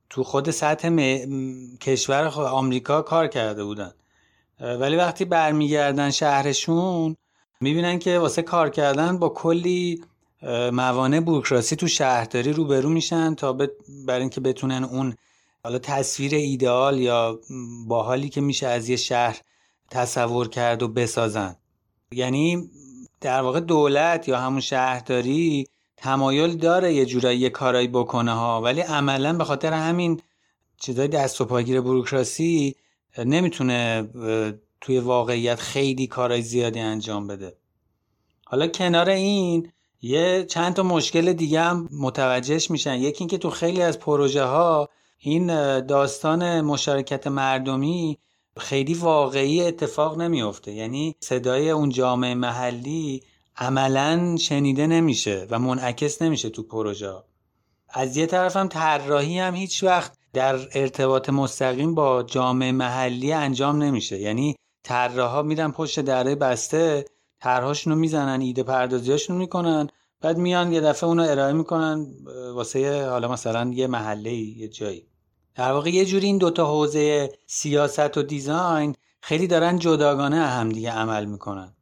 تو 0.09 0.23
خود 0.23 0.51
سطح 0.51 0.89
کشور 1.81 2.23
آمریکا 2.25 3.01
کار 3.01 3.27
کرده 3.27 3.63
بودن. 3.63 3.91
ولی 4.59 4.95
وقتی 4.95 5.25
برمیگردن 5.25 6.11
شهرشون 6.11 7.15
می‌بینن 7.61 7.99
که 7.99 8.19
واسه 8.19 8.41
کار 8.41 8.69
کردن 8.69 9.17
با 9.17 9.29
کلی 9.29 10.03
موانع 10.71 11.19
بوروکراسی 11.19 11.75
تو 11.75 11.87
شهرداری 11.87 12.53
روبرو 12.53 12.89
میشن 12.89 13.35
تا 13.35 13.53
برای 14.05 14.21
اینکه 14.21 14.41
بتونن 14.41 14.83
اون 14.83 15.15
حالا 15.63 15.79
تصویر 15.79 16.35
ایدئال 16.35 16.99
یا 16.99 17.39
باحالی 17.87 18.29
که 18.29 18.41
میشه 18.41 18.67
از 18.67 18.89
یه 18.89 18.95
شهر 18.95 19.41
تصور 19.91 20.49
کرد 20.49 20.83
و 20.83 20.87
بسازن. 20.87 21.55
یعنی 22.11 22.69
در 23.21 23.41
واقع 23.41 23.59
دولت 23.59 24.27
یا 24.27 24.39
همون 24.39 24.59
شهرداری 24.59 25.67
تمایل 25.97 26.57
داره 26.57 26.93
یه 26.93 27.05
جورایی 27.05 27.39
یه 27.39 27.49
کارایی 27.49 27.87
بکنه 27.87 28.33
ها 28.33 28.61
ولی 28.61 28.81
عملا 28.81 29.33
به 29.33 29.43
خاطر 29.43 29.73
همین 29.73 30.21
چیزای 30.77 31.07
دست 31.07 31.41
و 31.41 31.45
پاگیر 31.45 31.81
بروکراسی 31.81 32.75
نمی‌تونه 33.17 34.09
توی 34.81 34.99
واقعیت 34.99 35.59
خیلی 35.59 36.07
کارای 36.07 36.41
زیادی 36.41 36.79
انجام 36.79 37.27
بده. 37.27 37.57
حالا 38.45 38.67
کنار 38.67 39.09
این 39.09 39.71
یه 40.01 40.45
چند 40.49 40.73
تا 40.73 40.83
مشکل 40.83 41.33
دیگه 41.33 41.61
هم 41.61 41.89
متوجهش 41.91 42.71
میشن. 42.71 42.95
یکی 42.95 43.19
اینکه 43.19 43.37
تو 43.37 43.49
خیلی 43.49 43.81
از 43.81 43.99
پروژه 43.99 44.43
ها 44.43 44.89
این 45.17 45.47
داستان 45.79 46.61
مشارکت 46.61 47.27
مردمی 47.27 48.17
خیلی 48.57 48.93
واقعی 48.93 49.61
اتفاق 49.61 50.21
نمیافته. 50.21 50.71
یعنی 50.71 51.15
صدای 51.19 51.69
اون 51.69 51.89
جامعه 51.89 52.35
محلی 52.35 53.23
عملا 53.57 54.37
شنیده 54.37 54.87
نمیشه 54.87 55.47
و 55.49 55.59
منعکس 55.59 56.21
نمیشه 56.21 56.49
تو 56.49 56.63
پروژه 56.63 57.13
از 57.89 58.17
یه 58.17 58.25
طرف 58.25 58.55
هم 58.55 58.67
طراحی 58.67 59.39
هم 59.39 59.55
هیچ 59.55 59.83
وقت 59.83 60.17
در 60.33 60.59
ارتباط 60.73 61.29
مستقیم 61.29 61.95
با 61.95 62.23
جامعه 62.23 62.71
محلی 62.71 63.33
انجام 63.33 63.83
نمیشه. 63.83 64.19
یعنی 64.19 64.55
طراحا 64.83 65.41
میرن 65.41 65.71
پشت 65.71 65.99
دره 65.99 66.35
بسته 66.35 67.05
طرحهاشونو 67.41 67.95
می‌زنن 67.95 68.41
ایده 68.41 68.63
پردازیاشونو 68.63 69.39
می‌کنن 69.39 69.87
بعد 70.21 70.37
میان 70.37 70.73
یه 70.73 70.81
دفعه 70.81 71.09
اونو 71.09 71.23
ارائه 71.29 71.53
می‌کنن 71.53 72.07
واسه 72.53 73.09
حالا 73.09 73.27
مثلا 73.27 73.71
یه 73.73 73.87
محله 73.87 74.33
یه 74.33 74.67
جایی. 74.67 75.08
در 75.59 75.71
واقع 75.71 75.89
یه 75.89 76.05
جوری 76.05 76.25
این 76.25 76.37
دوتا 76.37 76.65
حوزه 76.65 77.31
سیاست 77.47 78.17
و 78.17 78.23
دیزاین 78.23 78.95
خیلی 79.21 79.47
دارن 79.47 79.79
جداگانه 79.79 80.35
همدیگه 80.35 80.91
عمل 80.91 81.25
می‌کنن. 81.25 81.73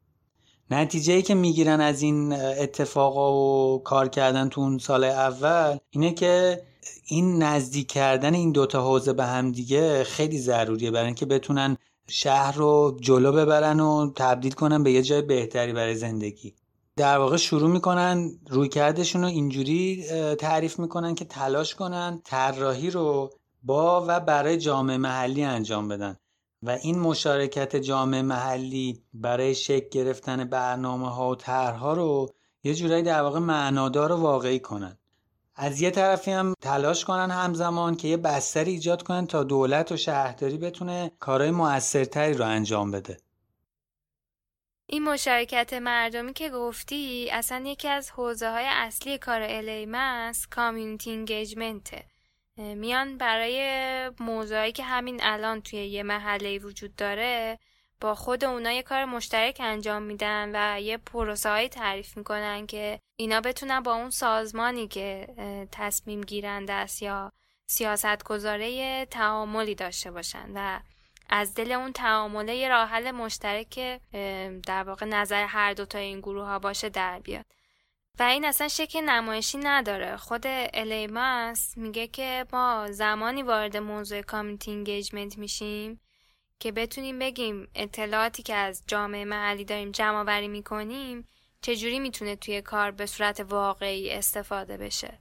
نتیجه 0.70 1.12
ای 1.12 1.22
که 1.22 1.34
می‌گیرن 1.34 1.80
از 1.80 2.02
این 2.02 2.32
اتفاقا 2.32 3.34
و 3.34 3.82
کار 3.82 4.08
کردن 4.08 4.48
تو 4.48 4.60
اون 4.60 4.78
سال 4.78 5.04
اول 5.04 5.76
اینه 5.90 6.12
که 6.14 6.62
این 7.06 7.42
نزدیک 7.42 7.86
کردن 7.86 8.34
این 8.34 8.52
دوتا 8.52 8.82
حوزه 8.82 9.12
به 9.12 9.24
هم 9.24 9.52
دیگه 9.52 10.04
خیلی 10.04 10.38
ضروریه 10.38 10.90
برای 10.90 11.06
اینکه 11.06 11.26
بتونن 11.26 11.76
شهر 12.08 12.56
رو 12.56 12.96
جلو 13.00 13.32
ببرن 13.32 13.80
و 13.80 14.12
تبدیل 14.16 14.52
کنن 14.52 14.82
به 14.82 14.92
یه 14.92 15.02
جای 15.02 15.22
بهتری 15.22 15.72
برای 15.72 15.94
زندگی. 15.94 16.54
در 16.96 17.18
واقع 17.18 17.36
شروع 17.36 17.70
می‌کنن 17.70 18.30
روی 18.48 18.68
کردشون 18.68 19.22
رو 19.22 19.28
اینجوری 19.28 20.04
تعریف 20.38 20.78
می‌کنن 20.78 21.14
که 21.14 21.24
تلاش 21.24 21.74
کنن 21.74 22.22
طراحی 22.24 22.90
رو 22.90 23.30
با 23.62 24.04
و 24.08 24.20
برای 24.20 24.58
جامعه 24.58 24.96
محلی 24.96 25.44
انجام 25.44 25.88
بدن. 25.88 26.16
و 26.62 26.70
این 26.70 26.98
مشارکت 26.98 27.76
جامعه 27.76 28.22
محلی 28.22 29.02
برای 29.14 29.54
شکل 29.54 29.88
گرفتن 29.88 30.44
برنامه 30.44 31.10
ها 31.10 31.30
و 31.30 31.34
طرحها 31.34 31.92
رو 31.92 32.34
یه 32.64 32.74
جورایی 32.74 33.02
در 33.02 33.22
واقع 33.22 33.38
معنادار 33.38 34.12
و 34.12 34.16
واقعی 34.16 34.60
کنن. 34.60 34.98
از 35.54 35.80
یه 35.80 35.90
طرفی 35.90 36.30
هم 36.30 36.54
تلاش 36.60 37.04
کنن 37.04 37.30
همزمان 37.30 37.96
که 37.96 38.08
یه 38.08 38.16
بستری 38.16 38.70
ایجاد 38.70 39.02
کنن 39.02 39.26
تا 39.26 39.44
دولت 39.44 39.92
و 39.92 39.96
شهرداری 39.96 40.58
بتونه 40.58 41.12
کارهای 41.20 41.50
موثرتری 41.50 42.34
رو 42.34 42.44
انجام 42.44 42.90
بده. 42.90 43.16
این 44.86 45.04
مشارکت 45.04 45.72
مردمی 45.72 46.32
که 46.32 46.50
گفتی 46.50 47.28
اصلا 47.32 47.64
یکی 47.66 47.88
از 47.88 48.10
حوزه 48.10 48.50
های 48.50 48.66
اصلی 48.68 49.18
کار 49.18 49.42
الیمس 49.42 50.46
کامیونیتی 50.46 51.12
انگیجمنته 51.12 52.04
میان 52.58 53.18
برای 53.18 54.10
موضوعی 54.20 54.72
که 54.72 54.84
همین 54.84 55.20
الان 55.22 55.60
توی 55.60 55.86
یه 55.86 56.02
محله 56.02 56.58
وجود 56.58 56.96
داره 56.96 57.58
با 58.00 58.14
خود 58.14 58.44
اونا 58.44 58.72
یه 58.72 58.82
کار 58.82 59.04
مشترک 59.04 59.56
انجام 59.60 60.02
میدن 60.02 60.50
و 60.54 60.80
یه 60.80 60.96
پروسه 60.96 61.50
هایی 61.50 61.68
تعریف 61.68 62.16
می‌کنن 62.16 62.66
که 62.66 63.00
اینا 63.16 63.40
بتونن 63.40 63.80
با 63.80 63.94
اون 63.94 64.10
سازمانی 64.10 64.88
که 64.88 65.28
تصمیم 65.72 66.20
گیرنده 66.20 66.72
است 66.72 67.02
یا 67.02 67.32
سیاست 67.66 68.24
گذاره 68.24 69.04
تعاملی 69.06 69.74
داشته 69.74 70.10
باشن 70.10 70.50
و 70.54 70.80
از 71.30 71.54
دل 71.54 71.72
اون 71.72 71.92
تعامله 71.92 72.56
یه 72.56 72.68
راه 72.68 72.88
حل 72.88 73.10
مشترک 73.10 74.00
در 74.66 74.82
واقع 74.82 75.06
نظر 75.06 75.44
هر 75.44 75.72
دوتا 75.72 75.98
این 75.98 76.20
گروه 76.20 76.46
ها 76.46 76.58
باشه 76.58 76.88
در 76.88 77.18
بیاد. 77.18 77.44
و 78.18 78.22
این 78.22 78.44
اصلا 78.44 78.68
شکل 78.68 79.00
نمایشی 79.00 79.58
نداره. 79.58 80.16
خود 80.16 80.42
الیماس 80.74 81.76
میگه 81.76 82.06
که 82.06 82.46
ما 82.52 82.86
زمانی 82.90 83.42
وارد 83.42 83.76
موضوع 83.76 84.22
کامیتی 84.22 84.70
انگیجمنت 84.70 85.38
میشیم 85.38 86.00
که 86.58 86.72
بتونیم 86.72 87.18
بگیم 87.18 87.68
اطلاعاتی 87.74 88.42
که 88.42 88.54
از 88.54 88.82
جامعه 88.86 89.24
محلی 89.24 89.64
داریم 89.64 89.90
جمع 89.90 90.22
وری 90.22 90.48
می‌کنیم 90.48 91.28
چجوری 91.60 91.98
می‌تونه 91.98 92.36
توی 92.36 92.62
کار 92.62 92.90
به 92.90 93.06
صورت 93.06 93.40
واقعی 93.40 94.10
استفاده 94.10 94.76
بشه. 94.76 95.18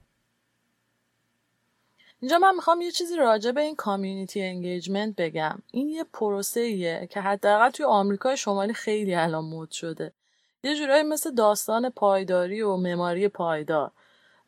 اینجا 2.20 2.38
من 2.38 2.56
می‌خوام 2.56 2.82
یه 2.82 2.91
چیزی 2.91 3.16
راجع 3.16 3.52
به 3.52 3.62
این 3.62 3.76
community 3.76 4.41
engagement 4.41 5.15
بگم. 5.16 5.62
این 5.72 5.89
یه 5.89 6.04
پروسه 6.04 7.08
که 7.08 7.22
حداقل 7.22 7.70
توی 7.70 7.86
آمریکای 7.86 8.38
شمالی 8.38 8.74
خیلی 8.74 9.16
الان 9.16 9.45
مد 9.45 9.72
شده. 9.72 10.14
یه 10.68 10.76
جورایی 10.76 11.03
مثل 11.03 11.32
داستان 11.36 11.89
پایداری 11.89 12.61
و 12.61 12.76
معماری 12.76 13.28
پایدار 13.28 13.91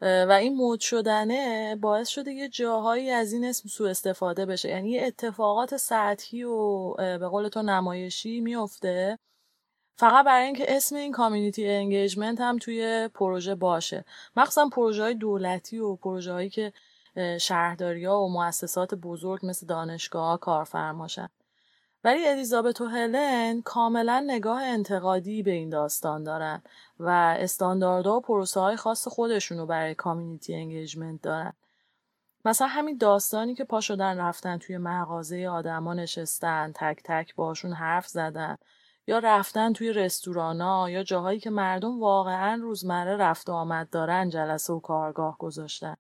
و 0.02 0.38
این 0.42 0.56
مد 0.56 0.80
شدنه 0.80 1.76
باعث 1.76 2.08
شده 2.08 2.32
یه 2.32 2.50
جاهایی 2.50 3.10
از 3.10 3.34
این 3.34 3.46
اسم 3.46 3.70
سوء 3.70 3.90
استفاده 3.90 4.46
بشه. 4.46 4.70
یعنی 4.70 4.90
یه 4.90 5.06
اتفاقات 5.08 5.78
سطحی 5.78 6.44
و 6.44 6.94
به 6.94 7.28
قول 7.28 7.48
تو 7.48 7.62
نمایشی 7.62 8.42
میفته. 8.42 9.20
فقط 9.98 10.26
برای 10.26 10.46
اینکه 10.46 10.76
اسم 10.76 10.96
این 10.96 11.12
community 11.12 11.68
engagement 11.68 12.42
هم 12.42 12.58
توی 12.58 13.10
پروژه 13.14 13.56
باشه. 13.56 14.06
مخصوصا 14.36 14.70
پروژه 14.70 15.04
های 15.04 15.14
دولتی 15.14 15.80
و 15.80 15.96
پروژه 15.96 16.32
هایی 16.32 16.50
که 16.50 16.74
شهرداری 17.40 18.06
ها 18.06 18.22
و 18.22 18.34
مؤسسات 18.34 18.96
بزرگ 18.96 19.46
مثل 19.46 19.68
دانشگاه 19.68 20.26
ها 20.26 20.38
کارفرماشن. 20.38 21.30
ولی 22.04 22.28
الیزابت 22.28 22.82
و 22.82 22.86
هلن 22.86 23.62
کاملا 23.62 24.20
نگاه 24.20 24.64
انتقادی 24.64 25.44
به 25.44 25.52
این 25.52 25.70
داستان 25.70 26.24
دارن 26.24 26.62
و 27.00 27.10
استانداردها 27.40 28.18
و 28.18 28.22
پروسه 28.22 28.60
های 28.60 28.76
خاص 28.76 29.08
خودشونو 29.08 29.66
برای 29.66 29.96
کامیونیتی 29.96 30.56
انگیجمنت 30.56 31.22
دارن. 31.22 31.54
مثلا 32.46 32.68
همین 32.68 32.98
داستانی 32.98 33.56
که 33.56 33.64
پا 33.64 33.82
شدن 33.82 34.18
رفتن 34.18 34.58
توی 34.58 34.78
مغازه 34.78 35.48
آدما 35.48 35.94
نشستن 35.94 36.72
تک 36.76 37.02
تک 37.04 37.36
باشون 37.36 37.74
حرف 37.74 38.08
زدن 38.08 38.58
یا 39.08 39.20
رفتن 39.20 39.74
توی 39.74 39.94
رستورانا 39.94 40.90
یا 40.90 41.04
جاهایی 41.04 41.40
که 41.40 41.50
مردم 41.50 42.00
واقعا 42.00 42.60
روزمره 42.62 43.18
رفت 43.18 43.50
و 43.50 43.54
آمد 43.54 43.90
دارن 43.90 44.30
جلسه 44.30 44.74
و 44.74 44.80
کارگاه 44.80 45.38
گذاشتن 45.38 45.96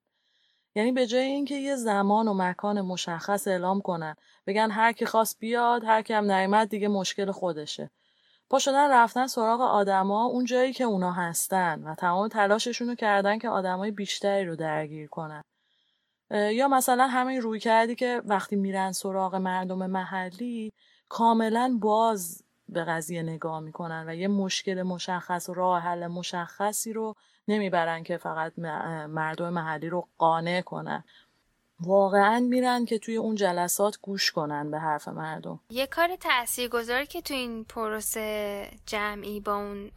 یعنی 0.76 0.91
به 0.91 1.07
جای 1.07 1.26
اینکه 1.26 1.55
یه 1.55 1.76
زمان 1.76 2.28
و 2.28 2.34
مکان 2.34 2.82
مشخص 2.82 3.47
اعلام 3.47 3.82
کنن 3.82 4.15
بگن 4.47 4.72
هر 4.72 4.91
کی 4.91 5.05
خواست 5.05 5.39
بیاد 5.39 5.84
هر 5.84 6.01
کی 6.01 6.13
هم 6.13 6.32
نیامد 6.32 6.70
دیگه 6.70 6.88
مشکل 6.88 7.32
خودشه. 7.32 7.89
پا 8.49 8.59
شدن 8.59 8.91
رفتن 8.91 9.28
سراغ 9.28 9.61
آدما 9.61 10.26
اون 10.26 10.45
جایی 10.45 10.74
که 10.74 10.84
اونا 10.84 11.11
هستن 11.11 11.84
و 11.84 11.95
تمام 11.95 12.28
تلاششون 12.28 12.88
رو 12.88 12.95
کردن 12.95 13.39
که 13.39 13.49
آدمای 13.49 13.91
بیشتری 13.91 14.45
رو 14.45 14.55
درگیر 14.55 15.07
کنن. 15.07 15.43
یا 16.32 16.67
مثلا 16.67 17.07
همین 17.07 17.41
روی 17.41 17.59
کردی 17.59 17.95
که 17.95 18.22
وقتی 18.26 18.55
میرن 18.55 18.91
سراغ 18.91 19.36
مردم 19.36 19.86
محلی 19.86 20.74
کاملا 21.09 21.78
باز 21.82 22.43
به 22.70 22.84
قضیه 22.84 23.24
نگاه 23.24 23.59
می‌کنن 23.59 24.05
و 24.07 24.15
یه 24.15 24.28
مشکل 24.28 24.82
مشخص 24.82 25.49
و 25.49 25.53
راه 25.53 25.82
حل 25.82 26.07
مشخصی 26.07 26.93
رو 26.93 27.15
نمی‌برن 27.50 28.04
که 28.04 28.18
فقط 28.18 28.60
مردم 29.10 29.50
محلی 29.50 29.89
رو 29.89 30.08
قانع 30.18 30.62
کنن. 30.62 31.04
واقعا 31.80 32.39
میرن 32.39 32.86
که 32.86 33.00
توی 33.00 33.16
اون 33.16 33.36
جلسات 33.36 33.97
گوش 34.02 34.32
کنن 34.32 34.72
به 34.72 34.80
حرف 34.80 35.08
مردم. 35.08 35.60
یه 35.70 35.88
کار 35.88 36.16
تاثیرگذاری 36.16 37.06
که 37.06 37.22
تو 37.22 37.34
این 37.34 37.64
پروسه 37.64 38.68
جمعی 38.86 39.39
با 39.39 39.56
اون 39.56 39.91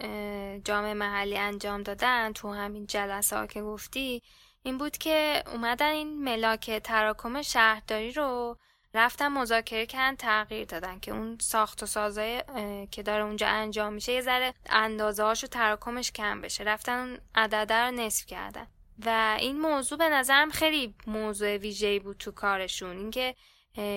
جامعه 0.65 0.95
محلی 0.95 1.39
انجام 1.39 1.83
دادن 1.83 2.33
تو 2.33 2.53
همین 2.53 2.87
جلسه 2.87 3.47
که 3.47 3.63
گفتی 3.63 4.23
این 4.63 4.79
بود 4.79 4.97
که 4.97 5.43
اومدن 5.53 5.91
این 5.91 6.25
ملاک 6.25 6.71
تراکم 6.71 7.43
شهرداری 7.43 8.13
رو 8.13 8.57
رفتن 8.95 9.29
مذاکره 9.29 9.87
کردن 9.87 10.17
تغییر 10.17 10.65
دادن 10.65 10.99
که 10.99 11.13
اون 11.13 11.39
ساخت 11.41 11.83
و 11.83 11.87
سازای 11.87 12.43
که 12.91 13.03
داره 13.03 13.25
اونجا 13.25 13.49
انجام 13.49 13.93
میشه 13.93 14.13
یه 14.13 14.21
ذره 14.21 14.55
اندازه 14.67 15.23
هاشو 15.23 15.47
تراکمش 15.47 16.13
کم 16.13 16.41
بشه. 16.41 16.65
رفتن 16.65 16.99
اون 16.99 17.19
عدده 17.35 17.75
رو 17.75 17.91
نصف 17.91 18.27
کردن. 18.27 18.67
و 19.07 19.37
این 19.39 19.61
موضوع 19.61 19.99
به 19.99 20.09
نظرم 20.09 20.51
خیلی 20.51 20.95
موضوع 21.07 21.57
ویژه‌ای 21.57 21.99
بود 21.99 22.17
تو 22.17 22.31
کارشون. 22.33 22.97
اینکه 22.97 23.35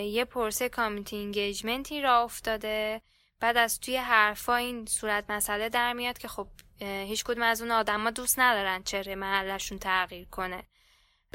یه 0.05 0.25
پرسه 0.25 0.69
کامیتی 0.69 1.17
انگیجمنتی 1.17 2.01
را 2.01 2.23
افتاده. 2.23 3.01
بعد 3.39 3.57
از 3.57 3.79
توی 3.79 3.97
حرفا 3.97 4.55
این 4.55 4.85
صورت 4.85 5.29
مسئله 5.29 5.69
در 5.69 5.93
میاد 5.93 6.17
که 6.17 6.27
خب 6.27 6.47
هیچ 6.79 7.23
کدوم 7.23 7.43
از 7.43 7.61
اون 7.61 7.71
آدما 7.71 8.09
دوست 8.09 8.39
ندارن 8.39 8.83
چهره 8.83 9.15
محلشون 9.15 9.79
تغییر 9.79 10.27
کنه. 10.31 10.63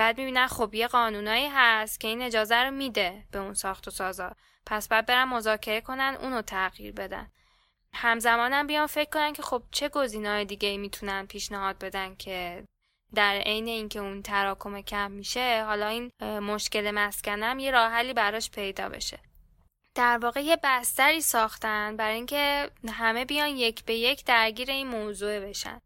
بعد 0.00 0.18
می‌بینن 0.18 0.46
خب 0.46 0.74
یه 0.74 0.86
قانونایی 0.86 1.48
هست 1.48 2.00
که 2.00 2.08
این 2.08 2.22
اجازه 2.22 2.56
رو 2.56 2.70
میده 2.70 3.24
به 3.30 3.38
اون 3.38 3.54
ساخت 3.54 3.88
و 3.88 3.90
سازا. 3.90 4.36
پس 4.66 4.88
بعد 4.88 5.06
برن 5.06 5.24
مذاکره 5.24 5.80
کنن 5.80 6.16
اونو 6.20 6.42
تغییر 6.42 6.92
بدن. 6.92 7.30
همزمانم 7.94 8.66
بیان 8.66 8.86
فکر 8.86 9.10
کنن 9.10 9.32
که 9.32 9.42
خب 9.42 9.62
چه 9.70 9.88
گزینه‌های 9.88 10.44
دیگه 10.44 10.76
می‌تونن 10.76 11.26
پیشنهاد 11.26 11.78
بدن 11.78 12.14
که 12.14 12.64
در 13.14 13.34
عین 13.34 13.68
اینکه 13.68 13.98
اون 13.98 14.22
تراکم 14.22 14.80
کم 14.80 15.10
میشه 15.10 15.64
حالا 15.64 15.86
این 15.86 16.10
مشکل 16.22 16.90
مسکنم 16.90 17.58
یه 17.58 17.70
راه 17.70 17.90
حلی 17.90 18.12
براش 18.12 18.50
پیدا 18.50 18.88
بشه. 18.88 19.18
در 19.94 20.18
واقع 20.18 20.40
یه 20.40 20.58
بستری 20.62 21.20
ساختن 21.20 21.96
برای 21.96 22.14
اینکه 22.14 22.70
همه 22.92 23.24
بیان 23.24 23.48
یک 23.48 23.84
به 23.84 23.94
یک 23.94 24.24
درگیر 24.24 24.70
این 24.70 24.86
موضوع 24.86 25.40
بشن. 25.40 25.80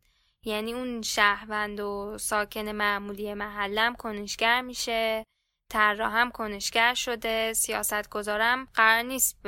یعنی 0.45 0.73
اون 0.73 1.03
شهروند 1.03 1.81
و 1.81 2.19
ساکن 2.19 2.73
معمولی 2.73 3.35
محلم 3.35 3.95
کنشگر 3.95 4.61
میشه 4.61 5.25
طراح 5.71 6.17
هم 6.17 6.31
کنشگر 6.31 6.95
شده 6.95 7.53
سیاست 7.53 8.11
گذارم 8.11 8.69
قرار 8.75 9.03
نیست 9.03 9.39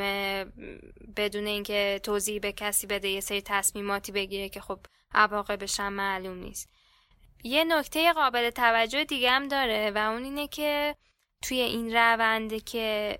بدون 1.16 1.47
اینکه 1.47 2.01
توضیح 2.03 2.40
به 2.40 2.53
کسی 2.53 2.86
بده 2.86 3.09
یه 3.09 3.20
سری 3.20 3.42
تصمیماتی 3.42 4.12
بگیره 4.12 4.49
که 4.49 4.61
خب 4.61 4.78
عواقبش 5.14 5.80
هم 5.80 5.92
معلوم 5.92 6.38
نیست. 6.38 6.68
یه 7.44 7.64
نکته 7.64 8.12
قابل 8.12 8.51
توجه 8.51 9.05
دیگه 9.05 9.30
هم 9.30 9.49
داره 9.49 9.90
و 9.94 9.99
اون 9.99 10.24
اینه 10.24 10.49
که 10.49 10.97
توی 11.42 11.61
این 11.61 11.97
روند 11.97 12.64
که 12.64 13.18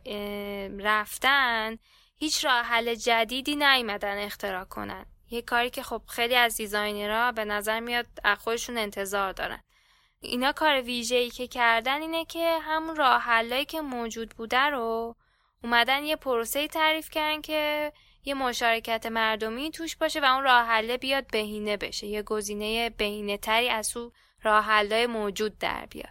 رفتن 0.79 1.79
هیچ 2.16 2.45
راه 2.45 2.62
حل 2.62 2.95
جدیدی 2.95 3.57
نیومدن 3.57 4.18
اختراع 4.18 4.64
کنن. 4.64 5.07
یه 5.31 5.43
کاری 5.43 5.70
که 5.70 5.83
خب 5.83 6.03
خیلی 6.09 6.35
از 6.35 6.57
دیزاینرها 6.57 7.33
به 7.33 7.45
نظر 7.45 7.81
میاد 7.81 8.07
از 8.24 8.39
خودشون 8.39 8.79
انتظار 8.79 9.33
دارن. 9.33 9.61
اینا 10.20 10.53
کار 10.53 10.81
ویژه‌ای 10.81 11.31
که 11.31 11.47
کردن 11.47 12.01
اینه 12.01 12.24
که 12.24 12.59
همون 12.62 12.97
راه 12.97 13.20
حلایی 13.20 13.64
که 13.64 13.81
موجود 13.81 14.31
بوده 14.31 14.61
رو 14.61 15.16
اومدن 15.64 16.05
یه 16.05 16.16
پروسه 16.16 16.68
تعریف 16.68 17.11
کردن 17.11 17.41
که 17.41 17.93
یه 18.24 18.35
مشارکت 18.35 19.07
مردمی 19.07 19.70
توش 19.70 19.97
باشه 19.97 20.20
و 20.20 20.24
اون 20.24 20.45
راه 20.45 20.66
حله 20.66 20.97
بیاد 20.97 21.27
بهینه 21.27 21.77
بشه. 21.77 22.07
یه 22.07 22.22
گزینه 22.22 22.91
بهینه 22.91 23.39
تری 23.39 23.68
از 23.68 23.97
اون 23.97 24.12
راه 24.43 24.64
حلای 24.64 25.07
موجود 25.07 25.59
در 25.59 25.87
بیاد. 25.91 26.11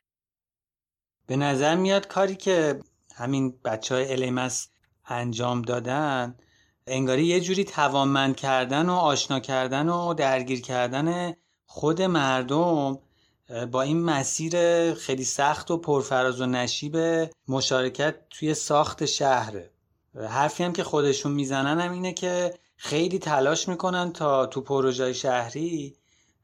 به 1.28 1.36
نظر 1.36 1.76
میاد 1.76 2.08
کاری 2.08 2.36
که 2.36 2.80
همین 3.16 3.60
بچه 3.66 3.96
های 3.96 4.34
انجام 5.08 5.62
دادن 5.62 6.38
انگاری 6.88 7.26
یه 7.26 7.40
جوری 7.40 7.64
توانمند 7.64 8.36
کردن 8.36 8.90
و 8.90 8.94
آشنا 8.94 9.40
کردن 9.40 9.90
و 9.90 10.14
درگیر 10.14 10.62
کردن 10.62 11.34
خود 11.66 12.02
مردم 12.02 13.00
با 13.72 13.82
این 13.82 14.04
مسیر 14.04 14.94
خیلی 14.94 15.24
سخت 15.24 15.72
و 15.72 15.78
پرفراز 15.78 16.42
و 16.42 16.46
نشیب 16.46 16.98
مشارکت 17.48 18.16
توی 18.30 18.54
ساخت 18.54 19.06
شهره. 19.06 19.70
حرفی 20.30 20.64
هم 20.64 20.74
که 20.74 20.84
خودشون 20.84 21.32
می‌زنن 21.32 21.80
هم 21.80 21.92
اینه 21.92 22.14
که 22.14 22.54
خیلی 22.78 23.20
تلاش 23.20 23.68
می‌کنن 23.68 24.14
تا 24.14 24.46
تو 24.46 24.62
پروژه 24.62 25.14
شهری 25.14 25.96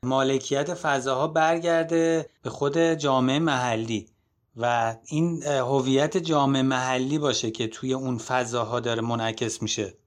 مالکیت 0.04 0.74
فضاها 0.74 1.28
برگرده 1.28 2.30
به 2.44 2.50
خود 2.50 2.78
جامعه 2.78 3.40
محلی 3.40 4.08
و 4.56 4.96
این 5.06 5.44
هویت 5.44 6.18
جامعه 6.18 6.62
محلی 6.62 7.18
باشه 7.20 7.52
که 7.52 7.68
توی 7.68 7.94
اون 7.94 8.18
فضاها 8.18 8.80
داره 8.80 9.02
منعکس 9.02 9.62
میشه. 9.62 10.01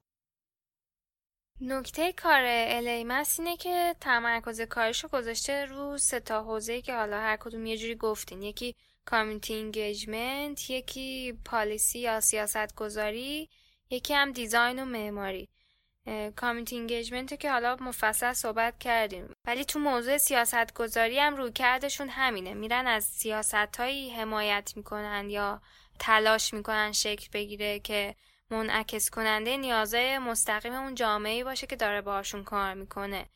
نکته 1.61 2.13
کار 2.13 2.43
LA 2.47 2.84
Más 2.84 3.41
اینه 3.41 3.57
که 3.57 3.97
تمرکز 4.01 4.61
کارشو 4.61 5.09
گذاشته 5.09 5.65
رو 5.65 5.99
سه 5.99 6.21
تا 6.21 6.43
حوزه 6.43 6.83
که 6.83 6.95
حالا 6.95 7.21
هر 7.21 7.37
کدوم 7.37 7.67
یه 7.67 7.77
جوری 7.77 7.95
گفتیم. 7.95 8.43
یکی 8.43 8.75
community 9.05 9.55
engagement 9.55 10.70
یکی 10.71 11.33
policy 11.45 11.99
یا 11.99 12.21
سیاست 12.21 12.75
گذاری 12.75 13.49
یکی 13.91 14.15
هم 14.15 14.33
design 14.33 14.79
و 14.79 14.85
معماری. 14.85 15.49
community 16.37 16.77
engagement 16.77 17.41
که 17.41 17.51
حالا 17.51 17.77
مفصل 17.81 18.33
صحبت 18.33 18.79
کردیم. 18.79 19.35
ولی 19.45 19.65
تو 19.65 19.79
موضوع 19.79 20.19
سیاست 20.19 20.75
گذاری 20.75 21.19
هم 21.19 21.37
رویکردشون 21.37 22.09
همینه. 22.09 22.55
میرن 22.55 22.87
از 22.87 23.05
سیاست 23.05 23.77
هایی 23.77 24.11
حمایت 24.11 24.73
می‌کنن 24.77 25.31
یا 25.31 25.63
تلاش 25.99 26.55
می‌کنن 26.55 26.93
شکل 26.93 27.29
بگیره 27.33 27.79
که 27.81 28.15
منعکس 28.55 29.11
کننده 29.11 29.57
نیازهای 29.57 30.19
مستقیم 30.19 30.73
اون 30.73 30.95
جامعه 30.95 31.45
باشه 31.45 31.67
که 31.67 31.77
داره 31.77 32.01
باشون 32.01 32.45
کار 32.45 32.75
می‌کنه. 32.75 33.27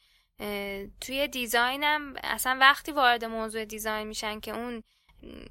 توی 1.01 1.29
دیزاینم 1.29 2.15
اصلا 2.23 2.59
وقتی 2.61 2.93
وارد 2.93 3.25
موضوع 3.25 3.65
دیزاین 3.65 4.07
میشن 4.07 4.41
که 4.41 4.57
اون 4.57 4.83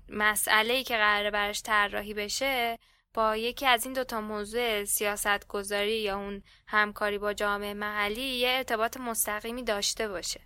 مسئله 0.09 0.73
ای 0.73 0.83
که 0.83 0.97
قراره 0.97 1.31
براش 1.31 1.61
طراحی 1.61 2.13
بشه 2.13 2.79
با 3.13 3.35
یکی 3.37 3.65
از 3.65 3.85
این 3.85 3.93
دوتا 3.93 4.21
موضوع 4.21 4.83
سیاست 4.83 5.47
گذاری 5.47 6.01
یا 6.01 6.17
اون 6.17 6.43
همکاری 6.67 7.17
با 7.17 7.33
جامعه 7.33 7.73
محلی 7.73 8.21
یه 8.21 8.49
ارتباط 8.49 8.97
مستقیمی 8.97 9.63
داشته 9.63 10.07
باشه. 10.07 10.41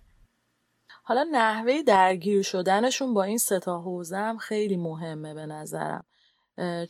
حالا 1.04 1.26
نحوه 1.32 1.82
درگیر 1.82 2.42
شدنشون 2.42 3.14
با 3.14 3.22
این 3.22 3.38
ستا 3.38 3.80
حوزه 3.80 4.16
هم 4.16 4.38
خیلی 4.38 4.76
مهمه 4.76 5.34
به 5.34 5.46
نظرم. 5.46 6.04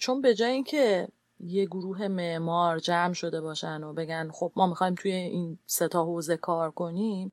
چون 0.01 0.20
به 0.20 0.35
جای 0.35 0.51
اینکه 0.51 1.09
یه 1.43 1.66
گروه 1.66 2.09
معمار 2.09 2.78
جمع 2.78 3.12
شده 3.12 3.40
باشن 3.40 3.84
و 3.84 3.93
بگن 3.93 4.30
خب 4.32 4.53
ما 4.57 4.66
می‌خوایم 4.66 4.95
توی 4.95 5.12
این 5.12 5.59
ستا 5.66 6.05
حوزه 6.05 6.36
کار 6.36 6.70
کنیم. 6.70 7.32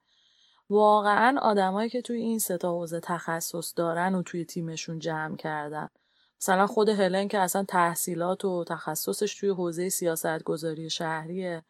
واقعا 0.69 1.39
آدمایی 1.41 1.89
که 1.89 2.01
توی 2.01 2.17
این 2.17 2.39
ستا 2.39 2.71
حوزه 2.71 2.99
تخصص 2.99 3.73
دارن 3.75 4.15
و 4.15 4.23
توی 4.23 4.45
تیمشون 4.45 4.99
جمع 4.99 5.35
کردن. 5.35 5.89
مثلا 6.41 6.67
خود 6.67 6.89
هلن 6.89 7.27
که 7.27 7.39
اصلا 7.39 7.63
تحصیلات 7.63 8.45
و 8.45 8.63
تخصصش 8.63 9.35
توی 9.39 9.49
حوزه 9.49 9.89
سیاست 9.89 10.43
گذاری 10.43 10.89
شهریه 10.89 11.63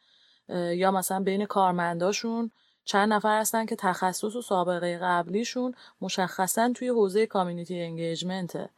یا 0.50 0.92
مثلا 0.92 1.24
بین 1.24 1.46
کارمنداشون 1.46 2.52
چند 2.84 3.14
نفر 3.14 3.40
هستن 3.40 3.66
که 3.66 3.76
تخصص 3.76 4.36
و 4.36 4.42
سابقه 4.42 4.98
قبلیشون 4.98 5.74
مشخصا 6.02 6.72
توی 6.76 6.88
حوزه 6.88 7.26
کامیونیتی 7.26 7.82
انگیجمنته 7.82 8.70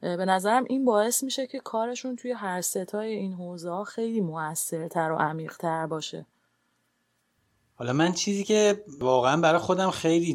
به 0.00 0.24
نظرم 0.24 0.64
این 0.68 0.84
باعث 0.84 1.22
میشه 1.22 1.46
که 1.46 1.58
کارشون 1.58 2.16
توی 2.16 2.32
هر 2.32 2.60
ستای 2.60 3.14
این 3.14 3.32
حوزه 3.32 3.84
خیلی 3.84 4.20
موثرتر 4.20 5.12
و 5.12 5.16
عمیقتر 5.16 5.86
باشه. 5.86 6.26
حالا 7.74 7.92
من 7.92 8.12
چیزی 8.12 8.44
که 8.44 8.84
واقعا 9.00 9.40
برای 9.40 9.58
خودم 9.58 9.90
خیلی 9.90 10.34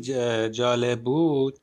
جالب 0.50 1.02
بود 1.02 1.60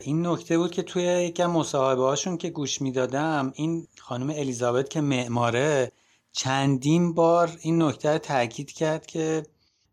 این 0.00 0.26
نکته 0.26 0.58
بود 0.58 0.70
که 0.70 0.82
توی 0.82 1.02
یکم 1.02 1.50
مصاحبه 1.50 2.02
هاشون 2.02 2.36
که 2.36 2.50
گوش 2.50 2.82
می‌دادم 2.82 3.52
این 3.54 3.86
خانم 3.98 4.30
الیزابت 4.30 4.88
که 4.88 5.00
معماره 5.00 5.92
چندین 6.32 7.14
بار 7.14 7.56
این 7.60 7.82
نکته 7.82 8.12
رو 8.12 8.18
تاکید 8.18 8.72
کرد 8.72 9.06
که 9.06 9.42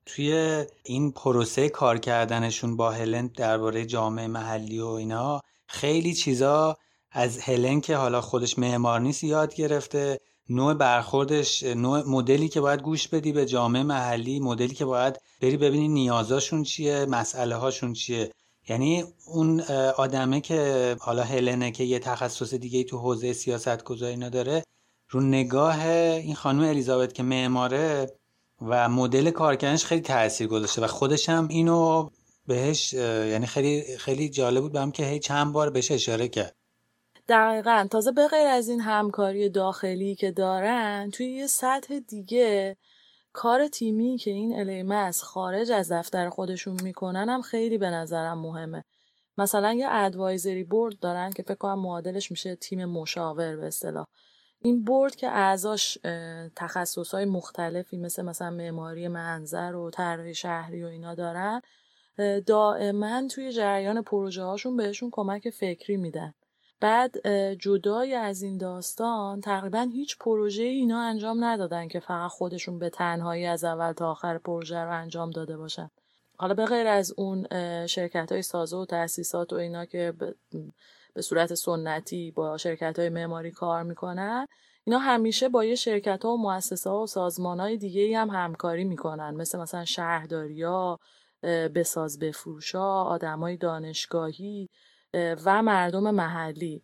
توی 0.05 0.66
این 0.84 1.12
پروسه 1.12 1.70
کار 1.70 1.97
کردنشون 1.97 2.78
با 2.78 2.91
هلن 2.91 3.28
درباره 3.28 3.86
جامعه 3.86 4.28
محلی 4.28 4.80
و 4.80 4.88
اینا 4.88 5.41
خیلی 5.68 6.14
چیزا 6.14 6.78
از 7.12 7.39
هلن 7.39 7.82
که 7.82 7.95
حالا 7.95 8.22
خودش 8.22 8.60
معمار 8.60 8.99
نیست 8.99 9.24
یاد 9.24 9.55
گرفته 9.55 10.20
نوع 10.49 10.74
برخوردش 10.74 11.64
نوع 11.64 12.03
مدلی 12.10 12.49
که 12.49 12.62
باید 12.62 12.82
گوش 12.82 13.07
بدی 13.07 13.32
به 13.32 13.45
جامعه 13.45 13.84
محلی 13.84 14.39
مدلی 14.39 14.74
که 14.76 14.86
باید 14.86 15.20
بری 15.41 15.57
ببینی 15.57 15.88
نیازاشون 15.88 16.64
چیه 16.64 17.05
مسئله 17.05 17.55
هاشون 17.55 17.93
چیه. 17.93 18.32
یعنی 18.70 19.03
اون 19.28 19.62
آدمه 19.97 20.41
که 20.41 20.95
حالا 20.99 21.24
هلنه 21.24 21.72
که 21.72 21.84
یه 21.84 21.99
تخصص 21.99 22.53
دیگه 22.53 22.84
تو 22.84 22.97
حوزه 22.97 23.34
سیاست 23.34 23.84
گذاری 23.84 24.18
نداره 24.18 24.64
رو 25.10 25.22
نگاه 25.22 25.88
این 25.88 26.36
خانم 26.36 26.64
الیزابت 26.64 27.14
که 27.14 27.24
معماره 27.24 28.12
و 28.62 28.89
مدل 28.89 29.32
کارکردنش 29.32 29.86
خیلی 29.86 30.01
تاثیر 30.01 30.47
گذاشته 30.47 30.82
و 30.82 30.88
خودش 30.88 31.30
هم 31.30 31.47
اینو 31.47 32.10
بهش 32.47 32.93
یعنی 32.93 33.45
خیلی 33.45 33.97
خیلی 33.97 34.30
جالب 34.30 34.62
بود 34.62 34.72
بهم 34.72 34.91
که 34.91 35.05
هی 35.05 35.20
چند 35.20 35.53
بار 35.53 35.70
بهش 35.70 35.91
اشاره 35.91 36.28
کرد. 36.28 36.55
دقیقا. 37.30 37.88
تازه 37.91 38.11
به 38.11 38.27
غیر 38.27 38.47
از 38.47 38.69
این 38.69 38.82
همکاری 38.82 39.49
داخلی 39.49 40.15
که 40.15 40.32
دارن 40.32 41.09
توی 41.13 41.32
یه 41.32 41.47
سطح 41.47 41.99
دیگه 41.99 42.77
کار 43.34 43.67
تیمی 43.67 44.17
که 44.17 44.32
این 44.32 44.59
الیمس 44.59 45.21
خارج 45.23 45.71
از 45.71 45.91
دفتر 45.91 46.30
خودشون 46.30 46.77
می‌کنن 46.84 47.30
هم 47.30 47.41
خیلی 47.41 47.77
به 47.77 47.89
نظرم 47.89 48.39
مهمه. 48.39 48.84
مثلا 49.38 49.73
یه 49.73 49.88
ادوایزری 49.89 50.63
بورد 50.63 50.99
دارن 50.99 51.32
که 51.32 51.43
فکر 51.43 51.55
کنم 51.55 51.80
معادلش 51.80 52.32
میشه 52.32 52.55
تیم 52.55 52.86
مشاور 52.86 53.55
به 53.55 53.67
اصطلاح. 53.67 54.05
این 54.61 54.84
بورد 54.84 55.15
که 55.15 55.27
اعضاش 55.27 55.97
های 57.13 57.25
مختلفی 57.25 57.97
مثل 57.97 58.21
مثلا 58.21 58.49
معماری 58.49 59.07
منظر 59.07 59.75
و 59.75 59.89
طراحی 59.89 60.34
شهری 60.34 60.84
و 60.84 60.88
اینا 60.88 61.15
دارن 61.15 61.61
دائما 62.45 63.27
توی 63.27 63.51
جریان 63.51 64.01
پروژه 64.01 64.43
هاشون 64.43 64.77
بهشون 64.77 65.09
کمک 65.11 65.49
فکری 65.49 65.97
میدن. 65.97 66.34
بعد 66.82 67.27
جدای 67.53 68.13
از 68.13 68.41
این 68.41 68.57
داستان 68.57 69.41
تقریبا 69.41 69.88
هیچ 69.93 70.17
پروژه 70.17 70.63
اینا 70.63 71.01
انجام 71.01 71.43
ندادن 71.43 71.88
که 71.88 71.99
فقط 71.99 72.32
خودشون 72.32 72.80
به 72.80 72.89
تنهایی 72.89 73.45
از 73.45 73.63
اول 73.63 73.91
تا 73.91 74.11
آخر 74.11 74.38
پروژه 74.38 74.77
رو 74.77 74.91
انجام 74.91 75.32
داده 75.32 75.57
باشن. 75.57 75.89
حالا 76.38 76.53
به 76.53 76.65
غیر 76.65 76.88
از 76.88 77.13
اون 77.17 77.47
شرکت 77.88 78.32
های 78.32 78.41
سازه 78.41 78.77
و 78.77 78.86
تاسیسات 78.86 79.53
و 79.53 79.55
اینا 79.55 79.86
که 79.86 80.13
به 81.13 81.21
صورت 81.21 81.53
سنتی 81.53 82.32
با 82.32 82.57
شرکت 82.57 82.99
های 82.99 83.09
معماری 83.09 83.51
کار 83.51 83.84
می‌کنن 83.84 84.45
اینا 84.84 84.99
همیشه 84.99 85.49
با 85.49 85.65
یه 85.65 85.75
شرکت 85.75 86.25
ها 86.25 86.32
و 86.32 86.41
مؤسسه 86.41 86.89
ها 86.89 87.03
و 87.03 87.07
سازمان 87.07 87.59
های 87.59 87.77
دیگه 87.77 88.17
هم 88.17 88.30
همکاری 88.30 88.84
می‌کنن. 88.84 89.36
مثل 89.36 89.59
مثلا 89.59 89.86
شهرداری 89.86 90.63
ها 90.63 90.99
بساز 91.75 92.19
بفروش 92.19 92.75
ها 92.75 93.03
آدم 93.03 93.39
های 93.39 93.57
دانشگاهی 93.57 94.69
و 95.14 95.64
مردم 95.64 96.12
محلی. 96.12 96.84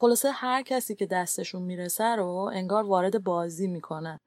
خلاصه 0.00 0.30
هر 0.30 0.62
کسی 0.62 0.94
که 0.94 1.06
دستشون 1.06 1.62
می‌رسه 1.62 2.16
رو 2.16 2.50
انگار 2.54 2.84
وارد 2.84 3.24
بازی 3.24 3.66
می‌کنن 3.66 4.20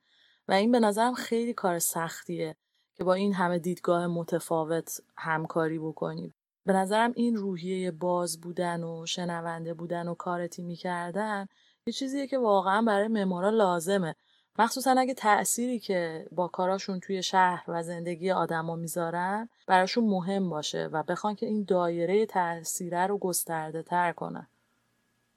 و 0.47 0.53
این 0.53 0.71
به 0.71 0.79
نظرم 0.79 1.13
خیلی 1.13 1.53
کار 1.53 1.79
سختیه 1.79 2.55
که 2.95 3.03
با 3.03 3.13
این 3.13 3.33
همه 3.33 3.59
دیدگاه 3.59 4.07
متفاوت 4.07 5.01
همکاری 5.17 5.79
بکنیم. 5.79 6.33
به 6.65 6.73
نظرم 6.73 7.13
این 7.15 7.35
روحیه 7.35 7.91
باز 7.91 8.41
بودن 8.41 8.83
و 8.83 9.05
شنونده 9.05 9.73
بودن 9.73 10.07
و 10.07 10.13
کار 10.13 10.47
تیمی 10.47 10.75
کردن 10.75 11.47
یه 11.85 11.93
چیزیه 11.93 12.27
که 12.27 12.37
واقعا 12.37 12.81
برای 12.81 13.07
معمارا 13.07 13.49
لازمه. 13.49 14.15
مخصوصا 14.59 14.95
اگه 14.97 15.13
تأثیری 15.13 15.79
که 15.79 16.27
با 16.31 16.47
کاراشون 16.47 16.99
توی 16.99 17.23
شهر 17.23 17.63
و 17.67 17.83
زندگی 17.83 18.31
آدما 18.31 18.75
می‌ذارن 18.75 19.49
براشون 19.67 20.03
مهم 20.03 20.49
باشه 20.49 20.89
و 20.91 21.03
بخوان 21.03 21.35
که 21.35 21.45
این 21.45 21.63
دایره 21.63 22.25
تأثیره 22.25 23.07
رو 23.07 23.17
گسترده 23.17 23.83
تر 23.83 24.11
کنن. 24.11 24.47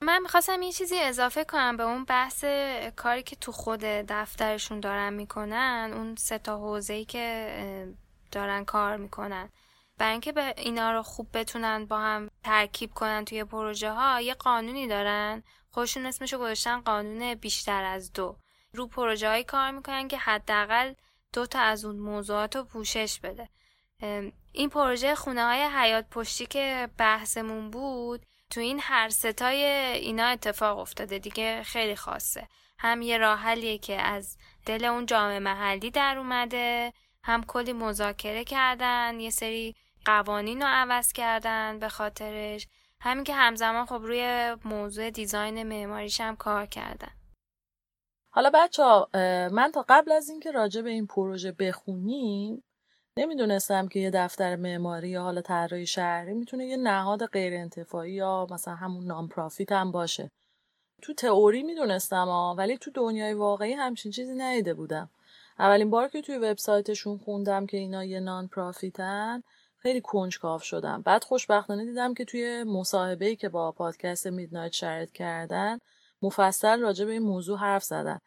من 0.00 0.22
می‌خواستم 0.22 0.62
یه 0.62 0.72
چیزی 0.72 0.98
اضافه 0.98 1.44
کنم 1.44 1.76
به 1.76 1.82
اون 1.82 2.04
بحث 2.04 2.44
کاری 2.96 3.22
که 3.22 3.36
تو 3.36 3.52
خود 3.52 3.80
دفترشون 3.80 4.80
دارن 4.80 5.12
می‌کنن 5.12 5.90
اون 5.94 6.16
سه 6.16 6.38
تا 6.38 6.58
حوزه‌ای 6.58 7.04
که 7.04 7.48
دارن 8.32 8.64
کار 8.64 8.96
می‌کنن. 8.96 9.48
برای 9.98 10.12
اینکه 10.12 10.32
به 10.32 10.54
اینا 10.56 10.92
رو 10.92 11.02
خوب 11.02 11.26
بتونن 11.34 11.84
با 11.84 11.98
هم 11.98 12.30
ترکیب 12.44 12.94
کنن 12.94 13.24
توی 13.24 13.44
پروژه 13.44 13.90
ها 13.90 14.20
یه 14.20 14.34
قانونی 14.34 14.88
دارن. 14.88 15.42
خودشون 15.70 16.06
اسمشو 16.06 16.38
گذاشتن 16.38 16.80
قانون 16.80 17.34
بیشتر 17.34 17.84
از 17.84 18.12
دو. 18.12 18.36
رو 18.72 18.86
پروژه 18.86 19.28
های 19.28 19.44
کار 19.44 19.70
می‌کنن 19.70 20.08
که 20.08 20.18
حداقل 20.18 20.94
دو 21.32 21.46
تا 21.46 21.58
از 21.58 21.84
اون 21.84 21.96
موضوعات 21.96 22.56
رو 22.56 22.64
پوشش 22.64 23.20
بده. 23.20 23.48
این 24.52 24.70
پروژه 24.70 25.14
خونه 25.14 25.44
های 25.44 25.62
حیات 25.62 26.06
پشتی 26.10 26.46
که 26.46 26.88
بحثمون 26.98 27.70
بود 27.70 28.26
تو 28.50 28.60
این 28.60 28.80
هر 28.82 29.08
ستای 29.08 29.64
اینا 29.94 30.26
اتفاق 30.26 30.78
افتاده 30.78 31.18
دیگه 31.18 31.62
خیلی 31.62 31.96
خاصه. 31.96 32.48
هم 32.78 33.02
یه 33.02 33.18
راه 33.18 33.38
حلیه 33.38 33.78
که 33.78 34.00
از 34.00 34.36
دل 34.66 34.84
اون 34.84 35.06
جامعه 35.06 35.38
محلی 35.38 35.90
در 35.90 36.18
اومده 36.18 36.92
هم 37.24 37.44
کلی 37.44 37.72
مذاکره 37.72 38.44
کردن 38.44 39.20
یه 39.20 39.30
سری 39.30 39.76
قوانین 40.04 40.62
رو 40.62 40.68
عوض 40.68 41.12
کردن 41.12 41.78
به 41.78 41.88
خاطرش. 41.88 42.68
همین 43.00 43.24
که 43.24 43.34
همزمان 43.34 43.86
خب 43.86 44.00
روی 44.02 44.56
موضوع 44.64 45.10
دیزاین 45.10 45.62
معماریش 45.62 46.20
هم 46.20 46.36
کار 46.36 46.66
کردن. 46.66 47.17
حالا 48.30 48.50
بچه 48.54 48.82
ها 48.82 49.08
من 49.52 49.70
تا 49.74 49.84
قبل 49.88 50.12
از 50.12 50.28
اینکه 50.28 50.50
راجع 50.50 50.82
به 50.82 50.90
این 50.90 51.06
پروژه 51.06 51.52
بخونیم 51.52 52.64
نمی‌دونستم 53.16 53.88
که 53.88 54.00
یه 54.00 54.10
دفتر 54.10 54.56
معماری 54.56 55.08
یا 55.08 55.22
حالا 55.22 55.40
طراحی 55.40 55.86
شهری 55.86 56.34
می‌تونه 56.34 56.66
یه 56.66 56.76
نهاد 56.76 57.26
غیر 57.26 57.54
انتفاعی 57.54 58.12
یا 58.12 58.46
مثلا 58.50 58.74
همون 58.74 59.04
نامپرافیت 59.04 59.72
هم 59.72 59.92
باشه. 59.92 60.30
تو 61.02 61.14
تئوری 61.14 61.62
می‌دونستم 61.62 62.28
ولی 62.58 62.78
تو 62.78 62.90
دنیای 62.90 63.34
واقعی 63.34 63.72
همچین 63.72 64.12
چیزی 64.12 64.34
ندیده 64.34 64.74
بودم. 64.74 65.10
اولین 65.58 65.90
بار 65.90 66.08
که 66.08 66.22
توی 66.22 66.38
وبسایتشون 66.38 67.18
خوندم 67.18 67.66
که 67.66 67.76
اینا 67.76 68.04
یه 68.04 68.20
نان 68.20 68.48
پرافیتن 68.48 69.42
خیلی 69.78 70.00
کنجکاو 70.00 70.58
شدم. 70.58 71.02
بعد 71.02 71.24
خوشبختانه 71.24 71.84
دیدم 71.84 72.14
که 72.14 72.24
توی 72.24 72.64
مصاحبه‌ای 72.64 73.36
که 73.36 73.48
با 73.48 73.72
پادکست 73.72 74.26
میدنایت 74.26 74.72
شرط 74.72 75.12
کردن 75.12 75.78
مفصل 76.22 76.80
راجع 76.80 77.04
به 77.04 77.12
این 77.12 77.22
موضوع 77.22 77.58
حرف 77.58 77.84
زدن. 77.84 78.18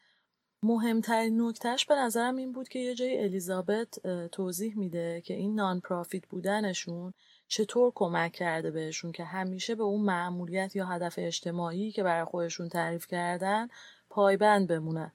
مهمترین 0.64 1.42
نکتهش 1.42 1.86
به 1.86 1.96
نظرم 1.96 2.36
این 2.36 2.52
بود 2.52 2.70
که 2.70 2.80
یه 2.80 2.96
جای 2.96 3.24
الیزابت 3.24 4.00
توضیح 4.28 4.78
میده 4.78 5.22
که 5.22 5.34
این 5.34 5.56
نان 5.56 5.80
پرافیت 5.80 6.28
بودنشون 6.28 7.14
چطور 7.48 7.92
کمک 7.96 8.32
کرده 8.32 8.72
بهشون 8.72 9.12
که 9.12 9.24
همیشه 9.24 9.76
به 9.76 9.84
اون 9.84 10.02
معمولیت 10.02 10.76
یا 10.76 10.86
هدف 10.86 11.16
اجتماعی 11.18 11.92
که 11.92 12.04
برای 12.04 12.26
خودشون 12.26 12.70
تعریف 12.70 13.08
کردن 13.08 13.68
پایبند 14.10 14.68
بمونن. 14.68 15.12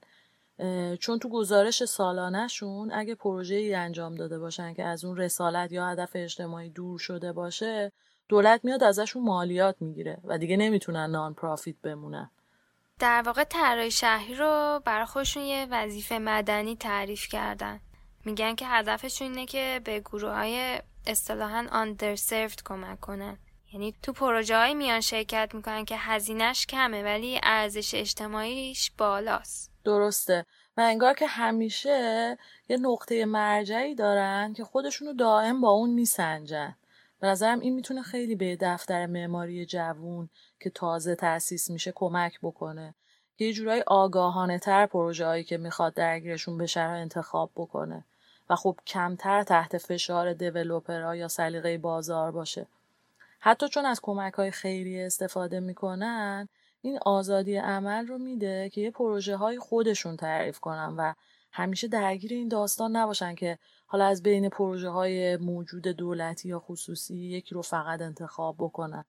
چون 1.01 1.19
تو 1.19 1.29
گزارش 1.29 1.85
سالانهشون 1.85 2.93
اگه 2.93 3.15
پروژه 3.15 3.55
ای 3.55 3.75
انجام 3.75 4.15
داده 4.15 4.39
باشن 4.39 4.75
که 4.75 4.85
از 4.85 5.05
اون 5.05 5.17
رسالت 5.17 5.73
یا 5.73 5.87
هدف 5.87 6.11
اجتماعی 6.15 6.71
دور 6.71 6.99
شده 6.99 7.33
باشه 7.33 7.93
دولت 8.29 8.65
میاد 8.65 8.83
ازشون 8.83 9.23
مالیات 9.23 9.77
می‌گیره 9.83 10.19
و 10.25 10.39
دیگه 10.39 10.57
نمی‌تونن 10.57 11.11
نان 11.11 11.35
پرافیت 11.35 11.77
بمونن. 11.83 12.31
در 13.01 13.23
واقع 13.23 13.45
طراحی 13.45 13.91
شهری 13.91 14.35
رو 14.35 14.83
برای 14.85 15.07
خودشون 15.07 15.43
یه 15.43 15.67
وظیفه 15.71 16.19
مدنی 16.19 16.77
تعریف 16.77 17.29
کردن. 17.29 17.81
میگن 18.25 18.55
که 18.55 18.67
هدفشون 18.67 19.29
اینه 19.29 19.47
که 19.47 19.81
به 19.85 20.01
گروه 20.01 20.31
های 20.31 20.81
اصطلاحا 21.07 21.67
underserved 21.73 22.63
کمک 22.65 23.01
کنن. 23.01 23.39
یعنی 23.73 23.95
تو 24.03 24.13
پروژه 24.13 24.57
های 24.57 24.75
میان 24.75 25.01
شرکت 25.01 25.51
می‌کنن 25.55 25.85
که 25.85 25.97
هزینهش 25.97 26.67
کمه 26.67 27.03
ولی 27.03 27.41
ارزش 27.43 27.95
اجتماعیش 27.95 28.91
بالاست. 28.99 29.71
درسته. 29.85 30.47
و 30.77 30.81
انگار 30.81 31.15
که 31.15 31.27
همیشه 31.27 32.39
یه 32.69 32.77
نقطه 32.77 33.25
مرجعی 33.25 33.95
دارن 33.95 34.55
که 34.57 34.65
خودشونو 34.65 35.13
دائم 35.13 35.61
با 35.61 35.71
اون 35.71 35.91
میسنجن. 35.91 36.77
به 37.21 37.27
نظرم 37.27 37.61
این 37.61 37.75
می‌تونه 37.75 38.03
خیلی 38.03 38.35
به 38.35 38.57
دفتر 38.61 39.07
معماری 39.07 39.67
جوون 39.67 40.29
که 40.61 40.71
تازه 40.71 41.15
تأسیس 41.15 41.71
میشه 41.71 41.93
کمک 41.95 42.39
بکنه. 42.43 42.95
که 43.39 43.45
یه 43.45 43.53
جورایی 43.53 43.83
آگاهانه 43.87 44.59
تر 44.59 44.87
پروژه 44.87 45.27
هایی 45.27 45.45
که 45.45 45.57
می‌خواد 45.57 45.95
درگیرشون 45.95 46.59
بشه 46.59 46.83
رو 46.83 46.97
انتخاب 46.97 47.51
بکنه 47.57 48.05
و 48.51 48.57
خب 48.57 48.79
کمتر 48.87 49.43
تحت 49.43 49.79
فشار 49.79 50.33
دیولوپرها 50.33 51.17
یا 51.17 51.29
سلیقه 51.29 51.79
بازار 51.79 52.31
باشه. 52.31 52.67
حتی 53.41 53.69
چون 53.69 53.87
از 53.87 54.01
کمک 54.01 54.33
های 54.35 54.51
خیری 54.51 55.03
استفاده 55.03 55.61
می‌کنن 55.61 56.49
این 56.83 56.99
آزادی 57.07 57.57
عمل 57.57 58.07
رو 58.07 58.19
میده 58.19 58.69
که 58.69 58.81
یه 58.81 58.91
پروژه 58.91 59.37
های 59.37 59.59
خودشون 59.59 60.17
تعریف 60.17 60.59
کنن 60.61 60.95
و 60.97 61.13
همیشه 61.53 61.89
درگیر 61.89 62.33
این 62.33 62.49
داستان 62.49 62.97
نباشن 62.97 63.35
که 63.35 63.59
حالا 63.87 64.05
از 64.05 64.23
بین 64.23 64.49
پروژه 64.49 64.89
های 64.89 65.37
موجود 65.37 65.89
دولتی 65.89 66.49
یا 66.49 66.61
خصوصی 66.61 67.17
یکی 67.17 67.55
رو 67.55 67.63
فقط 67.63 68.01
انتخاب 68.01 68.57
بکنن. 68.59 69.05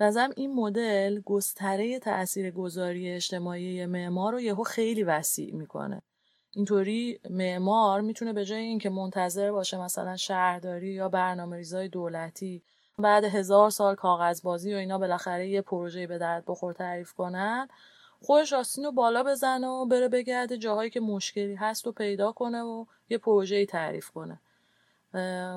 نظرم 0.00 0.30
این 0.36 0.54
مدل 0.54 1.20
گستره 1.20 1.98
تأثیر 1.98 2.50
گذاری 2.50 3.10
اجتماعی 3.10 3.86
معمار 3.86 4.32
رو 4.32 4.40
یهو 4.40 4.62
خیلی 4.62 5.02
وسیع 5.02 5.54
می‌کنه. 5.54 6.02
اینطوری 6.50 7.20
معمار 7.30 8.00
می‌تونه 8.00 8.32
به 8.32 8.44
جای 8.44 8.62
اینکه 8.62 8.90
منتظر 8.90 9.52
باشه 9.52 9.80
مثلا 9.80 10.16
شهرداری 10.16 10.88
یا 10.88 11.08
برنامه 11.08 11.56
ریزای 11.56 11.88
دولتی 11.88 12.62
بعد 12.98 13.24
هزار 13.24 13.70
سال 13.70 13.94
کاغذبازی 13.94 14.74
و 14.74 14.76
اینا 14.76 14.98
بالاخره 14.98 15.48
یه 15.48 15.62
پروژه 15.62 16.06
به 16.06 16.18
درد 16.18 16.44
بخور 16.46 16.72
تعریف 16.72 17.12
کنن 17.12 17.68
خودش 18.26 18.52
آستین 18.52 18.84
رو 18.84 18.92
بالا 18.92 19.22
بزنه 19.22 19.66
و 19.66 19.86
بره 19.86 20.08
بگرده 20.08 20.58
جاهایی 20.58 20.90
که 20.90 21.00
مشکلی 21.00 21.54
هست 21.54 21.86
و 21.86 21.92
پیدا 21.92 22.32
کنه 22.32 22.62
و 22.62 22.84
یه 23.08 23.18
پروژه 23.18 23.66
تعریف 23.66 24.10
کنه. 24.10 24.40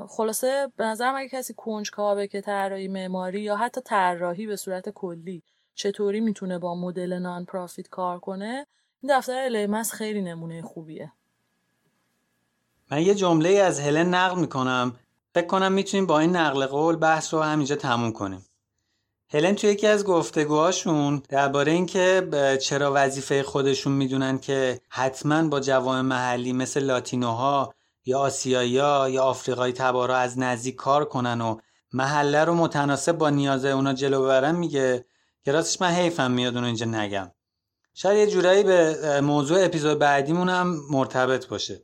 خلاصه 0.07 0.71
به 0.75 0.85
نظرم 0.85 1.15
اگه 1.15 1.29
کسی 1.29 1.53
کنجکاوه 1.53 2.27
که 2.27 2.41
طراحی 2.41 2.87
معماری 2.87 3.41
یا 3.41 3.55
حتی 3.55 3.81
طراحی 3.81 4.47
به 4.47 4.55
صورت 4.55 4.89
کلی 4.89 5.43
چطوری 5.75 6.19
می‌تونه 6.19 6.59
با 6.59 6.75
مدل 6.75 7.19
نان 7.19 7.45
پرافیت 7.45 7.89
کار 7.89 8.19
کنه 8.19 8.67
این 9.01 9.17
دفتر 9.17 9.45
الیمس 9.45 9.91
خیلی 9.91 10.21
نمونه 10.21 10.61
خوبیه. 10.61 11.11
من 12.91 13.01
یه 13.01 13.15
جمله 13.15 13.49
از 13.49 13.79
هلن 13.79 14.15
نقل 14.15 14.39
می‌کنم. 14.39 14.95
فکر 15.33 15.47
کنم 15.47 15.71
می‌تونیم 15.71 16.05
با 16.07 16.19
این 16.19 16.35
نقل 16.35 16.65
قول 16.65 16.95
بحث 16.95 17.33
رو 17.33 17.41
همینجا 17.41 17.75
تموم 17.75 18.11
کنیم. 18.11 18.45
هلن 19.31 19.55
توی 19.55 19.69
یکی 19.69 19.87
از 19.87 20.03
گفتگوهاشون 20.03 21.23
درباره 21.29 21.71
اینکه 21.71 22.27
چرا 22.61 22.91
وظیفه 22.95 23.43
خودشون 23.43 23.93
می‌دونن 23.93 24.39
که 24.39 24.81
حتما 24.89 25.47
با 25.47 25.59
جوان 25.59 26.05
محلی 26.05 26.53
مثل 26.53 26.83
لاتینوها 26.83 27.73
یا 28.05 28.19
آسیایی 28.19 28.69
یا 28.69 29.23
آفریقایی 29.23 29.73
تبارا 29.73 30.17
از 30.17 30.39
نزدیک 30.39 30.75
کار 30.75 31.05
کنن 31.05 31.41
و 31.41 31.57
محله 31.93 32.43
رو 32.43 32.53
متناسب 32.53 33.11
با 33.11 33.29
نیازه 33.29 33.67
اونا 33.67 33.93
جلو 33.93 34.23
ببرن 34.23 34.55
میگه 34.55 35.05
که 35.45 35.51
راستش 35.51 35.81
من 35.81 35.89
حیفم 35.89 36.31
میاد 36.31 36.55
اونو 36.55 36.67
اینجا 36.67 36.85
نگم. 36.85 37.31
شاید 37.93 38.17
یه 38.17 38.27
جورایی 38.27 38.63
به 38.63 39.21
موضوع 39.21 39.65
اپیزود 39.65 39.99
بعدیمون 39.99 40.49
هم 40.49 40.79
مرتبط 40.89 41.47
باشه. 41.47 41.81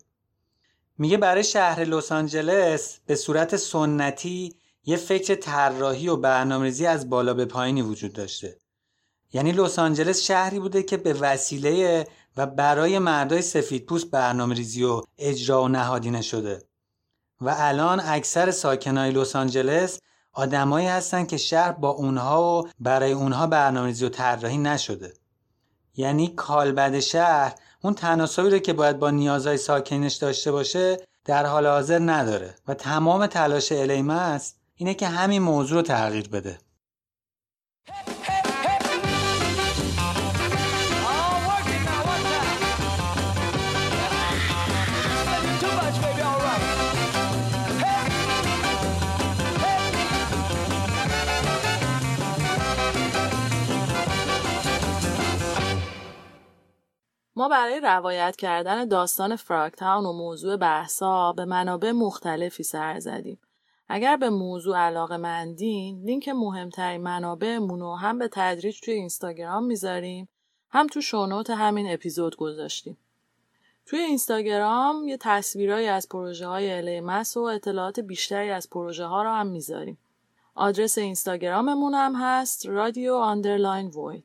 میگه 0.98 1.18
برای 1.18 1.44
شهر 1.44 1.84
لس 1.84 2.12
آنجلس 2.12 3.00
به 3.06 3.16
صورت 3.16 3.56
سنتی 3.56 4.56
یه 4.86 4.98
فکر 4.98 5.36
طراحی 5.36 6.08
و 6.08 6.16
برنامه‌ریزی 6.16 6.86
از 6.86 7.10
بالا 7.10 7.34
به 7.34 7.46
پایینی 7.46 7.82
وجود 7.82 8.14
داشته. 8.14 8.58
یعنی 9.34 9.52
لس 9.52 9.80
آنجلس 9.80 10.22
شهری 10.22 10.60
بوده 10.60 10.84
که 10.84 10.98
به 10.98 11.14
وسیله 11.14 12.08
و 12.38 12.46
برای 12.46 13.00
مردای 13.00 13.42
سفیدپوست 13.42 14.12
برنامه 14.12 14.56
ریزی 14.56 14.84
و 14.84 15.02
اجرا 15.18 15.64
و 15.64 15.68
نهادینه 15.68 16.22
شده. 16.22 16.62
و 17.42 17.56
الان 17.58 18.02
اکثر 18.06 18.52
ساکنای 18.52 19.12
لس 19.12 19.36
آنجلس 19.36 20.00
آدمایی 20.34 20.88
هستن 20.88 21.26
که 21.26 21.38
شهر 21.38 21.72
با 21.72 21.90
اونها 21.90 22.62
و 22.62 22.70
برای 22.80 23.12
اونها 23.12 23.48
برنامه‌ریزی 23.48 24.06
و 24.06 24.10
طراحی 24.10 24.58
نشده. 24.58 25.14
یعنی 25.96 26.28
کالبد 26.28 27.00
شهر 27.00 27.56
اون 27.82 27.94
تناسبی 27.94 28.50
رو 28.50 28.60
که 28.60 28.74
باید 28.74 29.00
با 29.00 29.10
نیازهای 29.10 29.58
ساکنش 29.58 30.16
داشته 30.16 30.52
باشه 30.52 30.98
در 31.26 31.46
حال 31.46 31.68
حاضر 31.68 32.00
نداره. 32.00 32.56
و 32.68 32.74
تمام 32.74 33.28
تلاش 33.28 33.72
الیمس 33.72 34.54
اینه 34.78 34.94
که 34.94 35.08
همین 35.08 35.42
موضوع 35.42 35.78
رو 35.78 35.82
تغییر 35.82 36.30
بده 36.30 36.58
ما 57.38 57.50
برای 57.50 57.80
روایت 57.80 58.36
کردن 58.36 58.88
داستان 58.88 59.36
Frogtown 59.36 60.06
و 60.06 60.14
موضوع 60.14 60.58
بحثا 60.58 61.34
به 61.34 61.46
منابع 61.46 61.92
مختلفی 61.92 62.64
سر 62.64 63.00
زدیم. 63.00 63.40
اگر 63.88 64.18
به 64.18 64.30
موضوع 64.30 64.78
علاقه 64.78 65.18
مندین 65.18 66.02
لینک 66.04 66.30
مهمترین 66.30 67.02
منابعمون 67.02 67.80
رو 67.80 67.96
هم 67.96 68.20
به 68.20 68.30
تدریج 68.32 68.80
توی 68.80 68.94
اینستاگرام 68.94 69.66
می‌ذاریم 69.66 70.28
هم 70.70 70.88
تو 70.88 71.02
show 71.02 71.26
note 71.26 71.50
همین 71.50 71.94
اپیزود 71.94 72.36
گذاشتیم. 72.36 72.98
توی 73.86 74.00
اینستاگرام 74.00 75.08
یه 75.08 75.18
تصویرهایی 75.18 75.88
از 75.88 76.10
پروژه 76.10 76.48
های 76.48 76.74
LA 76.74 76.99
Más 76.99 77.38
و 77.38 77.42
اطلاعات 77.42 78.00
بیشتری 78.00 78.50
از 78.50 78.70
پروژه 78.70 79.06
ها 79.06 79.24
رو 79.24 79.30
هم 79.30 79.48
می‌ذاریم. 79.48 79.98
آدرس 80.56 80.98
اینستاگراممون 80.98 81.94
هم 81.94 82.16
هست 82.16 82.66
رادیو 82.66 83.14
underline 83.14 83.88
وید. 83.88 84.24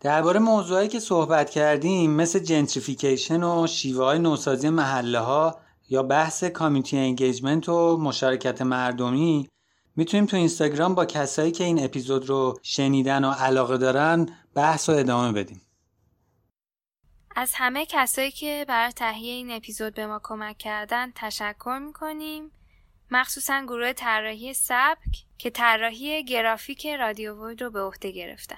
درباره 0.00 0.40
موضوعی 0.40 0.88
که 0.88 1.00
صحبت 1.00 1.50
کردیم 1.50 2.10
مثل 2.10 2.38
جنتریفیکیشن 2.38 3.42
و 3.42 3.66
شیوه 3.66 4.04
های 4.04 4.18
نوسازی 4.18 4.70
محله 4.70 5.18
ها 5.18 5.58
یا 5.88 6.02
بحث 6.02 6.44
کامیونیتی 6.44 6.98
انگیجمنت 6.98 7.68
و 7.68 7.96
مشارکت 7.96 8.62
مردمی 8.62 9.48
می‌تونیم 9.96 10.26
تو 10.26 10.36
اینستاگرام 10.36 10.94
با 10.94 11.04
کسایی 11.04 11.52
که 11.52 11.64
این 11.64 11.84
اپیزود 11.84 12.28
رو 12.28 12.58
شنیدن 12.62 13.24
و 13.24 13.30
علاقه 13.30 13.76
دارن 13.76 14.28
بحث 14.54 14.88
و 14.88 14.92
ادامه 14.92 15.32
بدیم. 15.32 15.60
از 17.36 17.52
همه 17.54 17.86
کسایی 17.86 18.30
که 18.30 18.64
برای 18.68 18.92
تهیه 18.92 19.32
این 19.32 19.50
اپیزود 19.50 19.94
به 19.94 20.06
ما 20.06 20.20
کمک 20.22 20.58
کردن 20.58 21.12
تشکر 21.14 21.78
می‌کنیم. 21.86 22.50
مخصوصا 23.10 23.62
گروه 23.62 23.92
طراحی 23.92 24.54
سبک 24.54 25.24
که 25.38 25.50
طراحی 25.50 26.24
گرافیک 26.24 26.86
رادیو 26.86 27.46
وید 27.46 27.62
رو 27.62 27.70
به 27.70 27.80
عهده 27.82 28.10
گرفتن. 28.10 28.56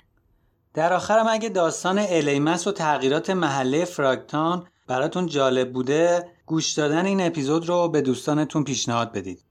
در 0.75 0.93
آخرم 0.93 1.27
اگه 1.29 1.49
داستان 1.49 1.99
الیمس 1.99 2.67
و 2.67 2.73
تغییرات 2.73 3.31
محله 3.31 3.85
فراکتان 3.85 4.69
براتون 4.87 5.27
جالب 5.27 5.73
بوده 5.73 6.33
گوش 6.49 6.73
دادن 6.73 7.07
این 7.07 7.21
اپیزود 7.21 7.69
رو 7.69 7.89
به 7.89 8.01
دوستانتون 8.01 8.65
پیشنهاد 8.65 9.13
بدید. 9.13 9.45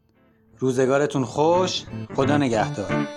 روزگارتون 0.59 1.25
خوش 1.25 1.83
خدا 2.15 2.37
نگهدار. 2.37 3.07